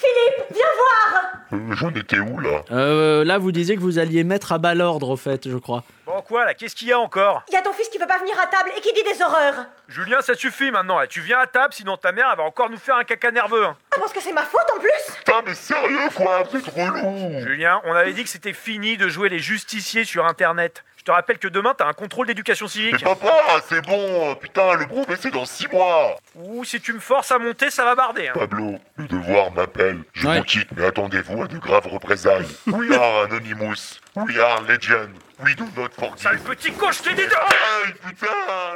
Philippe, 0.00 0.46
viens 0.52 0.64
voir 0.78 1.32
euh, 1.52 1.74
J'en 1.74 1.90
étais 1.90 2.20
où, 2.20 2.38
là? 2.38 2.62
Euh, 2.70 3.24
là, 3.24 3.38
vous 3.38 3.50
disiez 3.50 3.74
que 3.74 3.80
vous 3.80 3.98
alliez 3.98 4.22
mettre 4.22 4.52
à 4.52 4.58
bas 4.58 4.74
l'ordre, 4.74 5.08
au 5.10 5.16
fait, 5.16 5.48
je 5.48 5.56
crois. 5.56 5.82
Bon, 6.06 6.17
quoi 6.28 6.44
là? 6.44 6.54
Qu'est-ce 6.54 6.76
qu'il 6.76 6.88
y 6.88 6.92
a 6.92 6.98
encore? 7.00 7.42
Il 7.48 7.54
y 7.54 7.56
a 7.56 7.62
ton 7.62 7.72
fils 7.72 7.88
qui 7.88 7.98
veut 7.98 8.06
pas 8.06 8.18
venir 8.18 8.38
à 8.38 8.46
table 8.46 8.70
et 8.76 8.80
qui 8.80 8.92
dit 8.92 9.02
des 9.02 9.22
horreurs. 9.22 9.66
Julien, 9.88 10.20
ça 10.20 10.34
suffit 10.34 10.70
maintenant. 10.70 10.98
là. 11.00 11.06
Tu 11.06 11.20
viens 11.20 11.38
à 11.40 11.46
table, 11.46 11.72
sinon 11.74 11.96
ta 11.96 12.12
mère 12.12 12.28
elle 12.30 12.36
va 12.36 12.44
encore 12.44 12.68
nous 12.70 12.76
faire 12.78 12.96
un 12.96 13.04
caca 13.04 13.30
nerveux. 13.30 13.64
hein. 13.64 13.76
Ah, 13.94 14.00
parce 14.00 14.12
que 14.12 14.20
c'est 14.20 14.32
ma 14.32 14.42
faute 14.44 14.66
en 14.76 14.78
plus 14.78 14.90
Putain, 15.18 15.42
mais 15.46 15.54
sérieux, 15.54 16.08
quoi 16.14 16.42
Vous 16.44 16.58
êtes 16.58 16.66
relou 16.66 17.40
Julien, 17.40 17.80
on 17.84 17.94
avait 17.94 18.12
dit 18.12 18.22
que 18.22 18.30
c'était 18.30 18.52
fini 18.52 18.96
de 18.96 19.08
jouer 19.08 19.28
les 19.28 19.38
justiciers 19.40 20.04
sur 20.04 20.26
Internet. 20.26 20.84
Je 20.98 21.04
te 21.04 21.10
rappelle 21.10 21.38
que 21.38 21.48
demain, 21.48 21.74
t'as 21.76 21.86
un 21.86 21.94
contrôle 21.94 22.26
d'éducation 22.26 22.66
Mais 22.66 22.70
civique. 22.70 23.02
papa, 23.04 23.32
c'est 23.66 23.80
bon 23.80 24.34
Putain, 24.34 24.74
le 24.74 24.84
brevet, 24.84 25.16
c'est 25.18 25.30
dans 25.32 25.46
six 25.46 25.66
mois 25.68 26.16
Ou 26.34 26.64
si 26.64 26.80
tu 26.80 26.92
me 26.92 27.00
forces 27.00 27.32
à 27.32 27.38
monter, 27.38 27.70
ça 27.70 27.84
va 27.84 27.94
barder. 27.94 28.28
hein. 28.28 28.32
Pablo, 28.34 28.74
le 28.96 29.06
devoir 29.06 29.50
m'appelle. 29.52 30.00
Je 30.12 30.28
Ouais. 30.28 30.38
vous 30.38 30.44
quitte, 30.44 30.68
mais 30.76 30.84
attendez-vous 30.84 31.44
à 31.44 31.46
de 31.48 31.56
graves 31.56 31.86
représailles. 31.86 32.46
We 32.66 32.92
are 32.94 33.22
Anonymous. 33.24 34.00
We 34.16 34.38
are 34.38 34.60
Legend. 34.62 35.08
We 35.44 35.54
do 35.54 35.64
not 35.76 35.90
Sale 36.16 36.38
petit 36.38 36.72
con, 36.72 36.90
je 36.90 37.02
t'ai 37.02 37.14
dit 37.14 37.22
de... 37.22 37.34
Aïe, 37.34 37.92
putain, 38.08 38.26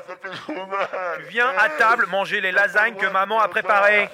ça 0.07 0.15
fait 0.23 0.37
trop 0.37 0.67
mal. 0.67 0.89
Tu 1.27 1.33
viens 1.33 1.49
à 1.59 1.69
table 1.71 2.07
manger 2.11 2.41
les 2.41 2.53
lasagnes 2.53 2.95
que 2.95 3.07
maman 3.07 3.41
a 3.41 3.49
préparées. 3.49 4.09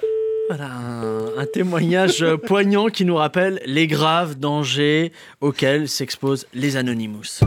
Voilà, 0.49 0.65
un, 0.65 1.37
un 1.37 1.45
témoignage 1.45 2.25
poignant 2.47 2.87
qui 2.87 3.05
nous 3.05 3.15
rappelle 3.15 3.61
les 3.65 3.85
graves 3.85 4.33
dangers 4.35 5.11
auxquels 5.41 5.87
s'exposent 5.87 6.47
les 6.53 6.75
Anonymous. 6.75 7.41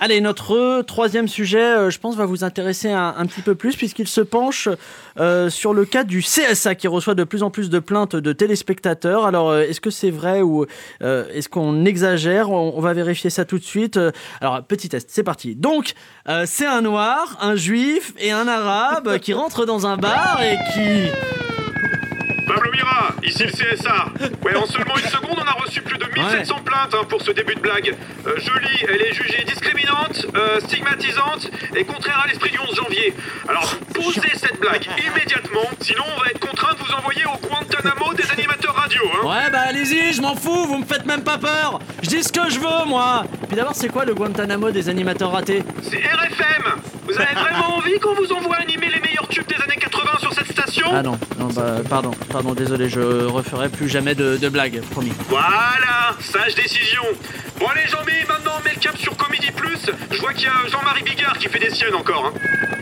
Allez, 0.00 0.20
notre 0.20 0.82
troisième 0.82 1.26
sujet, 1.26 1.60
euh, 1.60 1.90
je 1.90 1.98
pense, 1.98 2.14
va 2.14 2.24
vous 2.24 2.44
intéresser 2.44 2.88
un, 2.92 3.26
petit 3.26 3.42
peu 3.42 3.56
plus 3.56 3.74
puisqu'il 3.74 4.06
se 4.06 4.20
penche 4.20 4.68
euh, 5.18 5.50
sur 5.50 5.74
le 5.74 5.84
cas 5.84 6.04
du 6.04 6.20
CSA 6.20 6.76
qui 6.76 6.86
reçoit 6.86 7.16
de 7.16 7.24
plus 7.24 7.42
en 7.42 7.50
plus 7.50 7.68
de 7.68 7.80
plaintes 7.80 8.14
de 8.14 8.32
téléspectateurs. 8.32 9.26
Alors, 9.26 9.50
euh, 9.50 9.62
est-ce 9.62 9.80
que 9.80 9.90
c'est 9.90 10.12
vrai 10.12 10.40
ou 10.40 10.66
est-ce 11.00 11.48
qu'on 11.48 11.84
exagère? 11.84 12.50
On, 12.50 12.80
va 12.80 12.92
vérifier 12.92 13.28
ça 13.28 13.44
tout 13.44 13.58
de 13.58 13.64
suite. 13.64 13.98
Alors, 14.40 14.62
petit 14.62 14.88
test, 14.88 15.08
c'est 15.10 15.24
parti. 15.24 15.56
Donc, 15.56 15.94
c'est 16.46 16.66
un 16.66 16.80
noir, 16.80 17.36
un 17.40 17.56
juif 17.56 18.12
et 18.18 18.30
un 18.30 18.46
arabe 18.46 19.18
qui 19.18 19.32
rentrent 19.32 19.66
dans 19.66 19.86
un 19.86 19.96
bar 19.96 20.40
et 20.42 20.56
qui... 20.72 21.57
Pablo 22.58 22.72
Mira, 22.72 23.14
ici 23.22 23.44
le 23.44 23.52
CSA. 23.52 24.06
Ouais, 24.42 24.56
en 24.56 24.66
seulement 24.66 24.96
une 24.96 25.08
seconde, 25.08 25.38
on 25.38 25.46
a 25.46 25.52
reçu 25.64 25.80
plus 25.80 25.96
de 25.96 26.06
1700 26.06 26.56
plaintes 26.64 26.92
hein, 26.92 27.04
pour 27.08 27.22
ce 27.22 27.30
début 27.30 27.54
de 27.54 27.60
blague. 27.60 27.94
Euh, 28.26 28.34
je 28.36 28.50
lis, 28.58 28.84
elle 28.88 29.00
est 29.00 29.12
jugée 29.12 29.44
discriminante, 29.44 30.26
euh, 30.34 30.58
stigmatisante 30.58 31.50
et 31.76 31.84
contraire 31.84 32.20
à 32.24 32.26
l'esprit 32.26 32.50
du 32.50 32.58
11 32.58 32.74
janvier. 32.74 33.14
Alors, 33.48 33.76
posez 33.94 34.30
cette 34.34 34.58
blague 34.58 34.84
immédiatement, 34.98 35.70
sinon 35.80 36.02
on 36.16 36.20
va 36.20 36.30
être 36.30 36.40
contraint 36.40 36.74
de 36.74 36.78
vous 36.78 36.92
envoyer 36.94 37.22
au 37.26 37.46
Guantanamo 37.46 38.14
des 38.14 38.28
animateurs 38.28 38.74
radio. 38.74 39.02
Hein. 39.04 39.26
Ouais, 39.28 39.50
bah 39.52 39.60
allez-y, 39.68 40.12
je 40.12 40.20
m'en 40.20 40.34
fous, 40.34 40.66
vous 40.66 40.78
me 40.78 40.84
faites 40.84 41.06
même 41.06 41.22
pas 41.22 41.38
peur. 41.38 41.78
Je 42.02 42.08
dis 42.08 42.24
ce 42.24 42.32
que 42.32 42.50
je 42.50 42.58
veux, 42.58 42.86
moi. 42.88 43.24
Puis 43.46 43.56
d'abord, 43.56 43.76
c'est 43.76 43.88
quoi 43.88 44.04
le 44.04 44.14
Guantanamo 44.14 44.72
des 44.72 44.88
animateurs 44.88 45.30
ratés? 45.30 45.62
C'est 45.82 45.98
RFM. 45.98 46.80
Vous 47.06 47.14
avez 47.14 47.34
vraiment 47.34 47.76
envie 47.76 47.98
qu'on 48.00 48.14
vous 48.14 48.32
envoie 48.32 48.56
animer 48.56 48.88
les 48.88 49.00
meilleurs 49.00 49.28
tubes 49.28 49.46
des 49.46 49.62
années 49.62 49.78
80 49.80 50.10
sur 50.20 50.27
cette 50.46 50.52
station 50.52 50.86
Ah 50.92 51.02
non, 51.02 51.18
non, 51.38 51.46
bah 51.48 51.76
pardon, 51.88 52.10
pardon, 52.30 52.52
désolé, 52.54 52.88
je 52.88 53.00
referai 53.26 53.68
plus 53.68 53.88
jamais 53.88 54.14
de, 54.14 54.36
de 54.36 54.48
blagues, 54.48 54.80
promis. 54.90 55.12
Voilà, 55.28 56.14
sage 56.20 56.54
décision. 56.54 57.02
Bon 57.58 57.66
allez 57.66 57.86
Jean-Mi, 57.88 58.12
maintenant 58.28 58.52
on 58.60 58.64
met 58.64 58.74
le 58.74 58.80
cap 58.80 58.96
sur 58.96 59.16
Comedy 59.16 59.50
Plus. 59.50 59.90
Je 60.10 60.18
vois 60.20 60.32
qu'il 60.32 60.44
y 60.44 60.46
a 60.46 60.68
Jean-Marie 60.70 61.02
Bigard 61.02 61.38
qui 61.38 61.48
fait 61.48 61.58
des 61.58 61.70
siennes 61.70 61.94
encore. 61.94 62.32
Hein. 62.34 62.77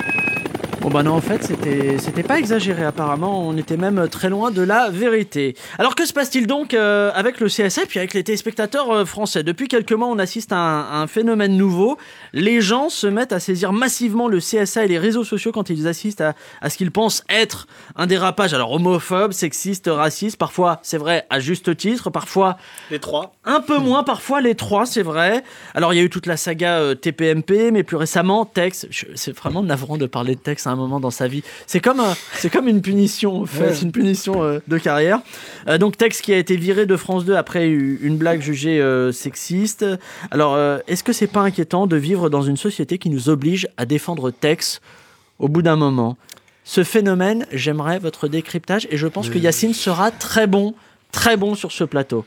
Bon 0.87 0.93
bah 0.93 1.03
non, 1.03 1.15
en 1.15 1.21
fait, 1.21 1.43
c'était 1.43 1.99
c'était 1.99 2.23
pas 2.23 2.39
exagéré 2.39 2.85
apparemment, 2.85 3.45
on 3.45 3.57
était 3.57 3.77
même 3.77 4.07
très 4.09 4.31
loin 4.31 4.53
de 4.53 4.63
la 4.63 4.89
vérité. 4.89 5.57
Alors 5.81 5.97
que 5.97 6.07
se 6.07 6.13
passe-t-il 6.13 6.47
donc 6.47 6.75
euh, 6.75 7.11
avec 7.13 7.41
le 7.41 7.49
CSA 7.49 7.87
puis 7.89 7.99
avec 7.99 8.15
les 8.15 8.23
téléspectateurs 8.23 8.93
euh, 8.93 9.05
français? 9.05 9.43
Depuis 9.43 9.67
quelques 9.67 9.91
mois, 9.91 10.07
on 10.07 10.21
assiste 10.21 10.53
à 10.53 10.59
un, 10.59 10.83
à 10.83 10.99
un 10.99 11.09
phénomène 11.09 11.57
nouveau. 11.57 11.99
Les 12.33 12.61
gens 12.61 12.89
se 12.89 13.09
mettent 13.09 13.33
à 13.33 13.41
saisir 13.41 13.73
massivement 13.73 14.29
le 14.29 14.39
CSA 14.39 14.85
et 14.85 14.87
les 14.87 15.01
réseaux 15.01 15.25
sociaux 15.25 15.51
quand 15.51 15.71
ils 15.71 15.89
assistent 15.89 16.21
à, 16.21 16.35
à 16.61 16.71
ce 16.71 16.77
qu'ils 16.77 16.93
pensent 16.93 17.25
être 17.29 17.67
un 17.97 18.07
dérapage. 18.07 18.55
Alors 18.55 18.71
homophobe, 18.71 19.33
sexiste, 19.33 19.91
raciste, 19.93 20.37
parfois 20.37 20.79
c'est 20.85 20.99
vrai 20.99 21.27
à 21.31 21.41
juste 21.41 21.77
titre, 21.77 22.11
parfois 22.11 22.59
Les 22.93 23.01
trois. 23.01 23.33
un 23.45 23.61
peu 23.61 23.79
moins 23.79 24.05
parfois 24.05 24.41
les 24.41 24.55
trois, 24.55 24.87
c'est 24.87 25.03
vrai. 25.03 25.43
Alors 25.75 25.93
il 25.93 25.97
y 25.97 26.01
a 26.01 26.05
eu 26.05 26.11
toute 26.11 26.27
la 26.27 26.37
saga 26.37 26.79
euh, 26.79 26.95
TPMP, 26.95 27.73
mais 27.73 27.83
plus 27.83 27.97
récemment 27.97 28.45
Tex. 28.45 28.87
C'est 29.17 29.37
vraiment 29.37 29.65
navrant 29.65 29.97
de 29.97 30.07
parler 30.07 30.37
de 30.37 30.41
Tex 30.41 30.65
à 30.69 30.76
un 30.77 30.79
moment 30.79 31.01
dans 31.01 31.11
sa 31.11 31.27
vie. 31.29 31.43
C'est 31.67 31.81
comme 31.81 32.01
un- 32.01 32.15
c'est 32.35 32.51
comme 32.51 32.69
une 32.69 32.83
punition, 32.83 33.43
en 33.43 33.47
fait, 33.47 33.71
Ouais. 33.71 33.79
une 33.83 33.93
punition 33.93 34.43
euh, 34.43 34.61
de 34.69 34.79
carrière. 34.79 35.21
Euh, 35.69 35.79
donc 35.79 35.97
Tex 35.97 36.21
qui 36.21 36.33
a 36.33 36.39
été 36.39 36.57
viré 36.57 36.87
de 36.87 36.97
France 36.97 37.25
2 37.25 37.35
après 37.37 37.69
une 37.69 38.17
blague 38.17 38.41
jugée 38.43 38.81
euh, 38.81 39.13
sexiste. 39.13 39.85
Alors 40.31 40.55
euh, 40.55 40.79
est-ce 40.87 41.03
que 41.03 41.13
c'est 41.13 41.27
pas 41.27 41.41
inquiétant 41.41 41.87
de 41.87 41.97
vivre 41.97 42.29
dans 42.31 42.43
une 42.43 42.57
société 42.57 42.99
qui 42.99 43.11
nous 43.11 43.29
oblige 43.29 43.69
à 43.77 43.85
défendre 43.87 44.31
Tex 44.31 44.81
au 45.39 45.49
bout 45.49 45.63
d'un 45.63 45.77
moment? 45.77 46.17
Ce 46.65 46.83
phénomène, 46.83 47.47
j'aimerais 47.53 47.99
votre 48.01 48.27
décryptage 48.29 48.89
et 48.91 48.97
je 48.97 49.07
pense 49.07 49.31
que 49.31 49.39
Yacine 49.39 49.73
sera 49.73 50.11
très 50.11 50.47
bon, 50.49 50.75
très 51.13 51.37
bon 51.37 51.55
sur 51.55 51.71
ce 51.71 51.85
plateau. 51.85 52.25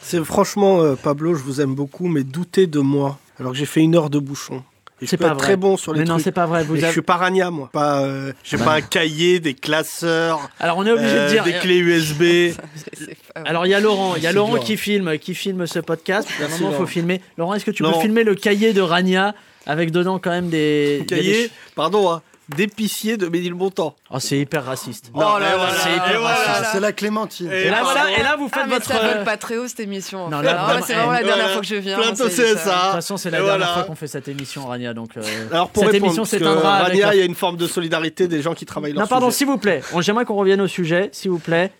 C'est 0.00 0.24
franchement, 0.24 0.80
euh, 0.80 0.94
Pablo, 0.96 1.34
je 1.34 1.42
vous 1.42 1.60
aime 1.60 1.74
beaucoup, 1.74 2.08
mais 2.08 2.24
doutez 2.24 2.66
de 2.66 2.80
moi. 2.80 3.18
Alors 3.38 3.52
que 3.52 3.58
j'ai 3.58 3.66
fait 3.66 3.80
une 3.80 3.94
heure 3.94 4.08
de 4.10 4.18
bouchon. 4.18 4.62
Et 5.02 5.06
C'est 5.06 5.16
peux 5.16 5.24
pas 5.24 5.30
être 5.32 5.34
vrai. 5.38 5.42
très 5.46 5.56
bon 5.56 5.76
sur 5.76 5.92
les 5.92 6.00
Mais 6.00 6.04
non, 6.06 6.14
trucs. 6.14 6.24
c'est 6.24 6.32
pas 6.32 6.46
vrai, 6.46 6.62
vous 6.64 6.74
Mais 6.74 6.78
avez- 6.78 6.86
Je 6.88 6.92
suis 6.92 7.02
pas 7.02 7.16
Rania, 7.16 7.50
moi. 7.50 7.68
Pas, 7.72 8.02
euh, 8.02 8.32
j'ai 8.44 8.56
Bah 8.56 8.64
pas 8.64 8.70
non. 8.72 8.76
un 8.76 8.80
cahier, 8.82 9.40
des 9.40 9.52
classeurs. 9.54 10.48
Alors 10.60 10.78
on 10.78 10.86
est 10.86 10.90
obligé 10.92 11.10
euh, 11.10 11.26
de 11.26 11.32
dire 11.32 11.44
des 11.44 11.54
clés 11.54 11.78
USB. 11.78 12.22
Alors 13.44 13.66
il 13.66 13.70
y 13.70 13.74
a 13.74 13.80
Laurent, 13.80 14.14
il 14.16 14.22
y 14.22 14.26
a 14.26 14.32
Laurent 14.32 14.54
dur. 14.54 14.62
qui 14.64 14.76
filme, 14.76 15.18
qui 15.18 15.34
filme 15.34 15.66
ce 15.66 15.80
podcast. 15.80 16.28
À 16.40 16.44
un 16.44 16.46
Merci, 16.48 16.62
moment, 16.62 16.70
il 16.70 16.74
faut 16.74 16.78
Laurent. 16.82 16.86
filmer. 16.86 17.20
Laurent, 17.36 17.54
est-ce 17.54 17.64
que 17.64 17.70
tu 17.72 17.82
Laurent. 17.82 17.96
peux 17.96 18.02
filmer 18.02 18.22
le 18.24 18.34
cahier 18.36 18.72
de 18.72 18.80
Rania 18.80 19.34
avec 19.66 19.90
dedans 19.90 20.18
quand 20.18 20.30
même 20.30 20.48
des 20.48 21.04
cahier, 21.08 21.50
pardon, 21.74 22.10
hein, 22.10 22.22
d'épicier 22.48 23.16
de 23.16 23.26
Ménilmontant. 23.28 23.94
Oh, 24.10 24.18
c'est 24.18 24.38
hyper 24.38 24.64
raciste. 24.64 25.10
Non, 25.14 25.22
Oh 25.36 25.38
là 25.38 25.54
Et 25.54 25.58
là 25.58 25.68
c'est 25.82 25.90
hyper 25.96 26.22
raciste. 26.22 26.46
là. 26.62 26.68
C'est 26.72 26.80
la 26.80 26.92
Clémentine. 26.92 27.50
Et 27.50 27.70
là, 27.70 27.82
voilà, 27.82 28.10
et 28.18 28.22
là, 28.22 28.36
vous 28.36 28.48
faites 28.48 28.62
ah, 28.62 28.66
mais 28.68 28.74
votre. 28.74 28.86
ça 28.86 28.98
vole 29.14 29.24
pas 29.24 29.36
très 29.36 29.56
haut 29.56 29.66
cette 29.66 29.80
émission. 29.80 30.28
Non, 30.28 30.40
là, 30.40 30.54
vraiment, 30.54 30.84
c'est 30.86 30.94
vraiment 30.94 31.12
la 31.12 31.18
dernière 31.22 31.36
voilà. 31.36 31.52
fois 31.52 31.60
que 31.62 31.66
je 31.66 31.74
viens. 31.76 31.96
Plainte 31.98 32.16
ça 32.16 32.24
au 32.24 32.28
y 32.28 32.30
est, 32.32 32.34
ça- 32.36 32.44
CSA. 32.44 32.54
De 32.54 32.82
toute 32.84 32.92
façon, 32.92 33.16
c'est 33.16 33.30
la 33.30 33.38
Et 33.38 33.42
dernière 33.42 33.58
voilà. 33.58 33.74
fois 33.74 33.82
qu'on 33.84 33.94
fait 33.94 34.06
cette 34.06 34.28
émission, 34.28 34.66
Rania. 34.66 34.94
Donc, 34.94 35.16
euh, 35.16 35.22
Alors 35.50 35.70
pour 35.70 35.82
cette 35.84 35.92
répondre, 35.92 36.06
émission 36.12 36.22
parce 36.22 36.32
que 36.32 36.38
s'éteindra. 36.38 36.78
Rania, 36.84 37.14
il 37.14 37.18
y 37.18 37.22
a 37.22 37.24
une 37.24 37.34
forme 37.34 37.56
de 37.56 37.66
solidarité 37.66 38.28
des 38.28 38.42
gens 38.42 38.54
qui 38.54 38.66
travaillent 38.66 38.92
Non, 38.94 39.06
pardon, 39.06 39.30
s'il 39.30 39.46
vous 39.46 39.58
plaît. 39.58 39.82
On- 39.92 40.00
J'aimerais 40.02 40.24
qu'on 40.24 40.34
revienne 40.36 40.60
au 40.60 40.66
sujet, 40.68 41.08
s'il 41.12 41.30
vous 41.30 41.38
plaît. 41.38 41.70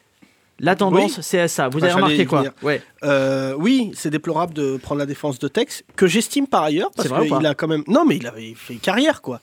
La 0.60 0.76
tendance 0.76 1.18
Oui. 1.18 1.22
CSA. 1.46 1.68
Vous 1.68 1.78
Ah, 1.80 1.84
avez 1.84 1.92
j'allais 1.92 1.92
remarqué 2.04 2.26
quoi. 2.26 2.44
Ouais. 2.62 2.80
Euh, 3.02 3.54
oui, 3.58 3.90
c'est 3.96 4.10
déplorable 4.10 4.54
de 4.54 4.76
prendre 4.76 5.00
la 5.00 5.06
défense 5.06 5.38
de 5.38 5.48
Tex, 5.48 5.82
que 5.96 6.06
j'estime 6.06 6.46
par 6.46 6.62
ailleurs, 6.62 6.90
parce 6.94 7.08
C'est 7.08 7.28
qu'il 7.28 7.46
a 7.46 7.54
quand 7.54 7.66
même. 7.66 7.82
Non, 7.88 8.04
mais 8.04 8.16
il 8.16 8.26
avait 8.26 8.54
fait 8.56 8.76
carrière, 8.76 9.20
quoi. 9.20 9.40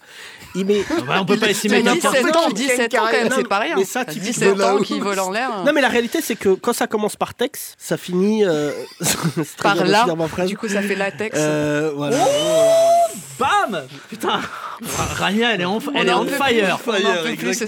Il 0.55 0.65
met... 0.65 0.81
bah, 1.05 1.17
on 1.19 1.25
peut 1.25 1.37
pas 1.37 1.49
estimer 1.49 1.77
Mais 1.77 1.83
n'importe 1.83 2.15
17 2.15 2.31
quoi. 2.31 2.41
ans, 2.45 2.49
17 2.49 2.93
ans 2.95 2.97
quand 3.05 3.11
même, 3.11 3.29
c'est 3.35 3.47
pas 3.47 3.59
rien. 3.59 3.75
Mais 3.75 3.83
ça, 3.85 4.05
17 4.05 4.33
typiquement, 4.33 4.65
ans 4.67 4.77
qui 4.79 4.99
volent 4.99 5.27
en 5.27 5.31
l'air. 5.31 5.63
Non, 5.65 5.73
mais 5.73 5.81
la 5.81 5.89
réalité, 5.89 6.21
c'est 6.21 6.35
que 6.35 6.49
quand 6.55 6.73
ça 6.73 6.87
commence 6.87 7.15
par 7.17 7.33
Tex, 7.33 7.75
ça 7.77 7.97
finit. 7.97 8.45
euh, 8.45 8.71
c'est 9.01 9.57
très 9.57 9.75
Par 9.75 9.83
là, 9.85 10.05
du 10.47 10.57
coup, 10.57 10.67
ça 10.69 10.81
fait 10.81 10.95
latex. 10.95 11.37
Euh, 11.39 11.91
voilà. 11.95 12.17
Bam 13.37 13.83
Putain 14.09 14.39
Rania, 15.15 15.53
elle 15.53 15.61
est 15.61 15.65
on, 15.65 15.79
elle 15.95 16.07
est 16.07 16.13
en 16.13 16.25
fire. 16.25 16.79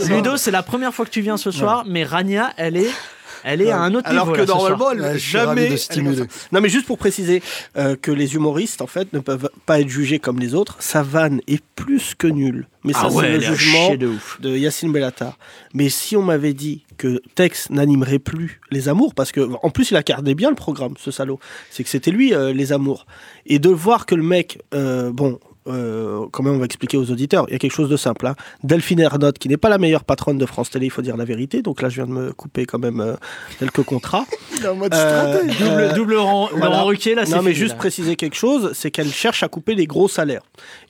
Ludo, 0.10 0.38
c'est 0.38 0.52
la 0.52 0.64
première 0.64 0.94
fois 0.94 1.06
que 1.06 1.10
tu 1.12 1.22
viens 1.22 1.38
ce 1.38 1.52
soir, 1.52 1.84
mais 1.88 2.04
Rania, 2.04 2.54
elle 2.58 2.78
est 2.78 2.90
Elle 3.44 3.62
est 3.62 3.72
à 3.72 3.80
un 3.82 3.94
autre 3.94 4.08
Alors 4.10 4.26
niveau. 4.28 4.36
que 4.36 4.42
là, 4.42 4.46
ce 4.48 4.52
soir. 4.54 4.70
normalement, 4.78 4.92
elle 5.06 5.12
Ouais, 5.14 5.20
jamais. 5.20 5.70
de 5.70 5.76
stimuler. 5.78 6.24
Non, 6.52 6.62
mais 6.62 6.70
juste 6.70 6.86
pour 6.86 6.98
préciser 6.98 7.42
euh, 7.78 7.96
que 7.96 8.12
les 8.12 8.36
humoristes, 8.36 8.82
en 8.82 8.88
fait, 8.88 9.12
ne 9.14 9.20
peuvent 9.20 9.50
pas 9.66 9.80
être 9.82 9.90
jugés 9.90 10.20
comme 10.20 10.40
les 10.40 10.54
autres. 10.56 10.78
Sa 10.80 11.04
vanne 11.04 11.42
est 11.48 11.62
plus 11.76 12.16
que 12.16 12.28
nulle. 12.28 12.68
Mais 12.84 12.94
Ah 12.96 13.02
ça, 13.02 13.08
ouais, 13.16 13.24
c'est 13.40 13.50
le 13.50 13.56
jugement 13.56 13.96
de 13.96 14.08
ouf. 14.08 14.40
de 14.42 14.56
Yacine 14.56 14.92
Bellatar. 14.92 15.38
Mais 15.74 15.90
si 15.90 16.16
on 16.18 16.22
m'avait 16.22 16.54
dit 16.54 16.84
que 16.98 17.22
Tex 17.36 17.70
n'animerait 17.70 18.20
plus 18.20 18.60
les 18.72 18.90
amours, 18.90 19.14
parce 19.14 19.32
que 19.32 19.42
en 19.62 19.70
plus 19.70 19.92
il 19.92 19.98
a 19.98 20.04
gardé 20.04 20.36
bien 20.36 20.50
le 20.50 20.56
programme, 20.56 20.94
ce 21.00 21.12
salaud, 21.12 21.40
c'est 21.70 21.84
que 21.84 21.90
c'était 21.90 22.12
lui 22.12 22.34
euh, 22.34 22.54
les 22.54 22.72
amours, 22.74 23.06
et 23.46 23.60
de 23.60 23.70
voir 23.70 24.06
que 24.06 24.16
le 24.16 24.24
mec, 24.24 24.60
euh, 24.74 25.12
bon. 25.12 25.40
Euh, 25.68 26.26
quand 26.32 26.44
même, 26.44 26.54
on 26.54 26.58
va 26.60 26.66
expliquer 26.66 26.98
aux 26.98 27.10
auditeurs. 27.12 27.46
Il 27.50 27.54
y 27.54 27.56
a 27.56 27.60
quelque 27.60 27.74
chose 27.74 27.90
de 27.90 27.98
simple. 27.98 28.28
Hein. 28.28 28.36
Delphine 28.64 29.00
Ernotte, 29.00 29.38
qui 29.40 29.48
n'est 29.50 29.58
pas 29.58 29.70
la 29.70 29.78
meilleure 29.78 30.04
patronne 30.04 30.38
de 30.38 30.46
France 30.46 30.70
Télé, 30.70 30.88
il 30.88 30.90
faut 30.90 31.02
dire 31.02 31.18
la 31.18 31.26
vérité. 31.26 31.62
Donc 31.62 31.82
là, 31.82 31.90
je 31.90 31.96
viens 31.96 32.06
de 32.08 32.12
me 32.12 32.34
couper 32.34 32.66
quand 32.66 32.80
même 32.80 33.00
euh, 33.02 33.16
quelques 33.60 33.84
contrats. 33.84 34.26
Il 34.58 34.64
est 34.64 34.68
en 34.68 34.76
mode 34.76 34.94
Euh, 34.94 35.40
stratège. 35.42 35.60
Double, 35.60 35.94
double 35.96 36.14
Laurent 36.14 36.86
Ruquier, 36.86 37.16
là, 37.16 37.26
c'est 37.26 37.32
Non, 37.36 37.42
mais 37.42 37.52
fini, 37.52 37.60
juste 37.62 37.72
là. 37.74 37.78
préciser 37.80 38.16
quelque 38.16 38.36
chose, 38.36 38.72
c'est 38.74 38.92
qu'elle 38.92 39.12
cherche 39.12 39.44
à 39.44 39.48
couper 39.48 39.76
les 39.76 39.86
gros 39.88 40.08
salaires. 40.08 40.42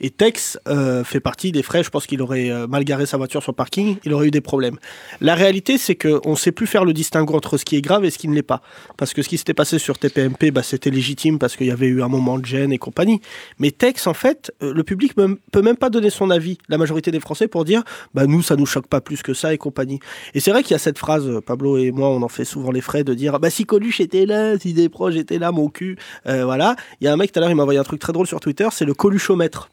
Et 0.01 0.09
Tex 0.09 0.57
euh, 0.67 1.03
fait 1.03 1.19
partie 1.19 1.51
des 1.51 1.63
frais. 1.63 1.83
Je 1.83 1.89
pense 1.89 2.05
qu'il 2.07 2.21
aurait 2.21 2.49
euh, 2.49 2.67
mal 2.67 2.83
garé 2.83 3.05
sa 3.05 3.17
voiture 3.17 3.41
sur 3.43 3.51
le 3.51 3.55
parking, 3.55 3.97
il 4.05 4.13
aurait 4.13 4.27
eu 4.27 4.31
des 4.31 4.41
problèmes. 4.41 4.77
La 5.21 5.35
réalité, 5.35 5.77
c'est 5.77 5.95
qu'on 5.95 6.31
ne 6.31 6.35
sait 6.35 6.51
plus 6.51 6.67
faire 6.67 6.85
le 6.85 6.93
distinguo 6.93 7.35
entre 7.35 7.57
ce 7.57 7.65
qui 7.65 7.75
est 7.75 7.81
grave 7.81 8.05
et 8.05 8.09
ce 8.09 8.17
qui 8.17 8.27
ne 8.27 8.33
l'est 8.35 8.41
pas. 8.41 8.61
Parce 8.97 9.13
que 9.13 9.21
ce 9.21 9.29
qui 9.29 9.37
s'était 9.37 9.53
passé 9.53 9.77
sur 9.79 9.97
TPMP, 9.97 10.51
bah, 10.51 10.63
c'était 10.63 10.89
légitime 10.89 11.39
parce 11.39 11.55
qu'il 11.55 11.67
y 11.67 11.71
avait 11.71 11.87
eu 11.87 12.01
un 12.01 12.07
moment 12.07 12.37
de 12.39 12.45
gêne 12.45 12.71
et 12.71 12.77
compagnie. 12.77 13.21
Mais 13.59 13.71
Tex, 13.71 14.07
en 14.07 14.13
fait, 14.13 14.51
euh, 14.61 14.62
le 14.71 14.83
public 14.83 15.17
ne 15.17 15.35
peut 15.51 15.61
même 15.61 15.77
pas 15.77 15.89
donner 15.89 16.09
son 16.09 16.29
avis, 16.29 16.57
la 16.69 16.77
majorité 16.77 17.11
des 17.11 17.19
Français, 17.19 17.47
pour 17.47 17.65
dire 17.65 17.83
bah, 18.13 18.25
nous, 18.25 18.41
ça 18.41 18.55
nous 18.55 18.65
choque 18.65 18.87
pas 18.87 19.01
plus 19.01 19.21
que 19.21 19.33
ça 19.33 19.53
et 19.53 19.57
compagnie. 19.57 19.99
Et 20.33 20.39
c'est 20.39 20.51
vrai 20.51 20.63
qu'il 20.63 20.71
y 20.71 20.75
a 20.75 20.79
cette 20.79 20.97
phrase, 20.97 21.27
euh, 21.27 21.41
Pablo 21.41 21.77
et 21.77 21.91
moi, 21.91 22.09
on 22.09 22.21
en 22.21 22.27
fait 22.27 22.45
souvent 22.45 22.71
les 22.71 22.81
frais 22.81 23.03
de 23.03 23.13
dire 23.13 23.39
bah, 23.39 23.49
si 23.49 23.65
Coluche 23.65 23.99
était 23.99 24.25
là, 24.25 24.57
si 24.57 24.73
des 24.73 24.89
proches 24.89 25.15
étaient 25.15 25.39
là, 25.39 25.51
mon 25.51 25.69
cul. 25.69 25.97
Euh, 26.27 26.45
voilà. 26.45 26.75
Il 27.01 27.05
y 27.05 27.07
a 27.07 27.13
un 27.13 27.17
mec 27.17 27.31
tout 27.31 27.39
à 27.39 27.41
l'heure, 27.41 27.51
il 27.51 27.55
m'a 27.55 27.63
envoyé 27.63 27.79
un 27.79 27.83
truc 27.83 27.99
très 27.99 28.13
drôle 28.13 28.27
sur 28.27 28.39
Twitter, 28.39 28.67
c'est 28.71 28.85
le 28.85 28.93
Coluchomètre. 28.93 29.69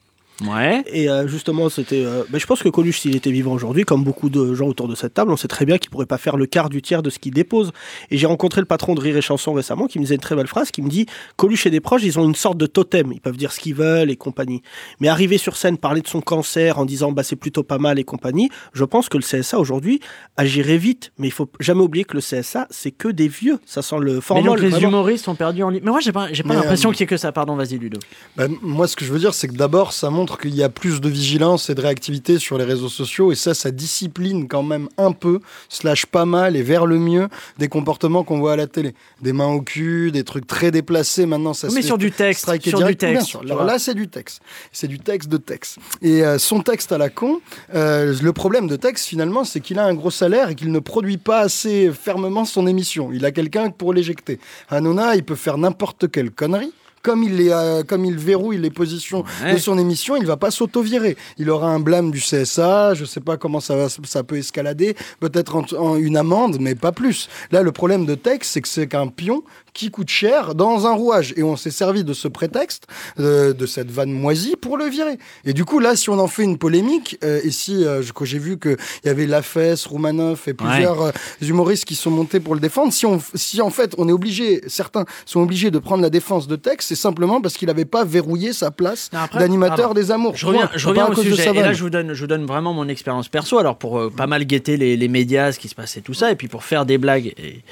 Ouais. 0.46 0.83
Et 0.87 1.09
euh, 1.09 1.26
justement, 1.29 1.68
c'était. 1.68 2.05
euh, 2.05 2.24
ben, 2.31 2.38
je 2.38 2.46
pense 2.46 2.62
que 2.62 2.68
Coluche, 2.68 3.00
s'il 3.00 3.14
était 3.16 3.31
vivant 3.31 3.53
aujourd'hui, 3.53 3.85
comme 3.85 4.05
beaucoup 4.05 4.31
de 4.31 4.55
gens 4.55 4.66
autour 4.68 4.88
de 4.88 4.94
cette 4.94 5.14
table, 5.14 5.31
on 5.33 5.37
sait 5.37 5.48
très 5.48 5.66
bien 5.66 5.79
qu'il 5.79 5.90
pourrait 5.90 6.07
pas 6.07 6.18
faire 6.18 6.37
le 6.37 6.46
quart 6.46 6.70
du 6.70 6.81
tiers 6.83 7.03
de 7.03 7.11
ce 7.11 7.18
qu'il 7.18 7.33
dépose. 7.35 7.72
Et 8.11 8.16
j'ai 8.16 8.26
rencontré 8.26 8.61
le 8.61 8.66
patron 8.66 8.94
de 8.94 9.00
Rire 9.00 9.16
et 9.16 9.22
Chanson 9.22 9.53
récemment 9.53 9.87
qui 9.87 9.98
me 9.98 10.05
disait 10.05 10.14
une 10.14 10.20
très 10.20 10.37
belle 10.37 10.46
phrase 10.46 10.70
qui 10.70 10.83
me 10.83 10.88
dit 10.88 11.07
Coluche 11.37 11.66
et 11.66 11.70
des 11.70 11.81
proches, 11.81 12.03
ils 12.05 12.18
ont 12.18 12.24
une 12.24 12.35
sorte 12.35 12.57
de 12.59 12.66
totem. 12.66 13.12
Ils 13.12 13.20
peuvent 13.20 13.37
dire 13.37 13.53
ce 13.53 13.61
qu'ils 13.61 13.74
veulent 13.74 14.11
et 14.11 14.16
compagnie. 14.16 14.62
Mais 15.00 15.09
arriver 15.09 15.37
sur 15.38 15.57
scène, 15.57 15.76
parler 15.79 16.00
de 16.00 16.09
son 16.09 16.20
cancer 16.20 16.79
en 16.79 16.85
disant 16.85 17.12
bah, 17.12 17.22
c'est 17.22 17.37
plutôt 17.37 17.62
pas 17.62 17.79
mal 17.79 17.98
et 17.98 18.05
compagnie, 18.05 18.48
je 18.72 18.85
pense 18.85 19.09
que 19.09 19.18
le 19.18 19.22
CSA 19.22 19.59
aujourd'hui 19.59 20.00
agirait 20.37 20.79
vite. 20.79 21.12
Mais 21.18 21.29
il 21.29 21.33
faut 21.33 21.50
jamais 21.61 21.83
oublier 21.83 22.05
que 22.05 22.14
le 22.14 22.20
CSA, 22.22 22.66
c'est 22.70 22.90
que 22.92 23.09
des 23.09 23.29
vieux. 23.29 23.59
Ça 23.66 23.83
sent 23.83 23.96
le 24.00 24.20
Mais 24.35 24.42
donc 24.42 24.59
les 24.61 24.68
vraiment. 24.68 24.88
humoristes 24.88 25.24
sont 25.26 25.35
perdus 25.35 25.62
en 25.62 25.70
ligne. 25.70 25.83
Mais 25.85 25.90
moi, 25.90 26.00
j'ai 26.00 26.12
pas, 26.12 26.33
j'ai 26.33 26.42
pas 26.42 26.55
l'impression 26.55 26.90
euh, 26.90 26.92
qu'il 26.92 27.00
y 27.00 27.05
ait 27.05 27.07
que 27.07 27.16
ça. 27.16 27.33
Pardon, 27.33 27.57
vas-y, 27.57 27.79
Ludo. 27.79 27.98
Bah, 28.37 28.46
moi, 28.62 28.87
ce 28.88 28.96
que 28.96 29.05
je 29.05 29.12
veux 29.12 29.18
dire, 29.18 29.35
c'est 29.35 29.48
que 29.48 29.55
d'abord, 29.55 29.92
ça 29.92 30.09
montre 30.11 30.30
qu'il 30.38 30.55
y 30.55 30.62
a 30.62 30.69
plus 30.69 31.01
de 31.01 31.09
vigilance 31.09 31.71
et 31.71 31.75
de 31.75 31.81
réactivité 31.81 32.38
sur 32.38 32.59
les 32.59 32.64
réseaux 32.64 32.88
sociaux, 32.88 33.33
et 33.33 33.35
ça, 33.35 33.55
ça 33.55 33.71
discipline 33.71 34.49
quand 34.49 34.62
même 34.62 34.88
un 34.99 35.12
peu, 35.12 35.40
slash 35.69 36.07
pas 36.07 36.25
mal, 36.25 36.57
et 36.57 36.62
vers 36.62 36.87
le 36.87 36.99
mieux, 36.99 37.29
des 37.59 37.69
comportements 37.69 38.25
qu'on 38.25 38.38
voit 38.38 38.53
à 38.53 38.57
la 38.57 38.66
télé. 38.66 38.95
Des 39.23 39.33
mains 39.33 39.49
au 39.49 39.62
cul, 39.62 40.11
des 40.11 40.25
trucs 40.25 40.47
très 40.47 40.71
déplacés, 40.71 41.27
maintenant, 41.27 41.55
ça 41.55 41.71
se 41.71 41.75
Mais 41.75 41.83
sur 41.83 41.99
du 41.99 42.11
texte, 42.11 42.45
sur 42.62 42.79
du. 42.79 42.85
Bien 42.85 42.95
texte, 42.95 43.27
sûr. 43.27 43.40
Alors 43.43 43.64
là, 43.64 43.79
c'est 43.79 43.95
du 43.95 44.09
texte. 44.09 44.40
C'est 44.73 44.88
du 44.88 44.99
texte 44.99 45.29
de 45.29 45.37
texte. 45.37 45.79
Et 46.03 46.25
euh, 46.25 46.38
son 46.38 46.61
texte 46.61 46.93
à 46.93 46.99
la 46.99 47.09
con, 47.09 47.40
euh, 47.75 48.14
le 48.21 48.33
problème 48.33 48.66
de 48.66 48.77
texte, 48.77 49.07
finalement, 49.07 49.45
c'est 49.45 49.61
qu'il 49.61 49.79
a 49.79 49.85
un 49.85 49.95
gros 49.95 50.11
salaire 50.11 50.51
et 50.51 50.55
qu'il 50.55 50.73
ne 50.73 50.79
produit 50.79 51.19
pas 51.19 51.40
assez 51.40 51.90
fermement 51.93 52.45
son 52.45 52.66
émission. 52.66 53.11
Il 53.12 53.25
a 53.25 53.33
quelqu'un 53.33 53.71
pour 53.71 53.93
l'éjecter. 53.93 54.40
Hanouna, 54.69 55.16
il 55.16 55.25
peut 55.25 55.35
faire 55.35 55.59
n'importe 55.59 56.11
quelle 56.11 56.31
connerie. 56.31 56.73
Comme 57.03 57.23
il, 57.23 57.37
les, 57.37 57.49
euh, 57.51 57.83
comme 57.83 58.05
il 58.05 58.17
verrouille 58.19 58.59
les 58.59 58.71
positions 58.71 59.25
Ouais. 59.43 59.55
de 59.55 59.59
son 59.59 59.79
émission, 59.79 60.17
il 60.17 60.27
va 60.27 60.37
pas 60.37 60.51
s'auto-virer. 60.51 61.17
Il 61.39 61.49
aura 61.49 61.69
un 61.69 61.81
blâme 61.81 62.11
du 62.11 62.21
CSA, 62.21 62.93
je 62.95 63.05
sais 63.07 63.21
pas 63.21 63.37
comment 63.39 63.61
ça, 63.61 63.75
va, 63.75 63.87
ça 63.89 64.23
peut 64.23 64.37
escalader, 64.37 64.95
peut-être 65.19 65.57
en, 65.57 65.65
en 65.79 65.97
une 65.97 66.17
amende, 66.19 66.59
mais 66.61 66.75
pas 66.75 66.93
plus. 66.93 67.29
Là, 67.53 67.63
le 67.63 67.73
problème 67.73 68.05
de 68.05 68.15
Tex, 68.15 68.51
c'est 68.51 68.61
que 68.61 68.69
c'est 68.69 68.87
qu'un 68.87 69.07
pion 69.09 69.43
qui 69.72 69.90
coûte 69.90 70.09
cher 70.09 70.54
dans 70.54 70.87
un 70.87 70.92
rouage. 70.92 71.33
Et 71.37 71.42
on 71.42 71.56
s'est 71.56 71.70
servi 71.70 72.04
de 72.04 72.12
ce 72.12 72.28
prétexte, 72.28 72.87
euh, 73.18 73.52
de 73.52 73.66
cette 73.66 73.90
vanne 73.90 74.12
moisie, 74.12 74.56
pour 74.61 74.76
le 74.76 74.85
virer. 74.87 75.18
Et 75.44 75.52
du 75.52 75.64
coup, 75.64 75.78
là, 75.78 75.96
si 75.96 76.11
on 76.11 76.18
en 76.18 76.26
fait 76.28 76.42
une 76.42 76.59
polémique, 76.59 77.18
euh, 77.24 77.40
et 77.44 77.50
si 77.50 77.85
euh, 77.85 78.02
je- 78.02 78.12
j'ai 78.24 78.38
vu 78.38 78.59
qu'il 78.59 78.76
y 79.04 79.09
avait 79.09 79.26
Lafesse, 79.26 79.87
Roumanoff 79.87 80.48
et 80.48 80.54
plusieurs 80.54 81.02
euh, 81.02 81.11
humoristes 81.40 81.85
qui 81.85 81.94
sont 81.94 82.11
montés 82.11 82.40
pour 82.40 82.54
le 82.54 82.61
défendre, 82.61 82.92
si, 82.92 83.06
on, 83.06 83.20
si 83.35 83.61
en 83.62 83.70
fait 83.70 83.94
on 83.98 84.09
est 84.09 84.12
obligé, 84.12 84.61
certains 84.66 85.04
sont 85.24 85.40
obligés 85.40 85.70
de 85.70 85.78
prendre 85.78 86.02
la 86.02 86.11
défense 86.11 86.46
de 86.48 86.56
Tex, 86.56 86.87
c'est 86.87 86.94
simplement 86.94 87.40
parce 87.40 87.56
qu'il 87.56 87.68
n'avait 87.68 87.85
pas 87.85 88.04
verrouillé 88.04 88.52
sa 88.52 88.70
place 88.70 89.11
d'animateur 89.40 89.94
des 89.94 90.11
amours. 90.11 90.37
Je 90.37 90.46
reviens, 90.46 90.70
je 90.74 90.88
reviens 90.88 91.06
au 91.06 91.14
sujet. 91.22 91.42
Et 91.50 91.62
là, 91.62 91.72
je 91.72 91.83
vous 91.83 91.90
donne, 91.90 92.12
je 92.12 92.20
vous 92.20 92.26
donne 92.26 92.46
vraiment 92.46 92.72
mon 92.72 92.88
expérience 92.88 93.28
perso. 93.28 93.59
Alors, 93.59 93.76
pour 93.76 94.11
pas 94.11 94.26
mal 94.26 94.44
guetter 94.44 94.76
les, 94.76 94.96
les 94.96 95.09
médias, 95.09 95.52
ce 95.52 95.59
qui 95.59 95.68
se 95.68 95.74
passait, 95.74 96.00
tout 96.00 96.14
ça, 96.14 96.30
et 96.30 96.37
puis 96.37 96.48
pour 96.48 96.64
faire 96.64 96.85
des 96.87 96.98
blagues. 96.98 97.33
Et, 97.38 97.62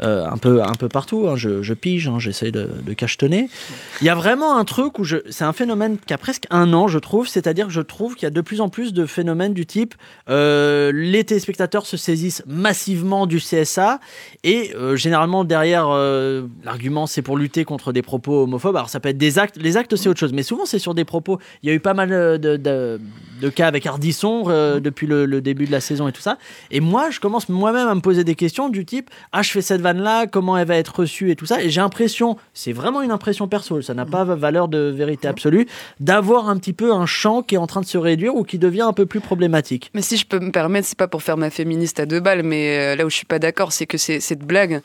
euh, 0.00 0.26
un 0.26 0.36
peu 0.36 0.62
un 0.62 0.74
peu 0.74 0.88
partout 0.88 1.26
hein, 1.28 1.36
je, 1.36 1.74
pige 1.74 2.08
hein, 2.08 2.18
j'essaie 2.18 2.50
de, 2.50 2.68
de 2.84 2.92
cachetonner. 2.92 3.48
Il 4.00 4.06
y 4.06 4.10
a 4.10 4.14
vraiment 4.14 4.56
un 4.56 4.64
truc 4.64 4.98
où 4.98 5.04
je 5.04 5.18
c'est 5.30 5.44
un 5.44 5.52
phénomène 5.52 5.96
qui 5.98 6.14
a 6.14 6.18
presque 6.18 6.46
un 6.50 6.72
an 6.72 6.88
je 6.88 6.98
trouve. 6.98 7.28
C'est-à-dire 7.28 7.66
que 7.66 7.72
je 7.72 7.80
trouve 7.80 8.14
qu'il 8.14 8.24
y 8.24 8.26
a 8.26 8.30
de 8.30 8.40
plus 8.40 8.60
en 8.60 8.68
plus 8.68 8.92
de 8.92 9.06
phénomènes 9.06 9.54
du 9.54 9.66
type 9.66 9.94
euh, 10.28 10.92
les 10.94 11.24
téléspectateurs 11.24 11.86
se 11.86 11.96
saisissent 11.96 12.42
massivement 12.46 13.26
du 13.26 13.38
CSA 13.38 14.00
et 14.44 14.72
euh, 14.74 14.96
généralement 14.96 15.44
derrière 15.44 15.88
l'argument 16.64 17.06
c'est 17.06 17.22
pour 17.22 17.36
lutter 17.36 17.64
contre 17.64 17.92
des 17.92 18.02
propos 18.02 18.44
homophobes. 18.44 18.76
Alors 18.76 18.88
ça 18.88 19.00
peut 19.00 19.10
être 19.10 19.18
des 19.18 19.38
actes 19.38 19.56
les 19.56 19.76
actes 19.76 19.96
c'est 19.96 20.08
autre 20.08 20.20
chose. 20.20 20.32
Mais 20.32 20.42
souvent 20.42 20.64
c'est 20.64 20.78
sur 20.78 20.94
des 20.94 21.04
propos. 21.04 21.38
Il 21.62 21.68
y 21.68 21.72
a 21.72 21.74
eu 21.74 21.80
pas 21.80 21.94
mal 21.94 22.08
de, 22.08 23.00
cas 23.54 23.66
avec 23.66 23.86
Ardisson 23.86 24.44
depuis 24.80 25.06
le, 25.06 25.26
le 25.26 25.40
début 25.40 25.66
de 25.66 25.72
la 25.72 25.80
saison 25.80 26.08
et 26.08 26.12
tout 26.12 26.22
ça. 26.22 26.38
Et 26.70 26.80
moi 26.80 27.10
je 27.10 27.20
commence 27.20 27.48
moi-même 27.48 27.88
à 27.88 27.94
me 27.94 28.00
poser 28.00 28.24
des 28.24 28.34
questions 28.34 28.68
du 28.68 28.84
type 28.84 29.10
ah 29.32 29.42
je 29.42 29.50
fais 29.50 29.62
cette 29.62 29.81
vanne 29.82 30.00
là 30.00 30.26
comment 30.26 30.56
elle 30.56 30.66
va 30.66 30.76
être 30.76 31.00
reçue 31.00 31.30
et 31.30 31.36
tout 31.36 31.46
ça 31.46 31.62
et 31.62 31.68
j'ai 31.70 31.80
l'impression 31.80 32.36
c'est 32.54 32.72
vraiment 32.72 33.02
une 33.02 33.10
impression 33.10 33.48
perso 33.48 33.82
ça 33.82 33.94
n'a 33.94 34.06
pas 34.06 34.24
valeur 34.24 34.68
de 34.68 34.78
vérité 34.78 35.28
absolue 35.28 35.66
d'avoir 36.00 36.48
un 36.48 36.56
petit 36.56 36.72
peu 36.72 36.92
un 36.92 37.06
champ 37.06 37.42
qui 37.42 37.54
est 37.56 37.58
en 37.58 37.66
train 37.66 37.80
de 37.80 37.86
se 37.86 37.98
réduire 37.98 38.34
ou 38.34 38.44
qui 38.44 38.58
devient 38.58 38.82
un 38.82 38.92
peu 38.92 39.06
plus 39.06 39.20
problématique 39.20 39.90
Mais 39.94 40.02
si 40.02 40.16
je 40.16 40.24
peux 40.26 40.38
me 40.38 40.50
permettre, 40.50 40.86
c'est 40.88 40.98
pas 40.98 41.08
pour 41.08 41.22
faire 41.22 41.36
ma 41.36 41.50
féministe 41.50 42.00
à 42.00 42.06
deux 42.06 42.20
balles, 42.20 42.42
mais 42.42 42.78
euh, 42.78 42.96
là 42.96 43.04
où 43.04 43.10
je 43.10 43.16
suis 43.16 43.26
pas 43.26 43.38
d'accord, 43.38 43.72
c'est 43.72 43.86
que 43.86 43.98
cette 43.98 44.40
blague, 44.44 44.80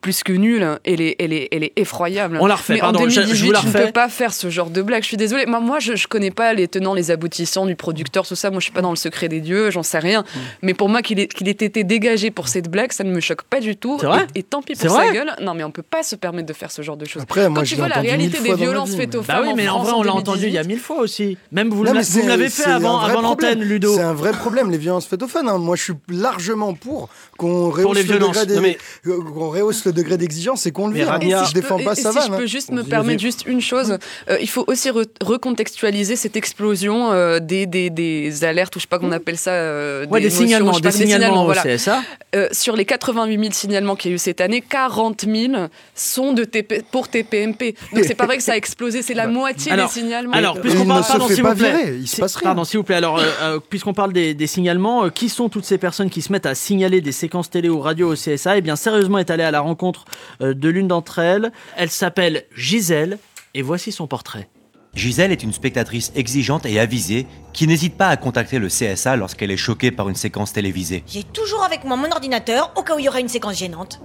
plus 0.00 0.22
que 0.22 0.32
nulle, 0.32 0.78
elle 0.84 1.00
est, 1.00 1.16
elle 1.18 1.32
est, 1.32 1.48
elle 1.52 1.64
est 1.64 1.72
effroyable. 1.76 2.38
On 2.40 2.46
la 2.46 2.54
refait, 2.54 2.74
mais 2.74 2.80
pardon, 2.80 3.00
en 3.00 3.08
je- 3.08 3.10
je 3.10 3.20
2018, 3.20 3.46
vous 3.46 3.52
la 3.52 3.60
tu 3.60 3.66
ne 3.66 3.72
peux 3.72 3.92
pas 3.92 4.08
faire 4.08 4.32
ce 4.32 4.50
genre 4.50 4.70
de 4.70 4.82
blague. 4.82 5.02
Je 5.02 5.08
suis 5.08 5.16
désolée. 5.16 5.46
Moi, 5.46 5.60
moi 5.60 5.78
je, 5.80 5.94
je 5.96 6.06
connais 6.06 6.30
pas 6.30 6.52
les 6.54 6.68
tenants, 6.68 6.94
les 6.94 7.10
aboutissants 7.10 7.66
du 7.66 7.76
producteur, 7.76 8.26
tout 8.26 8.34
ça. 8.36 8.50
Moi, 8.50 8.60
je 8.60 8.64
suis 8.64 8.72
pas 8.72 8.82
dans 8.82 8.90
le 8.90 8.96
secret 8.96 9.28
des 9.28 9.40
dieux, 9.40 9.70
j'en 9.70 9.82
sais 9.82 9.98
rien. 9.98 10.22
Mm. 10.22 10.38
Mais 10.62 10.74
pour 10.74 10.88
moi, 10.88 11.02
qu'il 11.02 11.18
ait, 11.20 11.28
qu'il 11.28 11.48
ait 11.48 11.52
été 11.52 11.84
dégagé 11.84 12.30
pour 12.30 12.48
cette 12.48 12.70
blague, 12.70 12.92
ça 12.92 13.04
ne 13.04 13.12
me 13.12 13.20
choque 13.20 13.42
pas 13.42 13.60
du 13.60 13.76
tout. 13.76 13.98
C'est 14.36 14.38
vrai 14.38 14.40
et, 14.40 14.42
tant 14.42 14.62
pis 14.62 14.74
pour 14.74 14.90
sa 14.90 15.12
gueule. 15.12 15.32
Non, 15.40 15.54
mais 15.54 15.64
on 15.64 15.70
peut 15.70 15.82
pas 15.82 16.02
se 16.02 16.16
permettre 16.16 16.46
de 16.48 16.52
faire 16.52 16.70
ce 16.70 16.82
genre 16.82 16.96
de 16.96 17.04
choses. 17.04 17.22
Après, 17.22 17.48
moi, 17.48 17.60
Quand 17.60 17.64
je 17.64 17.70
tu 17.74 17.76
vois 17.76 17.88
la 17.88 18.00
réalité 18.00 18.38
des 18.40 18.54
violences 18.54 18.94
faites 18.94 19.14
aux 19.14 19.20
bah 19.22 19.34
femmes 19.36 19.46
oui 19.48 19.52
mais 19.56 19.68
en 19.68 19.82
vrai 19.82 19.92
on 19.96 20.02
l'a 20.02 20.12
entendu 20.14 20.40
2018. 20.42 20.48
il 20.48 20.54
y 20.54 20.58
a 20.58 20.64
mille 20.64 20.78
fois 20.78 20.98
aussi 20.98 21.38
même 21.52 21.70
vous, 21.70 21.82
l'avez 21.84 22.02
fait 22.48 22.62
c'est 22.62 22.70
avant, 22.70 22.98
un 22.98 23.02
vrai 23.02 23.12
avant 23.12 23.22
problème. 23.22 23.50
l'antenne 23.58 23.68
Ludo 23.68 23.94
C'est 23.94 24.02
un 24.02 24.12
vrai 24.14 24.32
problème, 24.32 24.70
les 24.70 24.78
violences 24.78 25.06
faites 25.06 25.22
aux 25.22 25.28
fans. 25.28 25.46
hein. 25.46 25.58
Moi, 25.58 25.76
je 25.76 25.82
suis 25.82 25.92
largement 26.08 26.74
pour 26.74 27.08
qu'on 27.38 27.70
rehausse, 27.70 27.96
le 27.96 28.04
degré 28.04 28.78
euh, 29.06 29.22
qu'on 29.22 29.48
rehausse 29.50 29.84
le 29.84 29.92
degré 29.92 30.16
d'exigence 30.16 30.66
et 30.66 30.72
qu'on 30.72 30.88
le. 30.88 31.00
Rabia- 31.04 31.44
Je 31.48 31.54
défends 31.54 31.78
peux- 31.78 31.84
pas 31.84 31.92
et 31.92 31.96
sa 32.02 32.12
si 32.12 32.18
je 32.22 32.28
peux 32.28 32.42
hein. 32.42 32.46
juste 32.46 32.70
me 32.72 32.82
permettre 32.82 33.20
juste 33.20 33.44
une 33.46 33.60
chose, 33.60 33.98
euh, 34.30 34.38
il 34.40 34.48
faut 34.48 34.64
aussi 34.66 34.90
re- 34.90 35.06
recontextualiser 35.22 36.16
cette 36.16 36.36
explosion 36.36 37.12
euh, 37.12 37.38
des, 37.40 37.66
des, 37.66 37.90
des 37.90 38.44
alertes, 38.44 38.74
ou 38.76 38.78
je 38.78 38.82
sais 38.84 38.88
pas 38.88 38.98
qu'on 38.98 39.12
appelle 39.12 39.38
ça. 39.38 39.52
euh, 39.52 40.06
ouais 40.06 40.20
des 40.20 40.30
signalements 40.30 40.72
des 40.72 40.82
pas, 40.82 40.90
signalements 40.90 41.44
voilà. 41.44 41.62
CSA 41.62 42.02
Euh, 42.34 42.48
sur 42.52 42.76
les 42.76 42.84
88 42.84 43.38
000 43.38 43.52
signalements 43.52 43.96
qu'il 43.96 44.10
y 44.10 44.12
a 44.12 44.16
eu 44.16 44.18
cette 44.26 44.40
année, 44.40 44.60
40 44.60 45.24
000 45.26 45.52
sont 45.94 46.32
de 46.32 46.44
TP, 46.44 46.82
pour 46.90 47.08
TPMP. 47.08 47.74
Donc 47.94 48.04
c'est 48.04 48.14
pas 48.14 48.26
vrai 48.26 48.36
que 48.36 48.42
ça 48.42 48.52
a 48.52 48.56
explosé, 48.56 49.02
c'est 49.02 49.14
la 49.14 49.26
moitié 49.40 49.72
Alors- 49.72 49.88
des 49.88 49.92
signalements. 50.00 50.32
Alors, 50.34 50.58
Et 50.58 50.60
puisqu'on 50.60 50.84
parle, 50.86 51.04
pardon, 51.06 51.28
s'il 51.28 51.42
pas 51.42 51.54
vous 51.54 51.60
plaît. 51.60 51.76
virer, 51.84 51.96
il 51.96 52.08
se 52.08 52.16
Si- 52.16 52.20
passe 52.20 52.36
rien. 52.36 52.48
Pardon, 52.48 52.64
s'il 52.64 52.78
vous 52.78 52.84
plaît. 52.84 52.96
Alors, 52.96 53.18
euh, 53.18 53.24
euh, 53.42 53.60
puisqu'on 53.60 53.94
parle 53.94 54.12
des, 54.12 54.34
des 54.34 54.46
signalements, 54.46 55.04
euh, 55.04 55.10
qui 55.10 55.28
sont 55.28 55.48
toutes 55.48 55.64
ces 55.64 55.78
personnes 55.78 56.10
qui 56.10 56.22
se 56.22 56.32
mettent 56.32 56.46
à 56.46 56.54
signaler 56.54 57.00
des 57.00 57.12
séquences 57.12 57.48
télé 57.50 57.68
ou 57.68 57.80
radio 57.80 58.12
au 58.12 58.16
CSA 58.16 58.56
Eh 58.58 58.60
bien, 58.60 58.74
sérieusement, 58.76 59.18
est 59.18 59.30
allé 59.30 59.44
à 59.44 59.50
la 59.52 59.60
rencontre 59.60 60.04
euh, 60.42 60.52
de 60.54 60.68
l'une 60.68 60.88
d'entre 60.88 61.20
elles. 61.20 61.52
Elle 61.76 61.90
s'appelle 61.90 62.44
Gisèle, 62.56 63.18
et 63.54 63.62
voici 63.62 63.92
son 63.92 64.06
portrait. 64.06 64.48
Gisèle 64.96 65.30
est 65.30 65.42
une 65.42 65.52
spectatrice 65.52 66.10
exigeante 66.16 66.64
et 66.64 66.80
avisée 66.80 67.26
qui 67.52 67.66
n'hésite 67.66 67.96
pas 67.98 68.08
à 68.08 68.16
contacter 68.16 68.58
le 68.58 68.68
CSA 68.68 69.16
lorsqu'elle 69.16 69.50
est 69.50 69.56
choquée 69.58 69.90
par 69.90 70.08
une 70.08 70.14
séquence 70.14 70.54
télévisée. 70.54 71.04
J'ai 71.06 71.22
toujours 71.22 71.62
avec 71.64 71.84
moi 71.84 71.96
mon 71.96 72.10
ordinateur 72.10 72.72
au 72.76 72.82
cas 72.82 72.96
où 72.96 72.98
il 72.98 73.04
y 73.04 73.08
aurait 73.08 73.20
une 73.20 73.28
séquence 73.28 73.58
gênante. 73.58 74.00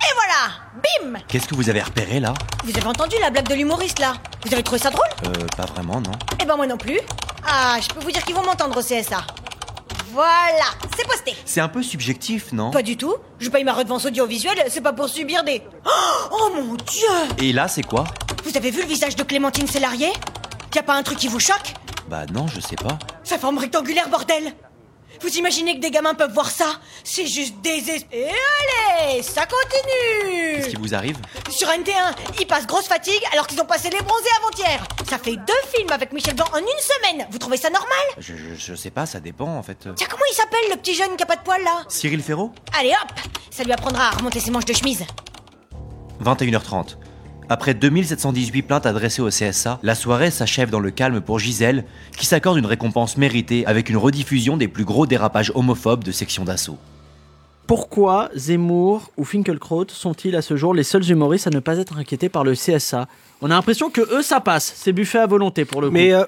Et 0.00 0.12
voilà 0.14 1.12
Bim 1.12 1.18
Qu'est-ce 1.28 1.46
que 1.46 1.54
vous 1.54 1.68
avez 1.68 1.82
repéré 1.82 2.20
là? 2.20 2.32
Vous 2.64 2.76
avez 2.76 2.86
entendu 2.86 3.16
la 3.20 3.30
blague 3.30 3.48
de 3.48 3.54
l'humoriste 3.54 3.98
là? 3.98 4.14
Vous 4.46 4.52
avez 4.54 4.62
trouvé 4.62 4.78
ça 4.80 4.90
drôle? 4.90 5.04
Euh, 5.26 5.46
pas 5.56 5.66
vraiment, 5.66 6.00
non 6.00 6.12
Eh 6.42 6.46
ben 6.46 6.56
moi 6.56 6.66
non 6.66 6.78
plus. 6.78 6.98
Ah, 7.46 7.76
je 7.80 7.88
peux 7.88 8.00
vous 8.00 8.10
dire 8.10 8.24
qu'ils 8.24 8.34
vont 8.34 8.44
m'entendre 8.44 8.78
au 8.78 8.82
CSA. 8.82 9.26
Voilà, 10.12 10.66
c'est 10.96 11.06
posté. 11.06 11.34
C'est 11.44 11.60
un 11.60 11.68
peu 11.68 11.82
subjectif, 11.82 12.52
non? 12.52 12.70
Pas 12.70 12.82
du 12.82 12.96
tout. 12.96 13.14
Je 13.38 13.48
paye 13.50 13.64
ma 13.64 13.72
redevance 13.72 14.04
audiovisuelle, 14.06 14.64
c'est 14.68 14.80
pas 14.80 14.92
pour 14.92 15.08
subir 15.08 15.44
des. 15.44 15.62
Oh, 16.30 16.50
mon 16.56 16.74
dieu 16.74 17.44
Et 17.44 17.52
là, 17.52 17.68
c'est 17.68 17.82
quoi? 17.82 18.04
Vous 18.44 18.56
avez 18.56 18.70
vu 18.70 18.80
le 18.82 18.88
visage 18.88 19.14
de 19.16 19.22
Clémentine 19.22 19.66
Sélarié? 19.66 20.08
Y 20.74 20.78
a 20.78 20.82
pas 20.82 20.94
un 20.94 21.02
truc 21.02 21.18
qui 21.18 21.28
vous 21.28 21.38
choque? 21.40 21.74
Bah 22.08 22.26
non, 22.32 22.46
je 22.48 22.60
sais 22.60 22.76
pas. 22.76 22.98
Sa 23.22 23.38
forme 23.38 23.58
rectangulaire, 23.58 24.08
bordel 24.08 24.52
Vous 25.24 25.38
imaginez 25.38 25.74
que 25.76 25.80
des 25.80 25.90
gamins 25.90 26.12
peuvent 26.12 26.34
voir 26.34 26.50
ça? 26.50 26.66
C'est 27.02 27.26
juste 27.26 27.54
désespéré. 27.62 28.26
Et 28.28 29.04
allez, 29.10 29.22
ça 29.22 29.46
continue 29.46 30.56
Qu'est-ce 30.56 30.68
qui 30.68 30.76
vous 30.76 30.94
arrive? 30.94 31.16
Sur 31.48 31.68
NT1, 31.68 32.14
ils 32.40 32.46
passent 32.46 32.66
grosse 32.66 32.86
fatigue 32.86 33.22
alors 33.32 33.46
qu'ils 33.46 33.58
ont 33.58 33.64
passé 33.64 33.88
les 33.88 34.02
bronzés 34.02 34.28
avant-hier. 34.42 34.86
Ça 35.08 35.16
fait 35.16 35.36
deux 35.36 35.70
films 35.74 35.90
avec 35.92 36.12
Michel 36.12 36.34
Blanc 36.34 36.44
en 36.52 36.58
une 36.58 36.64
semaine. 36.66 37.26
Vous 37.30 37.38
trouvez 37.38 37.56
ça 37.56 37.70
normal? 37.70 37.88
Je, 38.18 38.34
je, 38.36 38.54
je 38.54 38.74
sais 38.74 38.90
pas, 38.90 39.06
ça 39.06 39.18
dépend 39.18 39.46
en 39.48 39.62
fait. 39.62 39.88
Tiens, 39.96 40.06
comment 40.10 40.24
il 40.30 40.34
s'appelle 40.34 40.70
le 40.70 40.76
petit 40.76 40.94
jeune 40.94 41.16
qui 41.16 41.22
a 41.22 41.26
pas 41.26 41.36
de 41.36 41.42
poils 41.42 41.64
là? 41.64 41.84
Cyril 41.88 42.22
Ferraud? 42.22 42.52
Allez 42.78 42.90
hop 42.90 43.18
Ça 43.50 43.64
lui 43.64 43.72
apprendra 43.72 44.08
à 44.08 44.10
remonter 44.10 44.40
ses 44.40 44.50
manches 44.50 44.66
de 44.66 44.74
chemise. 44.74 45.04
21h30. 46.22 46.96
Après 47.50 47.74
2718 47.74 48.62
plaintes 48.62 48.86
adressées 48.86 49.20
au 49.20 49.28
CSA, 49.28 49.78
la 49.82 49.94
soirée 49.94 50.30
s'achève 50.30 50.70
dans 50.70 50.80
le 50.80 50.90
calme 50.90 51.20
pour 51.20 51.38
Gisèle, 51.38 51.84
qui 52.16 52.24
s'accorde 52.24 52.56
une 52.56 52.64
récompense 52.64 53.18
méritée 53.18 53.66
avec 53.66 53.90
une 53.90 53.98
rediffusion 53.98 54.56
des 54.56 54.66
plus 54.66 54.84
gros 54.84 55.06
dérapages 55.06 55.52
homophobes 55.54 56.04
de 56.04 56.10
section 56.10 56.44
d'assaut. 56.44 56.78
Pourquoi 57.66 58.30
Zemmour 58.34 59.10
ou 59.18 59.24
Finkelkraut 59.24 59.86
sont-ils 59.88 60.36
à 60.36 60.42
ce 60.42 60.56
jour 60.56 60.74
les 60.74 60.84
seuls 60.84 61.10
humoristes 61.10 61.46
à 61.46 61.50
ne 61.50 61.60
pas 61.60 61.78
être 61.78 61.98
inquiétés 61.98 62.30
par 62.30 62.44
le 62.44 62.52
CSA 62.54 63.08
On 63.42 63.50
a 63.50 63.54
l'impression 63.54 63.90
que 63.90 64.00
eux 64.00 64.22
ça 64.22 64.40
passe, 64.40 64.72
c'est 64.76 64.92
buffet 64.92 65.18
à 65.18 65.26
volonté 65.26 65.66
pour 65.66 65.82
le 65.82 65.88
coup. 65.88 65.94
Mais, 65.94 66.14
euh, 66.14 66.24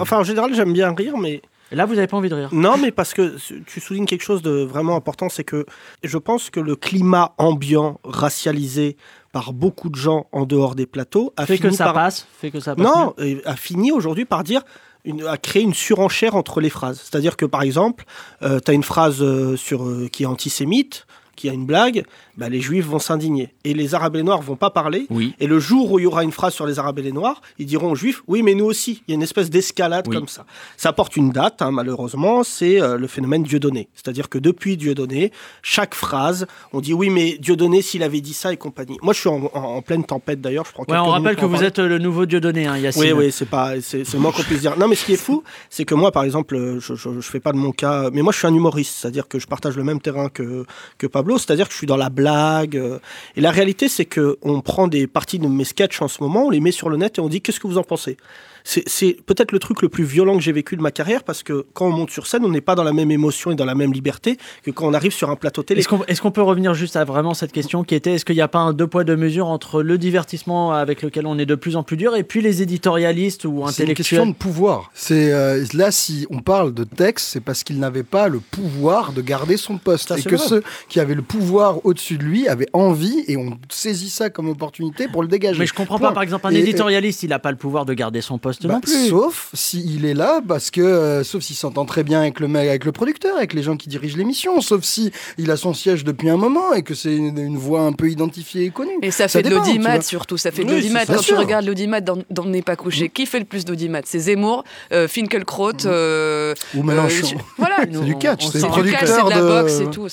enfin, 0.00 0.18
en 0.18 0.24
général, 0.24 0.54
j'aime 0.54 0.72
bien 0.72 0.94
rire, 0.94 1.16
mais. 1.16 1.40
Là, 1.70 1.84
vous 1.84 1.94
n'avez 1.94 2.06
pas 2.06 2.16
envie 2.16 2.28
de 2.28 2.34
rire 2.34 2.48
Non, 2.52 2.76
mais 2.78 2.90
parce 2.90 3.14
que 3.14 3.36
tu 3.66 3.80
soulignes 3.80 4.06
quelque 4.06 4.24
chose 4.24 4.42
de 4.42 4.62
vraiment 4.62 4.96
important, 4.96 5.28
c'est 5.28 5.44
que 5.44 5.66
je 6.02 6.18
pense 6.18 6.50
que 6.50 6.60
le 6.60 6.76
climat 6.76 7.34
ambiant, 7.38 8.00
racialisé 8.04 8.96
par 9.32 9.52
beaucoup 9.52 9.90
de 9.90 9.96
gens 9.96 10.26
en 10.32 10.46
dehors 10.46 10.74
des 10.74 10.86
plateaux, 10.86 11.32
a 11.36 11.44
Fait 11.44 11.58
que 11.58 11.64
fini 11.64 11.76
ça 11.76 11.84
par... 11.84 11.94
passe, 11.94 12.26
fait 12.40 12.50
que 12.50 12.60
ça 12.60 12.74
passe 12.74 12.84
Non, 12.84 13.14
a 13.44 13.56
fini 13.56 13.92
aujourd'hui 13.92 14.24
par 14.24 14.44
dire 14.44 14.62
une, 15.04 15.26
a 15.26 15.36
créé 15.36 15.62
une 15.62 15.74
surenchère 15.74 16.34
entre 16.34 16.60
les 16.60 16.70
phrases. 16.70 17.00
C'est-à-dire 17.00 17.36
que 17.36 17.46
par 17.46 17.62
exemple, 17.62 18.04
tu 18.40 18.46
as 18.46 18.72
une 18.72 18.82
phrase 18.82 19.22
euh, 19.22 19.56
sur, 19.56 19.86
euh, 19.86 20.08
qui 20.08 20.22
est 20.24 20.26
antisémite, 20.26 21.06
qui 21.38 21.48
a 21.48 21.52
une 21.52 21.64
blague, 21.66 22.04
bah, 22.36 22.48
les 22.48 22.60
juifs 22.60 22.84
vont 22.86 22.98
s'indigner. 22.98 23.54
Et 23.64 23.72
les 23.74 23.94
arabes 23.94 24.16
et 24.16 24.18
les 24.18 24.24
noirs 24.24 24.42
vont 24.42 24.56
pas 24.56 24.70
parler. 24.70 25.06
Oui. 25.10 25.34
Et 25.40 25.46
le 25.46 25.58
jour 25.60 25.92
où 25.92 25.98
il 25.98 26.02
y 26.02 26.06
aura 26.06 26.24
une 26.24 26.32
phrase 26.32 26.52
sur 26.54 26.66
les 26.66 26.78
arabes 26.78 26.98
et 26.98 27.02
les 27.02 27.12
noirs, 27.12 27.40
ils 27.58 27.66
diront 27.66 27.92
aux 27.92 27.94
juifs, 27.94 28.22
oui, 28.26 28.42
mais 28.42 28.54
nous 28.54 28.64
aussi. 28.66 29.02
Il 29.06 29.12
y 29.12 29.14
a 29.14 29.16
une 29.16 29.22
espèce 29.22 29.48
d'escalade 29.50 30.06
Oui. 30.08 30.16
comme 30.16 30.28
ça. 30.28 30.44
Ça 30.76 30.92
porte 30.92 31.16
une 31.16 31.30
date, 31.30 31.62
hein, 31.62 31.70
malheureusement, 31.70 32.42
c'est 32.44 32.80
euh, 32.82 32.98
le 32.98 33.06
phénomène 33.06 33.44
Dieudonné. 33.44 33.88
C'est-à-dire 33.94 34.28
que 34.28 34.38
depuis 34.38 34.76
Dieudonné, 34.76 35.32
chaque 35.62 35.94
phrase, 35.94 36.46
on 36.72 36.80
dit, 36.80 36.92
oui, 36.92 37.08
mais 37.10 37.38
Dieudonné, 37.38 37.80
s'il 37.82 38.02
avait 38.02 38.20
dit 38.20 38.34
ça 38.34 38.52
et 38.52 38.56
compagnie. 38.56 38.98
Moi, 39.02 39.14
je 39.14 39.20
suis 39.20 39.28
en, 39.28 39.50
en- 39.54 39.62
en 39.78 39.82
pleine 39.82 40.04
tempête 40.04 40.40
d'ailleurs. 40.40 40.64
Je 40.66 40.72
prends 40.72 40.84
Ouais, 40.88 40.98
on 40.98 41.10
rappelle 41.10 41.36
que 41.36 41.46
vous 41.46 41.62
êtes 41.62 41.78
le 41.78 41.98
nouveau 41.98 42.26
Dieudonné, 42.26 42.66
hein, 42.66 42.76
Yacine. 42.78 43.02
Oui, 43.02 43.12
oui, 43.12 43.32
c'est 43.32 43.48
pas, 43.48 43.80
c'est 43.80 44.12
le 44.12 44.18
moins 44.18 44.32
qu'on 44.32 44.42
puisse 44.42 44.60
dire. 44.60 44.76
Non, 44.78 44.88
mais 44.88 44.94
ce 44.96 45.04
qui 45.04 45.12
est 45.12 45.16
fou, 45.16 45.42
c'est 45.70 45.84
que 45.84 45.94
moi, 45.94 46.10
par 46.12 46.24
exemple, 46.24 46.56
euh, 46.56 46.80
je, 46.80 46.94
je, 46.94 47.20
je 47.20 47.28
fais 47.28 47.40
pas 47.40 47.52
de 47.52 47.58
mon 47.58 47.72
cas, 47.72 48.10
mais 48.12 48.22
moi, 48.22 48.32
je 48.32 48.38
suis 48.38 48.46
un 48.46 48.54
humoriste, 48.54 48.96
c'est-à-dire 48.98 49.28
que 49.28 49.38
je 49.38 49.46
partage 49.46 49.76
le 49.76 49.84
même 49.84 50.00
terrain 50.00 50.28
que 50.28 50.64
que 50.98 51.06
Pablo, 51.06 51.27
c'est-à-dire 51.36 51.66
que 51.66 51.72
je 51.72 51.78
suis 51.78 51.86
dans 51.86 51.96
la 51.98 52.08
blague. 52.08 52.76
euh, 52.76 52.98
et 53.36 53.40
la 53.42 53.50
réalité, 53.50 53.88
c'est 53.88 54.06
que 54.06 54.38
on 54.42 54.60
prend 54.62 54.88
des 54.88 55.06
parties 55.06 55.38
de 55.38 55.46
mes 55.46 55.64
sketchs 55.64 56.00
en 56.00 56.08
ce 56.08 56.22
moment, 56.22 56.46
on 56.46 56.50
les 56.50 56.60
met 56.60 56.70
sur 56.72 56.88
le 56.88 56.96
net 56.96 57.18
et 57.18 57.20
on 57.20 57.28
dit 57.28 57.42
qu'est-ce 57.42 57.60
que 57.60 57.66
vous 57.66 57.78
en 57.78 57.82
pensez? 57.82 58.16
C'est 58.64 58.82
c'est 58.86 59.16
peut-être 59.24 59.52
le 59.52 59.60
truc 59.60 59.80
le 59.82 59.88
plus 59.88 60.04
violent 60.04 60.34
que 60.36 60.42
j'ai 60.42 60.52
vécu 60.52 60.76
de 60.76 60.82
ma 60.82 60.90
carrière 60.90 61.22
parce 61.24 61.42
que 61.42 61.64
quand 61.72 61.86
on 61.86 61.90
monte 61.92 62.10
sur 62.10 62.26
scène, 62.26 62.44
on 62.44 62.50
n'est 62.50 62.60
pas 62.60 62.74
dans 62.74 62.82
la 62.84 62.92
même 62.92 63.10
émotion 63.10 63.50
et 63.50 63.54
dans 63.54 63.64
la 63.64 63.74
même 63.74 63.92
liberté 63.94 64.36
que 64.62 64.70
quand 64.70 64.86
on 64.86 64.92
arrive 64.92 65.12
sur 65.12 65.30
un 65.30 65.36
plateau 65.36 65.62
télé. 65.62 65.80
Est-ce 65.80 65.88
qu'on 65.88 66.04
est-ce 66.04 66.20
qu'on 66.20 66.32
peut 66.32 66.42
revenir 66.42 66.74
juste 66.74 66.96
à 66.96 67.04
vraiment 67.04 67.32
cette 67.34 67.52
question 67.52 67.82
qui 67.82 67.94
était 67.94 68.14
est-ce 68.14 68.24
qu'il 68.26 68.34
n'y 68.34 68.42
a 68.42 68.48
pas 68.48 68.58
un 68.58 68.74
deux 68.74 68.86
poids 68.86 69.04
deux 69.04 69.16
mesures 69.16 69.46
entre 69.46 69.82
le 69.82 69.96
divertissement 69.96 70.72
avec 70.72 71.00
lequel 71.02 71.26
on 71.26 71.38
est 71.38 71.46
de 71.46 71.54
plus 71.54 71.76
en 71.76 71.82
plus 71.82 71.96
dur 71.96 72.14
et 72.14 72.24
puis 72.24 72.42
les 72.42 72.60
éditorialistes 72.60 73.44
ou 73.46 73.64
C'est 73.70 73.84
une 73.84 73.94
question 73.94 74.18
intellectuels? 74.22 74.28
de 74.34 74.38
pouvoir. 74.38 74.90
C'est 74.92 75.32
euh, 75.32 75.64
là 75.72 75.90
si 75.90 76.26
on 76.28 76.40
parle 76.40 76.74
de 76.74 76.84
texte, 76.84 77.28
c'est 77.30 77.40
parce 77.40 77.62
qu'il 77.64 77.78
n'avait 77.78 78.02
pas 78.02 78.28
le 78.28 78.40
pouvoir 78.40 79.12
de 79.12 79.22
garder 79.22 79.56
son 79.56 79.78
poste 79.78 80.08
Ça, 80.08 80.18
et 80.18 80.22
c'est 80.22 80.28
que 80.28 80.36
vrai. 80.36 80.46
ceux 80.46 80.62
qui 80.90 81.00
avaient 81.00 81.14
le 81.18 81.22
pouvoir 81.24 81.84
au-dessus 81.84 82.16
de 82.16 82.22
lui 82.22 82.46
avaient 82.46 82.68
envie 82.72 83.24
et 83.26 83.36
on 83.36 83.58
saisit 83.70 84.08
ça 84.08 84.30
comme 84.30 84.48
opportunité 84.48 85.08
pour 85.08 85.20
le 85.22 85.26
dégager. 85.28 85.58
Mais 85.58 85.66
je 85.66 85.74
comprends 85.74 85.98
Point. 85.98 86.08
pas, 86.10 86.14
par 86.14 86.22
exemple, 86.22 86.46
un 86.46 86.50
Et- 86.52 86.58
éditorialiste, 86.60 87.24
il 87.24 87.30
n'a 87.30 87.40
pas 87.40 87.50
le 87.50 87.56
pouvoir 87.56 87.84
de 87.86 87.92
garder 87.92 88.20
son 88.20 88.38
poste 88.38 88.66
Bah, 88.68 88.74
non 88.74 88.80
plus. 88.80 89.08
Sauf 89.08 89.50
s'il 89.52 90.04
est 90.04 90.14
là, 90.14 90.40
parce 90.46 90.70
que 90.70 90.80
euh, 90.80 91.24
sauf 91.24 91.42
s'il 91.42 91.56
s'entend 91.56 91.84
très 91.86 92.04
bien 92.04 92.20
avec 92.20 92.38
le 92.38 92.46
mec, 92.46 92.68
avec 92.68 92.84
le 92.84 92.92
producteur, 92.92 93.36
avec 93.36 93.52
les 93.52 93.64
gens 93.64 93.76
qui 93.76 93.88
dirigent 93.88 94.16
l'émission, 94.16 94.60
sauf 94.60 94.84
si 94.84 95.10
il 95.38 95.50
a 95.50 95.56
son 95.56 95.74
siège 95.74 96.04
depuis 96.04 96.30
un 96.30 96.36
moment 96.36 96.72
et 96.72 96.82
que 96.82 96.94
c'est 96.94 97.16
une, 97.16 97.36
une 97.36 97.56
voix 97.58 97.80
un 97.80 97.92
peu 97.92 98.08
identifiée 98.08 98.64
et 98.66 98.70
connue. 98.70 98.92
Et 99.02 99.10
ça 99.10 99.26
fait 99.26 99.42
de 99.42 99.48
dépend, 99.48 99.64
l'audimat 99.64 100.00
surtout, 100.02 100.36
ça 100.36 100.52
fait 100.52 100.62
de 100.62 100.68
Oui, 100.68 100.76
l'audimat. 100.76 101.00
c'est 101.04 101.14
Quand 101.14 101.20
tu 101.20 101.34
regardes 101.34 101.66
l'audimat 101.66 102.00
dans, 102.00 102.18
dans 102.30 102.44
N'est 102.44 102.62
pas 102.62 102.76
couché, 102.76 103.08
qui 103.08 103.26
fait 103.26 103.40
le 103.40 103.44
plus 103.44 103.64
d'audimat? 103.64 104.02
C'est 104.04 104.20
Zemmour, 104.20 104.62
euh, 104.92 105.08
Finkelkraut, 105.08 105.72
euh, 105.84 106.54
Ou 106.76 106.84
Mélenchon. 106.84 107.26
je- 107.26 107.34
voilà, 107.58 107.78
C'est 107.92 108.04
du 108.04 108.16
catch, 108.16 108.46
c'est 108.46 108.60
c'est 108.60 108.68
le 108.76 108.82
du 108.84 108.92
catch, 108.92 109.00
c'est 109.06 109.18
producteur 109.18 109.24
de 109.26 109.30
la 109.30 109.40
de- 109.40 109.46
boxe 109.62 109.80
et 109.80 109.90
tout. 109.90 110.08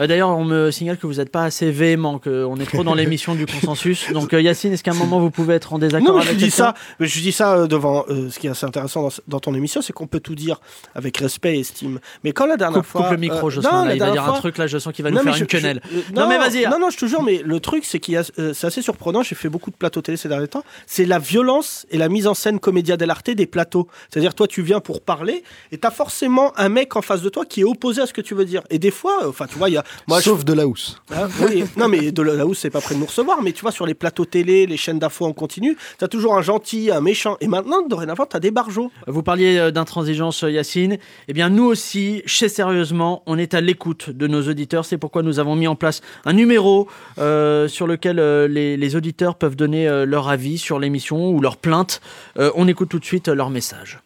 Euh, 0.00 0.06
D'ailleurs, 0.06 0.30
on 0.30 0.44
me 0.44 0.70
signale 0.70 0.98
que 0.98 1.06
vous 1.06 1.14
n'êtes 1.14 1.30
pas 1.30 1.44
assez 1.44 1.70
véhément, 1.70 2.18
qu'on 2.18 2.56
est 2.56 2.66
trop 2.66 2.82
dans 2.84 2.94
l'émission 2.94 3.34
du 3.34 3.46
consensus. 3.46 4.06
Donc, 4.12 4.32
euh, 4.34 4.40
Yacine, 4.40 4.72
est-ce 4.72 4.82
qu'à 4.82 4.90
un 4.90 4.94
moment 4.94 5.20
vous 5.20 5.30
pouvez 5.30 5.54
être 5.54 5.72
en 5.72 5.78
désaccord 5.78 6.08
Non, 6.08 6.14
mais 6.18 6.22
je 6.24 6.28
avec 6.28 6.38
dis 6.38 6.44
quelqu'un? 6.46 6.56
ça, 6.56 6.74
mais 6.98 7.06
je 7.06 7.20
dis 7.20 7.32
ça 7.32 7.54
euh, 7.58 7.66
devant. 7.66 8.04
euh, 8.08 8.30
ce 8.30 8.38
qui 8.38 8.46
est 8.46 8.50
assez 8.50 8.66
intéressant 8.66 9.02
dans, 9.02 9.10
dans 9.28 9.40
ton 9.40 9.54
émission, 9.54 9.82
c'est 9.82 9.92
qu'on 9.92 10.06
peut 10.06 10.20
tout 10.20 10.34
dire 10.34 10.60
avec 10.94 11.16
respect 11.18 11.56
et 11.56 11.60
estime. 11.60 12.00
Mais 12.24 12.32
quand 12.32 12.46
la 12.46 12.56
dernière 12.56 12.78
Coupe, 12.80 12.86
fois, 12.90 13.02
coupe 13.02 13.10
le 13.12 13.16
micro, 13.18 13.46
euh, 13.46 13.50
Jocelyn, 13.50 13.84
la 13.86 13.94
il 13.94 14.00
va 14.00 14.10
dire 14.10 14.22
un 14.22 14.26
fois- 14.30 14.38
truc, 14.38 14.58
là, 14.58 14.66
je 14.66 14.78
sens 14.78 14.92
qu'il 14.92 15.04
va 15.04 15.10
Non, 15.10 15.18
nous 15.18 15.22
faire 15.24 15.32
une 15.34 15.38
je- 15.38 15.44
je- 15.44 15.44
quenelle. 15.62 15.80
Non, 16.14 16.28
mais 16.28 16.38
vas-y. 16.38 16.64
Non, 16.66 16.78
non, 16.80 16.90
je 16.90 16.96
te 16.98 17.06
jure, 17.06 17.22
mais 17.22 17.42
le 17.44 17.60
truc, 17.60 17.84
c'est 17.84 18.00
qu'il 18.00 18.14
y 18.14 18.16
a, 18.16 18.24
c'est 18.24 18.66
assez 18.66 18.82
surprenant. 18.82 19.22
J'ai 19.22 19.34
fait 19.34 19.48
beaucoup 19.48 19.70
de 19.70 19.76
plateaux 19.76 20.02
télé 20.02 20.16
ces 20.16 20.28
derniers 20.28 20.48
temps. 20.48 20.64
C'est 20.86 21.04
la 21.06 21.18
violence 21.18 21.86
et 21.90 21.98
la 21.98 22.08
mise 22.08 22.26
en 22.26 22.34
scène 22.34 22.58
comédia 22.58 22.96
dell'arte 22.96 23.30
des 23.30 23.46
plateaux. 23.46 23.88
C'est-à-dire, 24.10 24.34
toi, 24.34 24.46
tu 24.48 24.62
viens 24.62 24.80
pour 24.80 25.00
parler 25.02 25.44
et 25.72 25.78
t'as 25.78 25.90
forcément 25.90 26.52
un 26.58 26.68
mec 26.68 26.96
en 26.96 27.02
face 27.02 27.22
de 27.22 27.28
toi 27.28 27.44
qui 27.46 27.60
est 27.60 27.64
opposé 27.64 28.02
à 28.02 28.06
ce 28.06 28.12
que 28.12 28.20
tu 28.20 28.34
veux 28.34 28.44
dire. 28.44 28.62
Et 28.70 28.78
des 28.78 28.90
fois, 28.90 29.26
enfin, 29.28 29.46
tu 29.46 29.56
vois, 29.56 29.68
il 29.70 29.74
y 29.74 29.76
a. 29.76 29.83
Moi, 30.08 30.18
je- 30.20 30.24
Sauf 30.24 30.44
de 30.44 30.52
la 30.52 30.66
housse. 30.66 31.00
ah, 31.14 31.26
oui, 31.42 31.64
non 31.76 31.88
mais 31.88 32.10
de 32.12 32.22
là 32.22 32.46
où 32.46 32.54
c'est 32.54 32.70
pas 32.70 32.80
prêt 32.80 32.94
de 32.94 33.00
nous 33.00 33.06
recevoir, 33.06 33.42
mais 33.42 33.52
tu 33.52 33.62
vois 33.62 33.72
sur 33.72 33.86
les 33.86 33.94
plateaux 33.94 34.24
télé, 34.24 34.66
les 34.66 34.76
chaînes 34.76 34.98
d'infos 34.98 35.26
en 35.26 35.32
continu, 35.32 35.76
t'as 35.98 36.08
toujours 36.08 36.34
un 36.36 36.42
gentil, 36.42 36.90
un 36.90 37.00
méchant, 37.00 37.36
et 37.40 37.46
maintenant 37.48 37.86
dorénavant 37.86 38.26
t'as 38.26 38.40
des 38.40 38.50
barjots. 38.50 38.90
Vous 39.06 39.22
parliez 39.22 39.58
euh, 39.58 39.70
d'intransigeance, 39.70 40.44
euh, 40.44 40.50
Yacine. 40.50 40.98
Eh 41.28 41.32
bien, 41.32 41.48
nous 41.50 41.64
aussi, 41.64 42.22
chez 42.26 42.48
Sérieusement, 42.48 43.22
on 43.26 43.38
est 43.38 43.54
à 43.54 43.60
l'écoute 43.60 44.10
de 44.10 44.26
nos 44.26 44.42
auditeurs. 44.48 44.84
C'est 44.84 44.98
pourquoi 44.98 45.22
nous 45.22 45.38
avons 45.38 45.56
mis 45.56 45.66
en 45.68 45.74
place 45.76 46.00
un 46.24 46.32
numéro 46.32 46.88
euh, 47.18 47.68
sur 47.68 47.86
lequel 47.86 48.18
euh, 48.18 48.48
les, 48.48 48.76
les 48.76 48.96
auditeurs 48.96 49.34
peuvent 49.36 49.56
donner 49.56 49.88
euh, 49.88 50.04
leur 50.06 50.28
avis 50.28 50.58
sur 50.58 50.78
l'émission 50.78 51.30
ou 51.30 51.40
leur 51.40 51.56
plainte. 51.56 52.00
On 52.36 52.66
écoute 52.68 52.88
tout 52.88 52.98
de 52.98 53.04
suite 53.04 53.28
leur 53.28 53.50
message. 53.50 53.98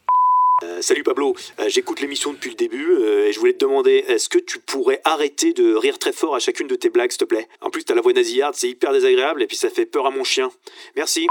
Euh, 0.64 0.82
salut 0.82 1.04
Pablo, 1.04 1.36
Euh, 1.60 1.68
j'écoute 1.68 2.00
l'émission 2.00 2.32
depuis 2.32 2.50
le 2.50 2.56
début 2.56 2.90
euh, 2.90 3.28
et 3.28 3.32
je 3.32 3.38
voulais 3.38 3.52
te 3.52 3.58
demander, 3.58 4.04
est-ce 4.08 4.28
que 4.28 4.38
tu 4.38 4.58
pourrais 4.58 5.00
arrêter 5.04 5.52
de 5.52 5.76
rire 5.76 6.00
très 6.00 6.12
fort 6.12 6.34
à 6.34 6.40
chacune 6.40 6.66
de 6.66 6.74
tes 6.74 6.88
blagues, 6.88 7.12
s'il 7.12 7.18
te 7.18 7.24
plaît? 7.24 7.48
En 7.60 7.70
plus, 7.70 7.84
t'as 7.84 7.94
la 7.94 8.00
voix 8.00 8.12
nasillarde, 8.12 8.56
c'est 8.56 8.68
hyper 8.68 8.92
désagréable 8.92 9.40
et 9.40 9.46
puis 9.46 9.56
ça 9.56 9.70
fait 9.70 9.86
peur 9.86 10.06
à 10.06 10.10
mon 10.10 10.24
chien. 10.24 10.50
Merci. 10.96 11.28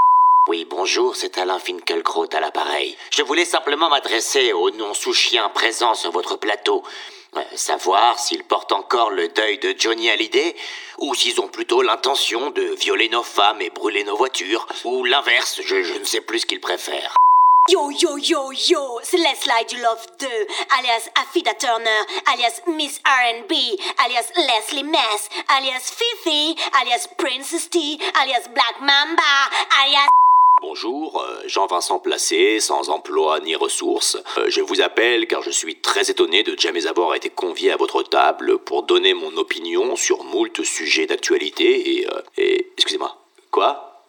Oui, 0.47 0.65
bonjour, 0.69 1.17
c'est 1.17 1.37
Alain 1.37 1.59
Finkielkraut 1.59 2.29
à 2.31 2.39
l'appareil. 2.39 2.95
Je 3.11 3.21
voulais 3.21 3.43
simplement 3.43 3.89
m'adresser 3.89 4.53
aux 4.53 4.71
non-sous-chiens 4.71 5.49
présents 5.49 5.93
sur 5.93 6.11
votre 6.11 6.37
plateau. 6.37 6.83
Savoir 7.53 8.17
s'ils 8.17 8.45
portent 8.45 8.71
encore 8.71 9.11
le 9.11 9.27
deuil 9.27 9.57
de 9.59 9.75
Johnny 9.77 10.09
Hallyday, 10.09 10.55
ou 10.99 11.13
s'ils 11.13 11.41
ont 11.41 11.49
plutôt 11.49 11.81
l'intention 11.81 12.49
de 12.51 12.61
violer 12.61 13.09
nos 13.09 13.23
femmes 13.23 13.61
et 13.61 13.69
brûler 13.69 14.05
nos 14.05 14.15
voitures, 14.15 14.65
ou 14.85 15.03
l'inverse, 15.03 15.59
je, 15.65 15.83
je 15.83 15.99
ne 15.99 16.05
sais 16.05 16.21
plus 16.21 16.39
ce 16.39 16.45
qu'ils 16.45 16.61
préfèrent. 16.61 17.13
Yo 17.69 17.91
yo 17.91 18.17
yo 18.17 18.53
yo, 18.53 18.99
c'est 19.03 19.17
Leslie 19.17 19.65
du 19.67 19.75
Love 19.81 20.05
2, 20.21 20.27
alias 20.79 21.09
Affida 21.21 21.53
Turner, 21.53 22.01
alias 22.31 22.61
Miss 22.65 23.01
R&B, 23.05 23.51
alias 24.05 24.31
Leslie 24.37 24.85
Mess, 24.85 25.29
alias 25.49 25.91
Fifi, 25.91 26.55
alias 26.79 27.09
Princess 27.17 27.69
T, 27.69 27.77
alias 28.21 28.47
Black 28.53 28.79
Mamba, 28.79 29.21
alias... 29.83 30.07
Bonjour, 30.61 31.21
euh, 31.21 31.43
Jean-Vincent 31.47 31.99
Placé, 31.99 32.61
sans 32.61 32.89
emploi 32.89 33.41
ni 33.41 33.57
ressources. 33.57 34.17
Euh, 34.37 34.45
je 34.47 34.61
vous 34.61 34.79
appelle 34.79 35.27
car 35.27 35.41
je 35.41 35.51
suis 35.51 35.75
très 35.75 36.09
étonné 36.09 36.43
de 36.43 36.57
jamais 36.57 36.87
avoir 36.87 37.15
été 37.15 37.29
convié 37.29 37.73
à 37.73 37.75
votre 37.75 38.01
table 38.01 38.59
pour 38.59 38.83
donner 38.83 39.13
mon 39.13 39.35
opinion 39.35 39.97
sur 39.97 40.23
moult 40.23 40.63
sujets 40.63 41.05
d'actualité 41.05 41.97
et... 41.99 42.07
euh, 42.07 42.21
et 42.37 42.71
excusez-moi. 42.77 43.17
Quoi? 43.51 44.03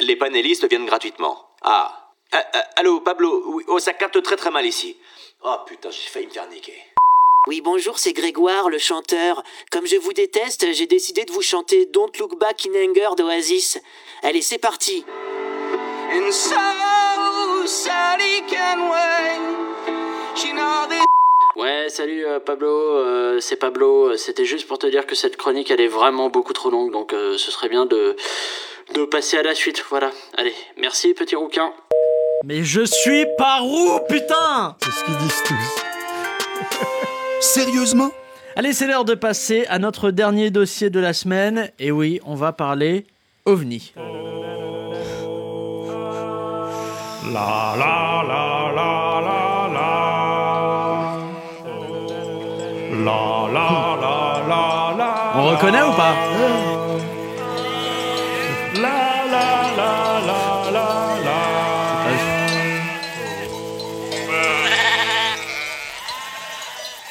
Les 0.00 0.16
panélistes 0.16 0.68
viennent 0.68 0.86
gratuitement. 0.86 1.48
Ah. 1.62 2.03
Ah, 2.36 2.44
ah, 2.52 2.64
allô, 2.78 2.98
Pablo 3.00 3.44
Oui, 3.46 3.64
Oh, 3.68 3.78
ça 3.78 3.92
capte 3.92 4.20
très 4.20 4.34
très 4.34 4.50
mal 4.50 4.66
ici. 4.66 4.96
Oh 5.44 5.54
putain, 5.66 5.88
j'ai 5.92 6.08
failli 6.08 6.26
me 6.26 6.32
faire 6.32 6.48
niquer. 6.48 6.74
Oui, 7.46 7.60
bonjour, 7.60 8.00
c'est 8.00 8.12
Grégoire, 8.12 8.70
le 8.70 8.78
chanteur. 8.78 9.44
Comme 9.70 9.86
je 9.86 9.94
vous 9.94 10.12
déteste, 10.12 10.72
j'ai 10.72 10.86
décidé 10.86 11.24
de 11.24 11.30
vous 11.30 11.42
chanter 11.42 11.86
Don't 11.86 12.10
Look 12.18 12.36
Back 12.36 12.66
in 12.66 12.90
Anger 12.90 13.14
d'Oasis. 13.16 13.78
Allez, 14.24 14.42
c'est 14.42 14.58
parti. 14.58 15.04
And 16.12 16.32
so 16.32 16.56
Sally 17.66 18.42
can 18.48 18.90
wait. 18.90 20.34
She 20.34 20.52
know 20.52 20.88
that. 20.88 21.04
Ouais, 21.54 21.88
salut 21.88 22.26
euh, 22.26 22.40
Pablo, 22.40 22.68
euh, 22.68 23.38
c'est 23.38 23.54
Pablo. 23.56 24.16
C'était 24.16 24.44
juste 24.44 24.66
pour 24.66 24.80
te 24.80 24.88
dire 24.88 25.06
que 25.06 25.14
cette 25.14 25.36
chronique 25.36 25.70
elle 25.70 25.80
est 25.80 25.86
vraiment 25.86 26.30
beaucoup 26.30 26.52
trop 26.52 26.70
longue, 26.70 26.90
donc 26.90 27.12
euh, 27.12 27.38
ce 27.38 27.52
serait 27.52 27.68
bien 27.68 27.86
de, 27.86 28.16
de 28.94 29.04
passer 29.04 29.38
à 29.38 29.44
la 29.44 29.54
suite. 29.54 29.84
Voilà. 29.88 30.10
Allez, 30.36 30.54
merci 30.76 31.14
petit 31.14 31.36
rouquin. 31.36 31.72
Mais 32.42 32.64
je 32.64 32.84
suis 32.84 33.26
par 33.38 33.64
où, 33.64 34.00
putain 34.08 34.76
C'est 34.82 34.90
ce 34.90 35.04
qu'ils 35.04 35.16
disent 35.18 35.42
tous. 35.46 35.82
Sérieusement? 37.40 38.10
Allez, 38.56 38.72
c'est 38.72 38.86
l'heure 38.86 39.04
de 39.04 39.14
passer 39.14 39.66
à 39.68 39.78
notre 39.78 40.10
dernier 40.10 40.50
dossier 40.50 40.90
de 40.90 41.00
la 41.00 41.12
semaine. 41.12 41.70
Et 41.78 41.90
oui, 41.90 42.20
on 42.24 42.34
va 42.34 42.52
parler 42.52 43.06
OVNI. 43.46 43.94
La 47.32 47.74
la 47.78 48.22
la 48.28 48.72
la 48.76 49.20
la 49.20 49.68
la. 49.74 49.90
La 53.04 53.22
la 53.52 53.68
la 54.00 54.42
la 54.48 54.94
la. 54.98 55.32
On 55.36 55.50
reconnaît 55.50 55.82
ou 55.82 55.92
pas? 55.92 56.73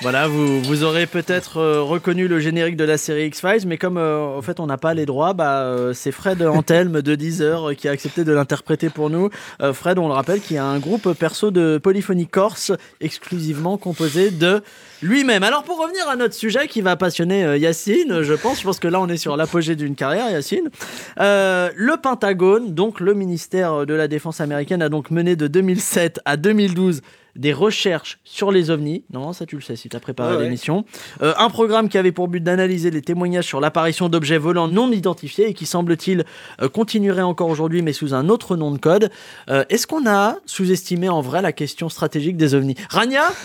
Voilà, 0.04 0.28
vous, 0.28 0.62
vous 0.62 0.84
aurez 0.84 1.08
peut-être 1.08 1.62
euh, 1.62 1.82
reconnu 1.82 2.28
le 2.28 2.42
générique 2.42 2.76
de 2.76 2.84
la 2.84 2.98
série 2.98 3.28
X-Files, 3.28 3.66
mais 3.66 3.78
comme 3.78 3.98
euh, 3.98 4.38
en 4.38 4.42
fait 4.42 4.60
on 4.60 4.66
n'a 4.66 4.78
pas 4.78 4.94
les 4.94 5.06
droits, 5.06 5.32
bah, 5.32 5.62
euh, 5.62 5.94
c'est 5.94 6.12
Fred 6.12 6.42
Antelme 6.42 7.02
de 7.02 7.16
Deezer 7.16 7.70
euh, 7.70 7.74
qui 7.74 7.88
a 7.88 7.92
accepté 7.92 8.26
de 8.26 8.34
l'interpréter 8.34 8.90
pour 8.90 9.10
nous. 9.10 9.30
Fred, 9.72 9.98
on 10.00 10.10
le 10.10 10.14
rappelle, 10.14 10.42
qui 10.42 10.58
a 10.58 10.66
un 10.66 10.80
groupe 10.80 11.14
perso 11.14 11.52
de 11.52 11.80
polyphonie 11.82 12.28
corse 12.28 12.74
exclusivement 13.00 13.78
composé 13.78 14.30
de 14.30 14.62
lui-même. 15.02 15.42
Alors 15.42 15.64
pour 15.64 15.82
revenir 15.82 16.10
à 16.10 16.18
notre 16.18 16.34
sujet 16.34 16.68
qui 16.68 16.82
va 16.82 16.98
passionner 16.98 17.58
Yacine, 17.58 18.24
je 18.24 18.34
pense, 18.34 18.60
je 18.60 18.66
pense 18.66 18.80
que 18.80 18.90
là 18.90 19.00
on 19.00 19.08
est 19.08 19.16
sur 19.16 19.38
l'apogée 19.38 19.78
d'une 19.78 19.96
carrière, 19.96 20.30
Yacine. 20.30 20.70
Le 21.18 21.96
Pentagone, 21.96 22.74
donc 22.74 23.00
le 23.00 23.14
ministère 23.14 23.86
de 23.86 23.94
la 23.94 24.10
Défense 24.10 24.42
américaine, 24.42 24.82
a 24.82 24.90
donc 24.90 25.12
mené 25.12 25.38
de 25.38 25.48
2007 25.48 26.20
à 26.26 26.36
2012 26.36 27.00
des 27.36 27.54
recherches 27.54 28.20
sur 28.24 28.52
les 28.52 28.70
ovnis. 28.70 29.04
Non, 29.12 29.34
ça 29.34 29.46
tu 29.46 29.56
le 29.56 29.62
sais 29.62 29.76
si 29.76 29.90
tu 29.90 29.96
as 29.96 30.00
préparé 30.00 30.32
Ouais, 30.34 30.38
ouais. 30.38 30.44
l'émission. 30.46 30.86
Euh, 31.22 31.34
un 31.38 31.50
programme 31.50 31.90
qui 31.90 31.98
avait 31.98 32.12
pour 32.12 32.28
but 32.28 32.42
d'analyser 32.44 32.92
les 32.92 33.02
témoignages 33.02 33.46
sur 33.46 33.60
l'apparition 33.60 34.08
d'objets 34.10 34.38
volants 34.38 34.68
non 34.68 34.92
identifiés 34.92 35.50
et 35.50 35.54
qui 35.54 35.66
semble-t-il 35.66 36.26
euh, 36.62 36.70
continuerait 36.70 37.22
encore 37.24 37.50
aujourd'hui 37.50 37.82
mais 37.82 37.94
sous 37.94 38.14
un 38.14 38.30
autre 38.30 38.56
nom 38.56 38.72
de 38.72 38.78
code. 38.78 39.10
Euh, 39.50 39.64
Est-ce 39.70 39.88
qu'on 39.88 40.08
a 40.08 40.38
sous-estimé 40.46 41.10
en 41.10 41.22
vrai 41.22 41.42
la 41.42 41.52
question 41.54 41.90
stratégique 41.90 42.38
des 42.38 42.54
ovnis? 42.56 42.76
Rania? 42.90 43.24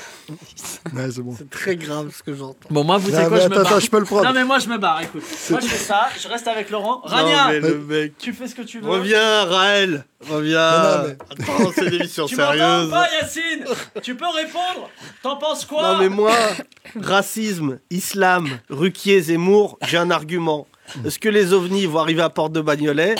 Ouais, 0.94 1.08
c'est 1.10 1.22
bon. 1.22 1.34
Très 1.50 1.76
grave 1.76 2.12
ce 2.14 2.22
que 2.22 2.34
j'entends. 2.34 2.68
Bon, 2.68 2.84
moi, 2.84 2.98
vous 2.98 3.10
savez 3.10 3.28
quoi, 3.28 3.38
mais 3.38 3.44
je 3.44 3.48
me 3.48 3.54
barre. 3.54 3.66
attends, 3.66 3.80
je 3.80 3.88
peux 3.90 3.98
le 3.98 4.04
prendre. 4.04 4.24
Non, 4.26 4.32
mais 4.34 4.44
moi, 4.44 4.58
je 4.58 4.68
me 4.68 4.76
barre, 4.76 5.00
écoute. 5.02 5.22
Moi, 5.48 5.60
je 5.60 5.66
fais 5.66 5.82
ça, 5.84 6.08
je 6.22 6.28
reste 6.28 6.46
avec 6.46 6.68
Laurent. 6.68 7.00
Rania 7.04 7.48
mais 7.48 7.60
le 7.60 7.78
mec. 7.78 8.18
Tu 8.18 8.34
fais 8.34 8.46
ce 8.46 8.54
que 8.54 8.60
tu 8.60 8.80
veux. 8.80 8.90
Reviens, 8.90 9.44
Raël. 9.46 10.04
Reviens. 10.20 10.70
Non, 10.98 11.04
mais- 11.08 11.16
Attends, 11.44 11.72
c'est 11.74 11.86
une 11.86 11.94
émission 11.94 12.26
Tu 12.26 12.36
m'entends 12.36 12.52
sérieuse. 12.52 12.90
pas, 12.90 13.06
Yacine 13.20 13.64
Tu 14.02 14.14
peux 14.16 14.28
répondre 14.28 14.90
T'en 15.22 15.36
penses 15.36 15.64
quoi 15.64 15.82
Non 15.92 15.98
mais 15.98 16.08
moi, 16.08 16.32
racisme, 17.00 17.78
islam, 17.90 18.48
Ruquier, 18.68 19.20
Zemmour, 19.20 19.78
j'ai 19.86 19.96
un 19.98 20.10
argument. 20.10 20.66
Est-ce 21.04 21.18
que 21.18 21.28
les 21.28 21.52
ovnis 21.52 21.86
vont 21.86 22.00
arriver 22.00 22.22
à 22.22 22.30
Porte 22.30 22.52
de 22.52 22.60
Bagnolet 22.60 23.14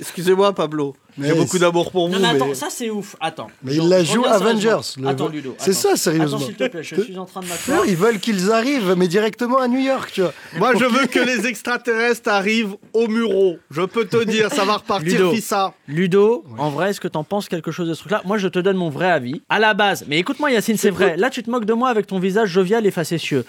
Excusez-moi 0.00 0.52
Pablo, 0.54 0.94
j'ai 1.20 1.34
beaucoup 1.34 1.58
d'amour 1.58 1.90
pour 1.92 2.08
vous, 2.08 2.14
Non, 2.14 2.20
mais 2.20 2.28
attends, 2.28 2.46
mais... 2.48 2.54
ça 2.54 2.68
c'est 2.70 2.90
ouf. 2.90 3.14
Attends. 3.20 3.48
Mais 3.62 3.72
Je- 3.72 3.80
il 3.82 3.88
la 3.88 4.02
je 4.02 4.12
joue 4.14 4.22
reviens 4.22 4.32
Avengers. 4.34 4.80
le- 4.98 5.08
Attends, 5.08 5.28
Ludo. 5.28 5.54
C'est 5.58 5.72
ça, 5.74 5.96
sérieusement. 5.96 6.38
Attends, 6.38 6.46
s'il 6.46 6.54
te 6.54 6.66
plaît, 6.68 6.82
je 6.82 7.00
suis 7.02 7.18
en 7.18 7.24
train 7.26 7.40
de 7.40 7.46
ils 7.88 7.96
veulent 7.96 8.18
qu'ils 8.18 8.50
arrivent, 8.50 8.94
mais 8.96 9.08
directement 9.08 9.58
à 9.58 9.68
New 9.68 9.78
York, 9.80 10.10
tu 10.12 10.22
vois. 10.22 10.32
Moi 10.58 10.72
je 10.78 10.84
veux 10.84 11.06
que 11.06 11.20
les 11.20 11.46
extraterrestres 11.46 12.28
arrivent 12.30 12.74
au 12.94 13.06
Muro. 13.08 13.58
Je 13.70 13.82
peux 13.82 14.06
te 14.06 14.22
dire, 14.24 14.50
ça 14.52 14.64
va 14.64 14.76
repartir 14.78 15.12
Ludo, 15.12 15.32
Fissa. 15.32 15.74
Ludo, 15.86 16.44
en 16.58 16.70
vrai, 16.70 16.90
est-ce 16.90 17.00
que 17.00 17.08
t'en 17.08 17.24
penses 17.24 17.48
quelque 17.48 17.70
chose 17.70 17.88
de 17.88 17.94
ce 17.94 18.00
truc-là? 18.00 18.22
Moi, 18.24 18.38
je 18.38 18.48
te 18.48 18.58
donne 18.58 18.76
mon 18.76 18.90
vrai 18.90 19.10
avis. 19.10 19.42
À 19.48 19.58
la 19.58 19.74
base, 19.74 20.04
mais 20.08 20.18
écoute-moi, 20.18 20.50
Yacine, 20.50 20.76
c'est 20.76 20.90
vrai. 20.90 21.16
Là, 21.16 21.30
tu 21.30 21.42
te 21.42 21.50
moques 21.50 21.64
de 21.66 21.74
moi 21.74 21.90
avec 21.90 22.06
ton 22.06 22.18
visage 22.18 22.48
jovial 22.48 22.86
et 22.86 22.90
facétieux. 22.90 23.44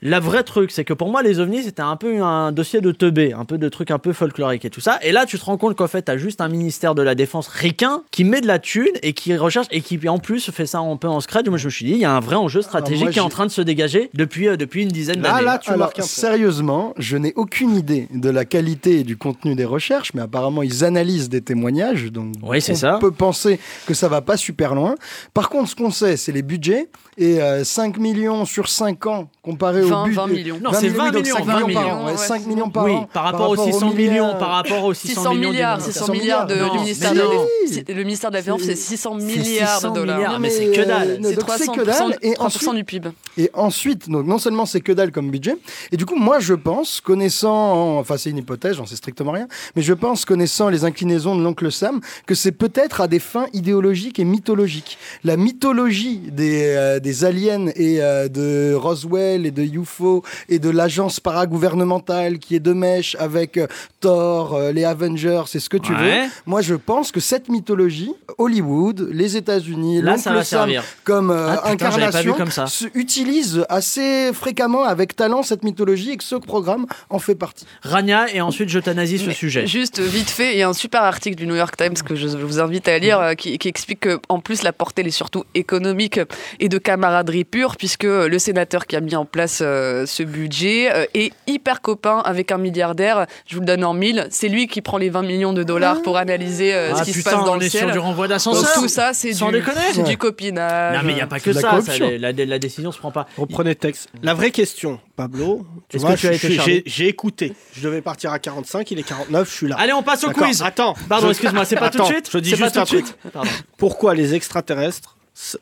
La 0.00 0.20
vraie 0.20 0.44
truc, 0.44 0.70
c'est 0.70 0.84
que 0.84 0.92
pour 0.92 1.10
moi, 1.10 1.22
les 1.24 1.40
ovnis, 1.40 1.64
c'était 1.64 1.82
un 1.82 1.96
peu 1.96 2.22
un 2.22 2.52
dossier 2.52 2.80
de 2.80 2.92
teubé, 2.92 3.32
un 3.32 3.44
peu 3.44 3.58
de 3.58 3.68
trucs 3.68 3.90
un 3.90 3.98
peu 3.98 4.12
folkloriques 4.12 4.64
et 4.64 4.70
tout 4.70 4.80
ça. 4.80 5.00
Et 5.02 5.10
là, 5.10 5.26
tu 5.26 5.38
te 5.40 5.44
rends 5.44 5.56
compte 5.56 5.76
qu'en 5.76 5.88
fait, 5.88 6.02
t'as 6.02 6.16
juste 6.16 6.40
un 6.40 6.48
ministère 6.48 6.94
de 6.94 7.02
la 7.02 7.16
Défense 7.16 7.48
ricain 7.48 8.02
qui 8.12 8.22
met 8.22 8.40
de 8.40 8.46
la 8.46 8.60
thune 8.60 8.86
et 9.02 9.12
qui 9.12 9.36
recherche 9.36 9.66
et 9.72 9.80
qui, 9.80 10.08
en 10.08 10.18
plus, 10.20 10.50
fait 10.52 10.66
ça 10.66 10.78
un 10.78 10.96
peu 10.96 11.08
en 11.08 11.18
scred. 11.18 11.48
Moi, 11.48 11.58
je 11.58 11.64
me 11.64 11.70
suis 11.70 11.84
dit, 11.84 11.92
il 11.92 11.98
y 11.98 12.04
a 12.04 12.12
un 12.12 12.20
vrai 12.20 12.36
enjeu 12.36 12.62
stratégique 12.62 13.02
moi, 13.06 13.12
qui 13.12 13.18
est 13.18 13.22
en 13.22 13.28
train 13.28 13.44
de 13.46 13.50
se 13.50 13.60
dégager 13.60 14.08
depuis, 14.14 14.46
euh, 14.46 14.56
depuis 14.56 14.82
une 14.84 14.88
dizaine 14.88 15.20
Là, 15.20 15.32
d'années. 15.32 15.44
là, 15.46 15.58
tu 15.58 15.70
Alors, 15.70 15.80
marques 15.80 15.98
un 15.98 16.02
point. 16.02 16.08
sérieusement, 16.08 16.94
je 16.96 17.16
n'ai 17.16 17.32
aucune 17.34 17.74
idée 17.74 18.06
de 18.14 18.30
la 18.30 18.44
qualité 18.44 19.00
et 19.00 19.04
du 19.04 19.16
contenu 19.16 19.56
des 19.56 19.64
recherches, 19.64 20.14
mais 20.14 20.22
apparemment 20.22 20.62
ils 20.62 20.84
analysent 20.84 21.28
des 21.28 21.40
témoignages, 21.40 22.12
donc 22.12 22.34
Oui, 22.44 22.60
c'est 22.62 22.72
on 22.72 22.76
ça. 22.76 22.98
peut 23.00 23.10
penser 23.10 23.58
que 23.86 23.94
ça 23.94 24.08
va 24.08 24.20
pas 24.20 24.36
super 24.36 24.76
loin. 24.76 24.94
Par 25.34 25.48
contre, 25.48 25.68
ce 25.70 25.74
qu'on 25.74 25.90
sait, 25.90 26.16
c'est 26.16 26.30
les 26.32 26.42
budgets 26.42 26.88
et 27.16 27.42
euh, 27.42 27.64
5 27.64 27.98
millions 27.98 28.44
sur 28.44 28.68
5 28.68 29.06
ans 29.06 29.28
comparé 29.42 29.87
20, 29.90 30.02
au 30.02 30.04
budget. 30.06 30.16
20 30.20 30.26
millions. 30.28 30.58
Non, 30.62 30.70
c'est 30.72 30.88
20 30.88 31.04
oui, 31.06 31.10
donc 31.12 31.22
millions, 31.24 31.36
5 31.36 31.44
20 31.44 31.66
millions 31.66 31.80
par 31.80 31.86
an. 31.98 32.04
ouais, 32.06 32.10
ouais, 32.12 32.16
5 32.16 32.40
c'est 32.42 32.48
millions 32.48 32.70
par 32.70 32.84
oui, 32.84 32.92
an. 32.92 33.08
par 33.12 33.24
rapport 33.24 33.50
aux 33.50 33.56
600 33.56 33.90
millions, 33.94 34.34
par 34.38 34.48
rapport 34.50 34.84
aux 34.84 34.94
600, 34.94 35.14
600 35.14 35.30
millions 35.34 35.40
du 35.50 35.54
milliards, 35.56 35.78
ministère. 35.78 36.02
600 36.02 36.12
milliards 36.12 36.46
de- 36.46 36.54
Non, 36.56 36.72
du 36.72 36.78
ministère 36.80 37.12
de 37.12 37.18
la 37.18 37.94
Le 37.94 38.02
ministère 38.04 38.30
de 38.30 38.36
la 38.36 38.42
Défense, 38.42 38.62
c'est 38.62 38.76
600 38.76 39.14
milliards 39.16 39.76
600 39.76 39.90
de 39.90 39.94
dollars. 40.00 40.40
mais 40.40 40.50
c'est 40.50 40.66
que 40.70 40.80
dalle. 40.82 41.08
euh, 41.10 41.18
C'est 41.22 41.34
donc 41.34 41.44
c'est 41.58 41.64
300%, 41.66 41.72
que 41.76 41.82
dalle. 41.84 42.16
Et 42.22 42.32
3% 42.34 42.40
ensuite, 42.44 42.74
du 42.74 42.84
PIB. 42.84 43.08
Et 43.36 43.50
ensuite, 43.54 44.08
donc 44.08 44.26
non 44.26 44.38
seulement 44.38 44.66
c'est 44.66 44.80
que 44.80 44.92
dalle 44.92 45.10
comme 45.12 45.30
budget, 45.30 45.56
et 45.92 45.96
du 45.96 46.06
coup, 46.06 46.16
moi 46.16 46.38
je 46.40 46.54
pense, 46.54 47.00
connaissant, 47.00 47.98
enfin 47.98 48.16
c'est 48.16 48.30
une 48.30 48.38
hypothèse, 48.38 48.76
j'en 48.76 48.86
sais 48.86 48.96
strictement 48.96 49.32
rien, 49.32 49.48
mais 49.76 49.82
je 49.82 49.92
pense, 49.94 50.24
connaissant 50.24 50.68
les 50.68 50.84
inclinaisons 50.84 51.36
de 51.36 51.42
l'oncle 51.42 51.70
Sam, 51.70 52.00
que 52.26 52.34
c'est 52.34 52.52
peut-être 52.52 53.00
à 53.00 53.08
des 53.08 53.18
fins 53.18 53.46
idéologiques 53.52 54.18
et 54.18 54.24
mythologiques. 54.24 54.98
La 55.24 55.36
mythologie 55.36 56.18
des, 56.30 56.62
euh, 56.76 57.00
des 57.00 57.24
aliens 57.24 57.66
et 57.76 58.00
euh, 58.02 58.28
de 58.28 58.74
Roswell 58.74 59.44
et 59.46 59.50
de 59.50 59.62
UFO 59.82 60.22
et 60.48 60.58
de 60.58 60.70
l'agence 60.70 61.20
paragouvernementale 61.20 62.38
qui 62.38 62.54
est 62.54 62.60
de 62.60 62.72
mèche 62.72 63.16
avec 63.18 63.56
euh, 63.56 63.66
Thor, 64.00 64.54
euh, 64.54 64.72
les 64.72 64.84
Avengers, 64.84 65.42
c'est 65.46 65.60
ce 65.60 65.68
que 65.68 65.76
tu 65.76 65.92
Ouais. 65.92 66.22
veux. 66.24 66.28
Moi 66.46 66.60
je 66.62 66.74
pense 66.74 67.12
que 67.12 67.20
cette 67.20 67.48
mythologie, 67.48 68.12
Hollywood, 68.38 69.08
les 69.12 69.36
États-Unis, 69.36 70.02
Là, 70.02 70.16
ça 70.18 70.30
l'oncle 70.30 70.38
va 70.40 70.44
Sam 70.44 70.58
servir. 70.60 70.84
comme 71.04 71.30
euh, 71.30 71.48
Ah, 71.50 71.70
putain, 71.72 71.86
incarnation 71.88 72.34
comme 72.34 72.50
ça. 72.50 72.66
utilise 72.94 73.64
assez 73.68 74.30
fréquemment 74.32 74.84
avec 74.84 75.16
talent 75.16 75.42
cette 75.42 75.62
mythologie 75.64 76.10
et 76.12 76.16
que 76.16 76.24
ce 76.24 76.36
programme 76.36 76.86
en 77.10 77.18
fait 77.18 77.34
partie. 77.34 77.66
Rania, 77.82 78.32
et 78.34 78.40
ensuite 78.40 78.68
j'euthanasie 78.68 79.18
ce 79.18 79.30
sujet. 79.32 79.66
Juste 79.66 80.00
vite 80.00 80.30
fait, 80.30 80.52
il 80.54 80.58
y 80.58 80.62
a 80.62 80.68
un 80.68 80.72
super 80.72 81.02
article 81.02 81.36
du 81.36 81.46
New 81.46 81.56
York 81.56 81.76
Times 81.76 81.94
que 82.04 82.14
je 82.14 82.28
vous 82.28 82.60
invite 82.60 82.88
à 82.88 82.98
lire 82.98 83.18
euh, 83.20 83.34
qui, 83.34 83.58
qui 83.58 83.68
explique 83.68 84.00
que 84.00 84.20
en 84.28 84.40
plus 84.40 84.62
la 84.62 84.72
portée 84.72 85.02
elle 85.02 85.08
est 85.08 85.10
surtout 85.10 85.44
économique 85.54 86.20
et 86.60 86.68
de 86.68 86.78
camaraderie 86.78 87.44
pure 87.44 87.76
puisque 87.76 88.04
le 88.04 88.38
sénateur 88.38 88.86
qui 88.86 88.96
a 88.96 89.00
mis 89.00 89.14
en 89.16 89.24
place 89.24 89.62
euh, 89.68 90.06
ce 90.06 90.22
budget 90.22 90.90
euh, 90.92 91.04
est 91.14 91.32
hyper 91.46 91.80
copain 91.80 92.18
avec 92.24 92.50
un 92.52 92.58
milliardaire. 92.58 93.26
Je 93.46 93.54
vous 93.54 93.60
le 93.60 93.66
donne 93.66 93.84
en 93.84 93.94
mille. 93.94 94.26
C'est 94.30 94.48
lui 94.48 94.66
qui 94.66 94.80
prend 94.80 94.98
les 94.98 95.10
20 95.10 95.22
millions 95.22 95.52
de 95.52 95.62
dollars 95.62 96.02
pour 96.02 96.16
analyser 96.16 96.74
euh, 96.74 96.92
Ah, 96.94 96.98
ce 96.98 97.04
qui 97.04 97.12
putain, 97.12 97.30
se 97.30 97.36
passe 97.36 97.44
dans 97.44 97.52
on 97.54 97.58
le 97.58 97.64
est 97.66 97.68
ciel. 97.68 97.84
sur 97.84 97.92
du 97.92 97.98
renvoi 97.98 98.28
d'ascenseur. 98.28 98.72
tout 98.74 98.88
ça 98.88 99.10
c'est 99.14 99.32
Sans 99.32 99.46
du, 99.50 99.58
déconner. 99.60 99.80
c'est 99.92 99.98
Ouais. 100.02 100.08
du 100.08 100.16
copinage. 100.18 100.96
Non, 100.96 101.02
mais 101.04 101.12
il 101.12 101.16
n'y 101.16 101.20
a 101.20 101.26
pas 101.26 101.40
que 101.40 101.50
de 101.50 101.54
la 101.54 101.60
ça. 101.60 101.80
ça, 101.82 101.98
la, 101.98 102.32
la- 102.32 102.44
la 102.44 102.58
décision 102.58 102.90
se 102.92 102.98
prend 102.98 103.10
pas. 103.10 103.26
Reprenez 103.36 103.70
le 103.70 103.74
texte. 103.76 104.08
La 104.22 104.34
vraie 104.34 104.50
question, 104.50 104.98
Pablo. 105.16 105.66
Est-ce 105.92 106.02
vois, 106.02 106.14
que 106.16 106.36
tu 106.36 106.52
charmé 106.54 106.82
j'ai, 106.86 107.08
écouté. 107.08 107.52
Je 107.76 107.82
devais 107.82 108.00
partir 108.02 108.32
à 108.32 108.38
45, 108.38 108.90
il 108.90 108.98
est 108.98 109.02
49, 109.02 109.48
je 109.50 109.54
suis 109.54 109.68
là. 109.68 109.76
Allez, 109.78 109.92
on 109.92 110.02
passe 110.02 110.24
au 110.24 110.30
quiz. 110.30 110.62
Attends. 110.62 110.94
Pardon, 111.08 111.28
excuse-moi, 111.30 111.64
c'est 111.64 111.76
pas 111.76 111.90
tout 111.90 111.98
de 111.98 112.04
suite 112.04 112.28
Je 112.32 112.38
dis 112.38 112.50
juste 112.50 112.72
tout 112.72 112.78
un 112.80 112.82
de 112.82 112.88
suite 112.88 113.04
truc. 113.20 113.32
Pardon. 113.32 113.50
Pourquoi 113.76 114.14
les 114.14 114.34
extraterrestres, 114.34 115.16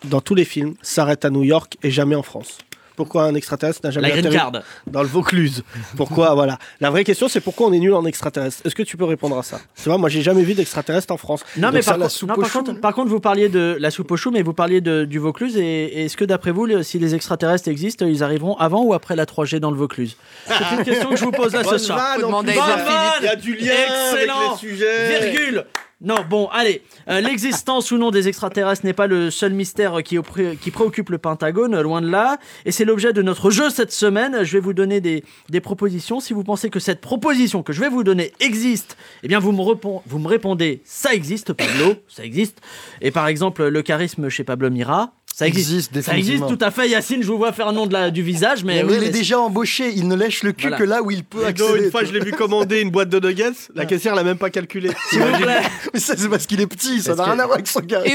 dans 0.05 0.21
tous 0.21 0.35
les 0.35 0.45
films, 0.45 0.75
s'arrêtent 0.83 1.25
à 1.25 1.31
New 1.31 1.43
York 1.45 1.77
et 1.83 1.91
jamais 1.91 2.15
en 2.15 2.23
France? 2.23 2.59
Pourquoi 2.97 3.25
un 3.25 3.35
extraterrestre 3.35 3.81
n'a 3.85 3.91
jamais 3.91 4.09
La 4.09 4.15
green 4.15 4.27
atterri 4.27 4.37
card. 4.53 4.63
dans 4.87 5.03
le 5.03 5.09
Vaucluse? 5.09 5.63
Pourquoi 5.97 6.35
Voilà. 6.35 6.59
La 6.81 6.91
vraie 6.91 7.05
question, 7.05 7.29
c'est 7.29 7.41
pourquoi 7.41 7.67
on 7.69 7.73
est 7.73 7.79
nul 7.79 7.93
en 7.95 8.05
extraterrestres. 8.07 8.63
Est-ce 8.65 8.75
que 8.75 8.83
tu 8.83 8.97
peux 8.97 9.05
répondre 9.05 9.39
à 9.39 9.43
ça? 9.43 9.61
Tu 9.81 9.89
vois, 9.89 9.99
moi, 9.99 10.09
j'ai 10.09 10.23
jamais 10.23 10.43
vu 10.43 10.55
d'extraterrestres 10.55 11.13
en 11.13 11.17
France. 11.17 11.43
Non, 11.57 11.69
Donc 11.69 11.75
mais 11.75 11.83
ça, 11.83 11.93
par, 11.93 11.99
la 11.99 12.05
contre, 12.07 12.17
soupe 12.17 12.29
non, 12.31 12.35
au 12.37 12.41
par, 12.41 12.51
chou, 12.51 12.59
contre, 12.63 12.81
par 12.81 12.95
contre, 12.95 13.09
vous 13.11 13.21
parliez 13.21 13.49
de 13.49 13.77
la 13.79 13.91
soupe 13.91 14.11
au 14.11 14.17
chou, 14.17 14.31
mais 14.31 14.43
vous 14.43 14.55
parliez 14.55 14.81
de, 14.81 15.05
du 15.05 15.19
Vaucluse. 15.19 15.57
Et, 15.57 15.63
et 15.85 16.05
est-ce 16.07 16.17
que 16.17 16.25
d'après 16.25 16.51
vous, 16.53 16.65
les- 16.67 16.83
si 16.83 16.99
les 16.99 17.15
extraterrestres 17.15 17.69
existent, 17.69 18.07
ils 18.07 18.23
arriveront 18.25 18.57
avant 18.57 18.83
ou 18.83 18.95
après 18.95 19.15
la 19.17 19.25
3G 19.27 19.59
dans 19.59 19.71
le 19.71 19.77
Vaucluse? 19.77 20.17
C'est 20.47 20.77
une 20.79 20.85
question 20.85 21.11
que 21.11 21.17
je 21.17 21.25
vous 21.25 21.31
pose 21.33 21.53
là 21.53 21.65
ce 21.65 21.79
soir. 21.79 22.17
Il 22.19 23.25
y 23.25 23.29
a 23.29 23.37
du 23.37 23.55
lien 23.57 23.73
Excellent. 24.13 24.39
avec 24.39 24.51
les 24.63 24.69
sujets. 24.69 25.21
Virgule. 25.21 25.65
Non, 26.03 26.17
bon, 26.29 26.49
allez. 26.53 26.83
Euh, 27.09 27.23
L'existence 27.23 27.91
ou 27.91 27.97
non 27.97 28.11
des 28.11 28.29
extraterrestres 28.29 28.85
n'est 28.85 28.93
pas 28.93 29.07
le 29.07 29.31
seul 29.31 29.55
mystère 29.55 30.03
qui, 30.03 30.19
préoccupe 30.19 31.09
le 31.09 31.17
Pentagone, 31.17 31.81
loin 31.81 32.03
de 32.03 32.09
là. 32.09 32.37
Et 32.67 32.71
c'est 32.71 32.85
l'objet 32.85 33.15
de 33.15 33.23
notre 33.23 33.51
jeu 33.51 33.71
cette 33.71 33.93
semaine. 33.93 34.45
Je 34.45 34.53
vais 34.53 34.61
vous 34.61 34.75
donner 34.75 35.01
des, 35.01 35.25
propositions. 35.63 36.21
Si 36.21 36.35
vous 36.35 36.45
pensez 36.45 36.69
que 36.69 36.81
cette 36.81 37.01
proposition 37.01 37.63
que 37.63 37.73
je 37.73 37.81
vais 37.81 37.89
vous 37.89 38.05
donner 38.05 38.33
existe, 38.41 38.99
eh 39.23 39.29
bien, 39.29 39.39
vous 39.39 39.53
me 39.53 40.29
répondez 40.29 40.83
ça 40.85 41.15
existe, 41.15 41.55
Pablo, 41.55 41.95
ça 42.09 42.25
existe. 42.25 42.61
Et 43.01 43.11
par 43.11 43.27
exemple, 43.27 43.67
le 43.67 43.83
charisme 43.83 44.29
chez 44.29 44.45
Pablo 44.45 44.69
Mira, 44.71 45.15
Ça 45.39 45.47
existe. 45.47 45.69
Existe, 45.71 45.93
ça 45.93 46.13
existe 46.17 46.31
définitivement. 46.39 46.49
tout 46.57 46.65
à 46.65 46.71
fait. 46.71 46.89
Yacine, 46.89 47.23
je 47.23 47.27
vous 47.27 47.37
vois 47.37 47.53
faire 47.53 47.69
un 47.69 47.75
nom 47.75 47.87
de 47.87 47.93
la, 47.93 48.11
du 48.11 48.23
visage, 48.23 48.65
mais, 48.65 48.83
Mais 48.83 48.85
oui, 48.91 48.99
il 49.03 49.07
est 49.09 49.11
déjà 49.11 49.39
embauché, 49.39 49.93
il 49.95 50.09
ne 50.09 50.17
lèche 50.17 50.43
le 50.43 50.53
cul 50.53 50.63
Voilà. 50.69 50.79
que 50.79 50.85
là 50.85 51.03
où 51.03 51.11
il 51.11 51.25
peut 51.25 51.45
accéder. 51.45 51.85
une 51.85 51.91
fois, 51.91 52.05
je 52.05 52.13
l'ai 52.15 52.21
vu 52.25 52.33
commander 52.33 52.81
une 52.81 52.91
boîte 52.91 53.11
de 53.11 53.21
nuggets. 53.21 53.51
La 53.75 53.85
caissière 53.85 54.15
l'a 54.15 54.25
même 54.25 54.39
pas 54.39 54.49
calculé. 54.49 54.89
Mais 55.93 56.01
ça, 56.01 56.15
c'est 56.17 56.31
parce 56.31 56.47
qu'il 56.47 56.63
est 56.63 56.67
petit, 56.67 57.03
ça 57.03 57.15
n'a 57.15 57.25
que- 57.25 57.29
rien 57.31 57.39
à 57.39 57.45
voir 57.45 57.57
avec 57.57 57.69
son 57.69 57.81
gars. 57.81 58.01
Eh, 58.07 58.15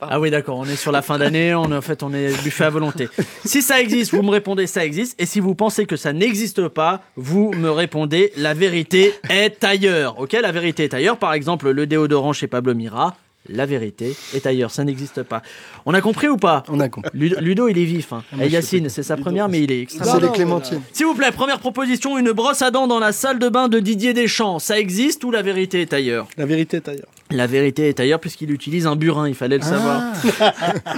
Ah 0.00 0.18
oui, 0.18 0.30
d'accord, 0.32 0.58
on 0.58 0.64
est 0.64 0.74
sur 0.76 0.90
la 0.90 1.00
fin 1.02 1.16
d'année, 1.18 1.54
on, 1.54 1.70
en 1.70 1.80
fait, 1.80 2.02
on 2.02 2.12
est 2.12 2.30
buffet 2.42 2.64
à 2.64 2.70
volonté. 2.70 3.08
Si 3.44 3.62
ça 3.62 3.80
existe, 3.80 4.12
vous 4.12 4.22
me 4.22 4.30
répondez 4.30 4.66
ça 4.66 4.84
existe, 4.84 5.14
et 5.20 5.26
si 5.26 5.38
vous 5.38 5.54
pensez 5.54 5.86
que 5.86 5.94
ça 5.96 6.12
n'existe 6.12 6.66
pas, 6.68 7.02
vous 7.16 7.52
me 7.52 7.70
répondez 7.70 8.32
la 8.36 8.52
vérité 8.54 9.14
est 9.30 9.62
ailleurs. 9.62 10.18
Ok, 10.18 10.32
la 10.32 10.50
vérité 10.52 10.84
est 10.84 10.94
ailleurs, 10.94 11.18
par 11.18 11.32
exemple, 11.34 11.70
le 11.70 11.86
déodorant 11.86 12.32
chez 12.32 12.46
Pablo 12.48 12.74
Mira. 12.74 13.16
La 13.48 13.64
vérité 13.64 14.14
est 14.34 14.46
ailleurs, 14.46 14.70
ça 14.70 14.84
n'existe 14.84 15.22
pas. 15.22 15.42
On 15.86 15.94
a 15.94 16.00
compris 16.00 16.28
ou 16.28 16.36
pas 16.36 16.64
On 16.68 16.80
a 16.80 16.88
compris. 16.88 17.10
Ludo, 17.14 17.36
Ludo, 17.40 17.68
il 17.68 17.78
est 17.78 17.84
vif. 17.84 18.12
Hein. 18.12 18.22
je 18.38 18.44
Yacine, 18.44 18.88
c'est 18.90 19.02
sa 19.02 19.16
première, 19.16 19.48
mais 19.48 19.62
il 19.62 19.72
est 19.72 19.82
extrêmement 19.82 20.14
C'est 20.14 20.20
les 20.20 20.32
clémentines. 20.32 20.82
S'il 20.92 21.06
vous 21.06 21.14
plaît, 21.14 21.32
première 21.32 21.58
proposition 21.58 22.18
une 22.18 22.32
brosse 22.32 22.62
à 22.62 22.70
dents 22.70 22.86
dans 22.86 22.98
la 22.98 23.12
salle 23.12 23.38
de 23.38 23.48
bain 23.48 23.68
de 23.68 23.78
Didier 23.78 24.12
Deschamps. 24.12 24.58
Ça 24.58 24.78
existe 24.78 25.24
ou 25.24 25.30
la 25.30 25.42
vérité 25.42 25.80
est 25.80 25.92
ailleurs? 25.92 26.28
La 26.36 26.44
vérité 26.44 26.78
est 26.78 26.88
ailleurs. 26.88 27.08
La 27.30 27.46
vérité 27.46 27.88
est 27.88 28.00
ailleurs 28.00 28.20
puisqu'il 28.20 28.50
utilise 28.50 28.86
un 28.86 28.96
burin, 28.96 29.28
il 29.28 29.34
fallait 29.34 29.58
le 29.58 29.64
ah. 29.64 29.68
savoir. 29.68 30.02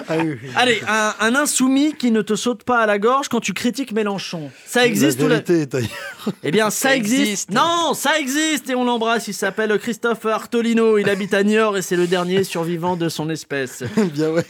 Ah 0.08 0.16
Allez, 0.56 0.80
un, 0.88 1.34
insoumis 1.34 1.94
qui 1.94 2.10
ne 2.10 2.22
te 2.22 2.34
saute 2.34 2.64
pas 2.64 2.80
à 2.80 2.86
la 2.86 2.98
gorge 2.98 3.28
quand 3.28 3.40
tu 3.40 3.52
critiques 3.52 3.92
Mélenchon. 3.92 4.50
Ça 4.66 4.86
existe 4.86 5.20
la 5.20 5.28
vérité 5.28 5.60
est 5.62 5.74
ailleurs. 5.74 5.90
Eh 6.42 6.50
bien, 6.50 6.68
ça, 6.68 6.94
existe. 6.94 7.50
Non, 7.50 7.94
ça 7.94 8.18
existe 8.18 8.68
et 8.68 8.74
on 8.74 8.84
l'embrasse. 8.84 9.28
Il 9.28 9.34
s'appelle 9.34 9.76
Christophe 9.78 10.26
Artolino. 10.26 10.98
Il 10.98 11.08
habite 11.08 11.32
à 11.32 11.42
Niort 11.42 11.78
et 11.78 11.82
c'est 11.82 11.96
le 11.96 12.06
dernier 12.06 12.44
survivant 12.44 12.96
de 12.96 13.08
son 13.08 13.30
espèce. 13.30 13.82
Eh 13.96 14.04
bien 14.04 14.30
ouais. 14.30 14.44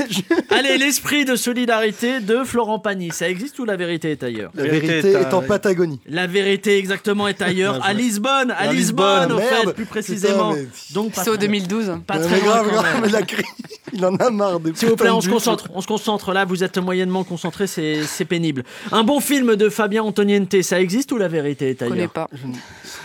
Allez, 0.50 0.78
l'esprit 0.78 1.24
de 1.24 1.36
solidarité 1.36 2.20
de 2.20 2.42
Florent 2.44 2.78
Pagny. 2.78 3.10
Ça 3.12 3.28
existe 3.28 3.58
ou 3.58 3.64
la 3.64 3.76
vérité 3.76 4.10
est 4.10 4.22
ailleurs? 4.22 4.50
La 4.54 4.64
vérité, 4.64 5.12
est, 5.12 5.32
en 5.32 5.42
Patagonie. 5.42 6.00
La 6.08 6.26
vérité 6.26 6.76
exactement 6.78 7.28
est 7.28 7.42
ailleurs, 7.42 7.84
à 7.84 7.92
Lisbonne, 7.92 8.52
à, 8.56 8.72
Lisbonne, 8.72 9.32
au 9.32 9.38
fait, 9.38 9.72
plus 9.74 9.86
précisément. 9.86 10.54
Donc, 10.92 11.12
au 11.26 11.36
2000 11.36 11.68
pas 12.06 12.18
très 12.18 12.40
grave, 12.40 12.68
mais 13.02 13.08
la 13.08 13.22
crise, 13.22 13.44
il 13.92 14.04
en 14.04 14.16
a 14.16 14.30
marre 14.30 14.58
S'il 14.74 14.88
vous 14.88 14.96
plaît, 14.96 15.10
on 15.10 15.20
se 15.20 15.28
concentre, 15.28 15.68
on 15.74 15.80
se 15.80 15.86
concentre. 15.86 16.32
Là, 16.32 16.44
vous 16.44 16.64
êtes 16.64 16.78
moyennement 16.78 17.24
concentré, 17.24 17.66
c'est 17.66 18.24
pénible. 18.28 18.64
Un 18.92 19.04
bon 19.04 19.20
film 19.20 19.56
de 19.56 19.68
Fabien 19.68 20.02
Antoniente, 20.02 20.62
ça 20.62 20.80
existe 20.80 21.12
ou 21.12 21.18
la 21.18 21.28
vérité 21.28 21.70
est 21.70 21.82
ailleurs 21.82 21.94
Je 21.94 22.00
connais 22.00 22.08
pas. 22.08 22.28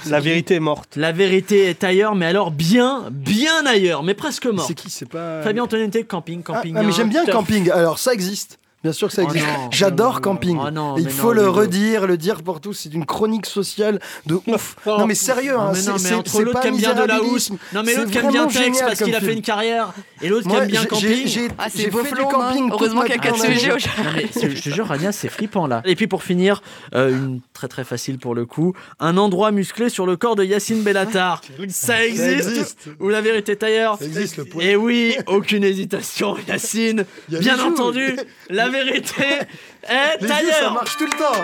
La 0.07 0.19
vérité 0.19 0.55
est 0.55 0.59
morte. 0.59 0.95
La 0.95 1.11
vérité 1.11 1.65
est 1.65 1.83
ailleurs, 1.83 2.15
mais 2.15 2.25
alors 2.25 2.51
bien, 2.51 3.05
bien 3.11 3.65
ailleurs, 3.65 4.03
mais 4.03 4.13
presque 4.13 4.45
mort. 4.45 4.65
C'est 4.67 4.75
qui 4.75 4.89
C'est 4.89 5.09
pas. 5.09 5.41
Fabien 5.41 5.63
Antoniente, 5.63 6.07
camping, 6.07 6.41
ah, 6.47 6.53
camping. 6.53 6.75
Ah, 6.77 6.83
mais 6.83 6.91
j'aime 6.91 7.09
bien 7.09 7.23
turf. 7.23 7.35
camping, 7.35 7.69
alors 7.71 7.99
ça 7.99 8.13
existe. 8.13 8.59
Bien 8.85 8.93
sûr 8.93 9.07
que 9.07 9.15
ça 9.15 9.23
Oh 9.25 9.29
existe. 9.31 9.47
J'adore 9.71 10.21
camping. 10.21 10.59
Oh 10.63 10.69
non, 10.69 10.95
Il 10.99 11.09
faut 11.09 11.33
non, 11.33 11.41
le 11.41 11.49
redire, 11.49 12.05
le 12.05 12.17
dire 12.17 12.43
pour 12.43 12.61
tous. 12.61 12.73
C'est 12.73 12.93
une 12.93 13.07
chronique 13.07 13.47
sociale 13.47 13.99
de 14.27 14.35
ouf. 14.45 14.75
Non 14.85 15.07
mais 15.07 15.15
sérieux, 15.15 15.57
hein, 15.57 15.73
c'est- 15.73 16.11
l'autre 16.11 16.51
pas 16.53 16.61
qui 16.61 16.67
aime 16.67 16.77
bien 16.77 16.93
de 16.93 17.01
la 17.03 17.19
housse, 17.23 17.49
non 17.73 17.81
mais 17.83 17.95
l'autre 17.95 18.11
qui 18.11 18.17
aime 18.19 18.29
bien 18.29 18.45
Tex 18.45 18.79
parce 18.81 19.01
qu'il 19.01 19.15
a 19.15 19.19
fait 19.21 19.33
une 19.33 19.41
carrière, 19.41 19.91
et 20.21 20.29
l'autre 20.29 20.47
qui 20.47 20.55
aime 20.55 20.67
bien 20.67 20.85
camping. 20.85 21.25
j'ai- 21.25 21.47
Ah, 21.57 21.65
c'est 21.67 21.81
j'ai 21.81 21.89
beau 21.89 22.03
fait 22.03 22.13
du 22.15 22.21
hein. 22.21 22.27
camping. 22.31 22.69
Heureusement 22.71 23.01
qu'il 23.01 23.09
y 23.09 23.13
a 23.13 23.17
quatre 23.17 23.43
vie. 23.43 23.57
sujets 23.57 23.71
au 23.71 23.75
Non, 23.77 24.11
mais 24.15 24.27
c'est- 24.31 24.55
je 24.55 24.61
te 24.61 24.69
jure, 24.69 24.85
Rania, 24.85 25.11
c'est 25.11 25.29
flippant 25.29 25.65
là. 25.65 25.81
Et 25.85 25.95
puis 25.95 26.05
pour 26.05 26.21
finir, 26.21 26.61
euh, 26.93 27.09
une 27.09 27.41
très 27.53 27.67
très 27.67 27.83
facile 27.83 28.19
pour 28.19 28.35
le 28.35 28.45
coup, 28.45 28.73
un 28.99 29.17
endroit 29.17 29.49
musclé 29.49 29.89
sur 29.89 30.05
le 30.05 30.15
corps 30.15 30.35
de 30.35 30.43
Yacine 30.43 30.83
Bellatar. 30.83 31.41
Ça 31.69 32.05
existe. 32.05 32.87
Ou 32.99 33.09
la 33.09 33.21
vérité 33.21 33.53
est 33.53 33.63
ailleurs 33.63 33.97
Ça 33.97 34.05
existe, 34.05 34.37
le. 34.37 34.45
Et 34.61 34.75
oui, 34.75 35.15
aucune 35.25 35.63
hésitation, 35.63 36.35
Yacine. 36.47 37.05
Bien 37.29 37.59
entendu, 37.59 38.15
la 38.51 38.69
vérité 38.83 39.23
est 39.83 40.21
Les 40.21 40.27
yeux, 40.27 40.51
ça 40.51 40.69
marche 40.71 40.97
tout 40.97 41.05
le 41.05 41.17
temps. 41.17 41.41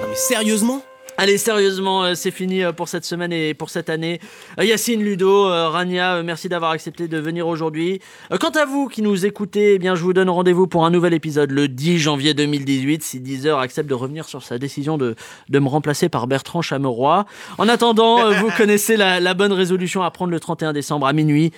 Non 0.00 0.08
mais 0.08 0.16
sérieusement? 0.16 0.82
Allez, 1.20 1.36
sérieusement, 1.36 2.02
euh, 2.02 2.14
c'est 2.14 2.30
fini 2.30 2.62
euh, 2.64 2.72
pour 2.72 2.88
cette 2.88 3.04
semaine 3.04 3.30
et 3.30 3.52
pour 3.52 3.68
cette 3.68 3.90
année. 3.90 4.20
Euh, 4.58 4.64
Yacine, 4.64 5.02
Ludo, 5.02 5.44
Rania, 5.44 6.22
merci 6.22 6.48
d'avoir 6.48 6.70
accepté 6.70 7.08
de 7.08 7.18
venir 7.18 7.46
aujourd'hui. 7.46 8.00
Quant 8.40 8.48
à 8.48 8.64
vous 8.64 8.88
qui 8.88 9.02
nous 9.02 9.26
écoutez, 9.26 9.74
eh 9.74 9.78
bien, 9.78 9.94
je 9.94 10.02
vous 10.02 10.14
donne 10.14 10.30
rendez-vous 10.30 10.66
pour 10.66 10.86
un 10.86 10.90
nouvel 10.90 11.12
épisode 11.12 11.50
le 11.50 11.68
10 11.68 11.98
janvier 11.98 12.32
2018, 12.32 13.02
si 13.02 13.20
Deezer 13.20 13.58
accepte 13.58 13.90
de 13.90 13.94
revenir 13.94 14.24
sur 14.24 14.42
sa 14.42 14.56
décision 14.56 14.96
de, 14.96 15.14
de 15.50 15.58
me 15.58 15.68
remplacer 15.68 16.08
par 16.08 16.26
Bertrand 16.26 16.62
Chameroy. 16.62 17.26
En 17.58 17.68
attendant, 17.68 18.32
vous 18.32 18.50
connaissez 18.56 18.96
la, 18.96 19.20
la 19.20 19.34
bonne 19.34 19.52
résolution 19.52 20.02
à 20.02 20.10
prendre 20.10 20.30
le 20.30 20.40
31 20.40 20.72
décembre 20.72 21.06
à 21.06 21.12
minuit. 21.12 21.52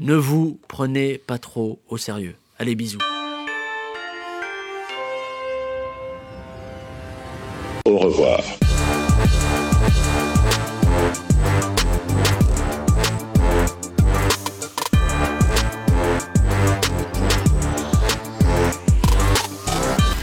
Ne 0.00 0.16
vous 0.16 0.58
prenez 0.66 1.18
pas 1.18 1.38
trop 1.38 1.78
au 1.88 1.98
sérieux. 1.98 2.34
Allez, 2.58 2.74
bisous. 2.74 2.98
Au 7.86 7.98
revoir. 7.98 8.40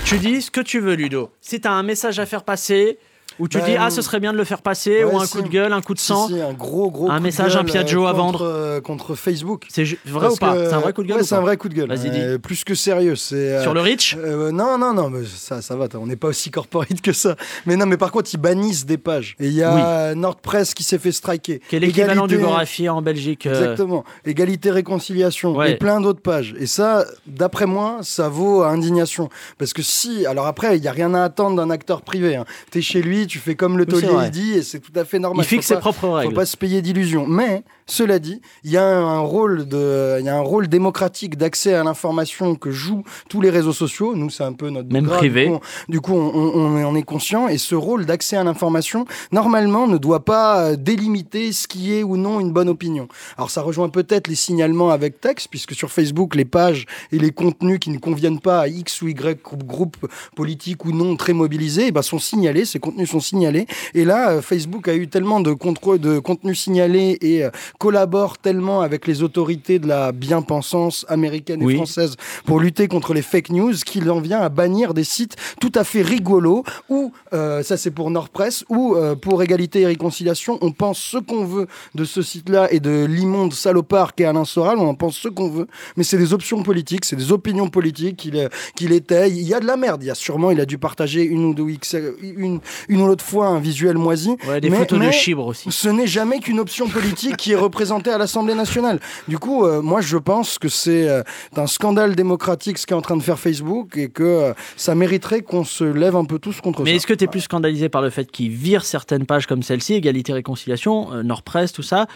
Tu 0.05 0.17
dis 0.17 0.41
ce 0.41 0.49
que 0.49 0.61
tu 0.61 0.79
veux, 0.79 0.95
Ludo. 0.95 1.29
Si 1.39 1.61
tu 1.61 1.67
as 1.67 1.73
un 1.73 1.83
message 1.83 2.17
à 2.17 2.25
faire 2.25 2.43
passer, 2.43 2.97
ou 3.41 3.47
tu 3.47 3.57
Ben, 3.57 3.65
dis, 3.65 3.75
ah, 3.77 3.89
ce 3.89 4.01
serait 4.01 4.19
bien 4.19 4.31
de 4.31 4.37
le 4.37 4.43
faire 4.43 4.61
passer, 4.61 5.03
ouais, 5.03 5.11
ou 5.13 5.19
un 5.19 5.25
si. 5.25 5.33
coup 5.33 5.41
de 5.41 5.47
gueule, 5.49 5.73
un 5.73 5.81
coup 5.81 5.93
de 5.93 5.99
sang. 5.99 6.27
si, 6.27 6.39
un 6.39 6.53
gros 6.53 6.89
gros 6.91 7.09
Un 7.09 7.13
coup 7.15 7.19
de 7.19 7.23
message, 7.23 7.55
un 7.57 7.63
Piaggio 7.63 8.05
à 8.05 8.13
vendre. 8.13 8.43
euh, 8.45 8.79
contre 8.81 9.15
Facebook. 9.15 9.65
C'est 9.69 9.83
vrai 9.83 9.97
Parce 10.21 10.35
ou 10.35 10.37
pas 10.37 10.55
C'est 10.69 10.73
un 10.73 10.79
vrai 10.79 10.93
coup 10.93 11.03
de 11.03 11.07
gueule 11.07 11.17
Ouais, 11.17 11.23
c'est 11.23 11.35
un 11.35 11.41
vrai 11.41 11.57
coup 11.57 11.67
de 11.69 11.73
gueule. 11.73 11.89
Vas-y, 11.89 12.09
dis. 12.11 12.19
Euh, 12.19 12.37
plus 12.37 12.63
que 12.63 12.75
sérieux. 12.75 13.15
C'est 13.15 13.35
euh, 13.35 13.61
Sur 13.63 13.73
le 13.73 13.81
Rich 13.81 14.15
Non, 14.17 14.77
non, 14.77 14.93
non, 14.93 15.09
mais 15.09 15.25
ça, 15.25 15.61
ça 15.61 15.75
va. 15.75 15.87
On 15.95 16.05
n'est 16.07 16.15
pas 16.15 16.27
aussi 16.29 16.51
corporate 16.51 17.01
que 17.01 17.11
ça. 17.13 17.35
Mais 17.65 17.75
non, 17.75 17.85
mais 17.85 17.97
par 17.97 18.11
contre, 18.11 18.29
ils 18.33 18.37
bannissent 18.37 18.85
des 18.85 18.97
pages. 18.97 19.35
Et 19.39 19.47
il 19.47 19.53
y 19.53 19.63
a 19.63 20.15
Nordpress 20.15 20.73
qui 20.73 20.83
s'est 20.83 20.99
fait 20.99 21.11
striker. 21.11 21.59
Qui 21.69 21.75
est 21.75 21.79
l'équivalent 21.79 22.27
du 22.27 22.37
Gorafi 22.37 22.87
en 22.89 23.01
Belgique. 23.01 23.45
Exactement. 23.47 24.03
Égalité, 24.25 24.71
réconciliation 24.71 25.61
et 25.63 25.75
plein 25.75 25.99
d'autres 26.01 26.21
pages. 26.21 26.53
Et 26.59 26.65
ça, 26.67 27.05
d'après 27.27 27.65
moi, 27.65 27.99
ça 28.01 28.29
vaut 28.29 28.63
indignation. 28.63 29.29
Parce 29.57 29.73
que 29.73 29.81
si, 29.81 30.25
alors 30.25 30.45
après, 30.47 30.77
il 30.77 30.81
n'y 30.81 30.87
a 30.87 30.91
rien 30.91 31.13
à 31.13 31.23
attendre 31.23 31.55
d'un 31.55 31.69
acteur 31.69 32.01
privé. 32.01 32.35
Hein. 32.35 32.45
Tu 32.71 32.79
es 32.79 32.81
chez 32.81 33.01
lui, 33.01 33.27
tu 33.31 33.39
fais 33.39 33.55
comme 33.55 33.77
le 33.77 33.85
Oui, 33.85 34.01
taulier 34.01 34.29
dit 34.29 34.53
et 34.53 34.61
c'est 34.61 34.79
tout 34.79 34.91
à 34.93 35.05
fait 35.05 35.17
normal. 35.17 35.45
Il 35.45 35.47
fixe 35.47 35.67
ses 35.67 35.77
propres 35.77 36.09
règles. 36.09 36.31
Faut 36.31 36.35
pas 36.35 36.45
se 36.45 36.57
payer 36.57 36.81
d'illusions. 36.81 37.25
Mais, 37.25 37.63
cela 37.91 38.19
dit, 38.19 38.39
il 38.63 38.71
y 38.71 38.77
a 38.77 38.85
un 38.87 39.19
rôle 39.19 39.67
de, 39.67 40.15
il 40.19 40.25
y 40.25 40.29
a 40.29 40.35
un 40.37 40.39
rôle 40.41 40.69
démocratique 40.69 41.37
d'accès 41.37 41.73
à 41.73 41.83
l'information 41.83 42.55
que 42.55 42.71
jouent 42.71 43.03
tous 43.27 43.41
les 43.41 43.49
réseaux 43.49 43.73
sociaux. 43.73 44.15
Nous, 44.15 44.29
c'est 44.29 44.45
un 44.45 44.53
peu 44.53 44.69
notre 44.69 44.91
Même 44.93 45.03
grade. 45.05 45.17
privé. 45.17 45.45
Du 45.47 45.51
coup, 45.51 45.57
on- 45.57 45.91
Du 45.91 45.99
coup, 45.99 46.13
on, 46.15 46.55
on- 46.55 46.85
on 46.85 46.95
est 46.95 47.03
conscient. 47.03 47.47
Et 47.49 47.57
ce 47.57 47.75
rôle 47.75 48.05
d'accès 48.05 48.37
à 48.37 48.43
l'information, 48.45 49.05
normalement, 49.33 49.87
ne 49.87 49.97
doit 49.97 50.23
pas 50.23 50.61
euh, 50.61 50.75
délimiter 50.77 51.51
ce 51.51 51.67
qui 51.67 51.93
est 51.93 52.03
ou 52.03 52.15
non 52.15 52.39
une 52.39 52.51
bonne 52.53 52.69
opinion. 52.69 53.07
Alors, 53.37 53.49
ça 53.51 53.61
rejoint 53.61 53.89
peut-être 53.89 54.27
les 54.29 54.35
signalements 54.35 54.89
avec 54.89 55.19
texte, 55.19 55.47
puisque 55.49 55.73
sur 55.73 55.91
Facebook, 55.91 56.33
les 56.35 56.45
pages 56.45 56.85
et 57.11 57.19
les 57.19 57.31
contenus 57.31 57.79
qui 57.79 57.89
ne 57.89 57.97
conviennent 57.97 58.39
pas 58.39 58.61
à 58.61 58.67
X 58.69 59.01
ou 59.01 59.09
Y 59.09 59.37
groupe 59.65 59.97
politique 60.35 60.85
ou 60.85 60.91
non 60.93 61.15
très 61.17 61.33
mobilisés, 61.33 61.85
eh 61.87 61.91
ben, 61.91 62.01
sont 62.01 62.19
signalés. 62.19 62.65
Ces 62.65 62.79
contenus 62.79 63.09
sont 63.09 63.19
signalés. 63.19 63.67
Et 63.93 64.05
là, 64.05 64.31
euh, 64.31 64.41
Facebook 64.41 64.87
a 64.87 64.95
eu 64.95 65.07
tellement 65.07 65.39
de 65.41 65.51
contrôle 65.53 65.99
de 65.99 66.19
contenus 66.19 66.59
signalés 66.61 67.17
et 67.21 67.43
euh, 67.43 67.49
collabore 67.85 68.37
tellement 68.37 68.81
avec 68.81 69.07
les 69.07 69.23
autorités 69.23 69.79
de 69.79 69.87
la 69.87 70.11
bien-pensance 70.11 71.03
américaine 71.09 71.63
et 71.63 71.65
Oui. 71.65 71.75
française 71.77 72.15
pour 72.45 72.59
lutter 72.59 72.87
contre 72.87 73.15
les 73.15 73.23
fake 73.23 73.49
news 73.49 73.73
qu'il 73.83 74.09
en 74.11 74.19
vient 74.19 74.39
à 74.39 74.49
bannir 74.49 74.93
des 74.93 75.03
sites 75.03 75.35
tout 75.59 75.71
à 75.73 75.83
fait 75.83 76.03
rigolos 76.03 76.63
ou 76.89 77.11
euh, 77.33 77.63
ça 77.63 77.77
c'est 77.77 77.89
pour 77.89 78.11
Nordpress 78.11 78.63
ou 78.69 78.95
euh, 78.95 79.15
pour 79.15 79.41
Égalité 79.41 79.81
et 79.81 79.87
Réconciliation 79.87 80.59
on 80.61 80.71
pense 80.71 80.99
ce 80.99 81.17
qu'on 81.17 81.43
veut 81.43 81.65
de 81.95 82.05
ce 82.05 82.21
site-là 82.21 82.71
et 82.71 82.79
de 82.79 83.05
l'immonde 83.05 83.51
salopard 83.53 84.13
qu'est 84.13 84.25
Alain 84.25 84.45
Soral 84.45 84.77
on 84.77 84.87
en 84.87 84.93
pense 84.93 85.17
ce 85.17 85.27
qu'on 85.27 85.49
veut 85.49 85.65
mais 85.97 86.03
c'est 86.03 86.19
des 86.19 86.33
options 86.33 86.61
politiques 86.61 87.05
c'est 87.05 87.15
des 87.15 87.31
opinions 87.31 87.69
politiques 87.69 88.17
qu'il 88.17 88.35
euh, 88.37 88.47
qu'il 88.75 88.91
étaye 88.91 89.31
il 89.41 89.47
y 89.47 89.55
a 89.55 89.59
de 89.59 89.65
la 89.65 89.75
merde 89.75 90.03
il 90.03 90.07
y 90.07 90.11
a 90.11 90.15
sûrement 90.15 90.51
il 90.51 90.59
a 90.61 90.67
dû 90.67 90.77
partager 90.77 91.23
une 91.23 91.45
ou 91.45 91.53
deux 91.55 91.67
X, 91.69 91.95
une, 92.21 92.59
une 92.89 93.01
ou 93.01 93.07
l'autre 93.07 93.25
fois 93.25 93.47
un 93.47 93.59
visuel 93.59 93.97
moisi 93.97 94.29
Ouais, 94.47 94.61
des 94.61 94.69
mais- 94.69 94.77
photos 94.77 94.99
de 94.99 95.09
chibre 95.11 95.47
aussi. 95.47 95.71
ce 95.71 95.89
n'est 95.89 96.05
jamais 96.07 96.39
qu'une 96.39 96.59
option 96.59 96.87
politique 96.87 97.37
qui 97.37 97.53
est 97.53 97.55
représentée 97.71 98.09
à 98.11 98.17
l'Assemblée 98.17 98.53
nationale. 98.53 98.99
Du 99.29 99.39
coup, 99.39 99.65
euh, 99.65 99.81
moi, 99.81 100.01
je 100.01 100.17
pense 100.17 100.59
que 100.59 100.67
c'est 100.67 101.07
euh, 101.07 101.23
un 101.55 101.67
scandale 101.67 102.15
démocratique 102.15 102.77
ce 102.77 102.85
qu'est 102.85 102.93
en 102.93 103.01
train 103.01 103.15
de 103.15 103.23
faire 103.23 103.39
Facebook 103.39 103.95
et 103.95 104.09
que 104.09 104.23
euh, 104.23 104.53
ça 104.75 104.93
mériterait 104.93 105.41
qu'on 105.41 105.63
se 105.63 105.85
lève 105.85 106.17
un 106.17 106.25
peu 106.25 106.37
tous 106.37 106.59
contre 106.59 106.83
Mais 106.83 106.89
ça. 106.91 106.95
est-ce 106.97 107.07
que 107.07 107.13
tu 107.13 107.23
es 107.23 107.27
plus 107.27 107.41
scandalisé 107.41 107.87
par 107.87 108.01
le 108.01 108.09
fait 108.09 108.29
qu'il 108.29 108.49
vire 108.51 108.83
certaines 108.83 109.25
pages 109.25 109.47
comme 109.47 109.63
celle-ci, 109.63 109.93
Égalité, 109.93 110.33
Réconciliation, 110.33 111.13
euh, 111.13 111.23
Nordpress, 111.23 111.71
tout 111.71 111.81
ça, 111.83 112.07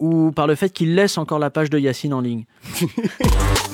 ou 0.00 0.32
par 0.32 0.48
le 0.48 0.56
fait 0.56 0.70
qu'il 0.70 0.96
laisse 0.96 1.16
encore 1.16 1.38
la 1.38 1.50
page 1.50 1.70
de 1.70 1.78
Yacine 1.78 2.12
en 2.12 2.20
ligne? 2.20 2.44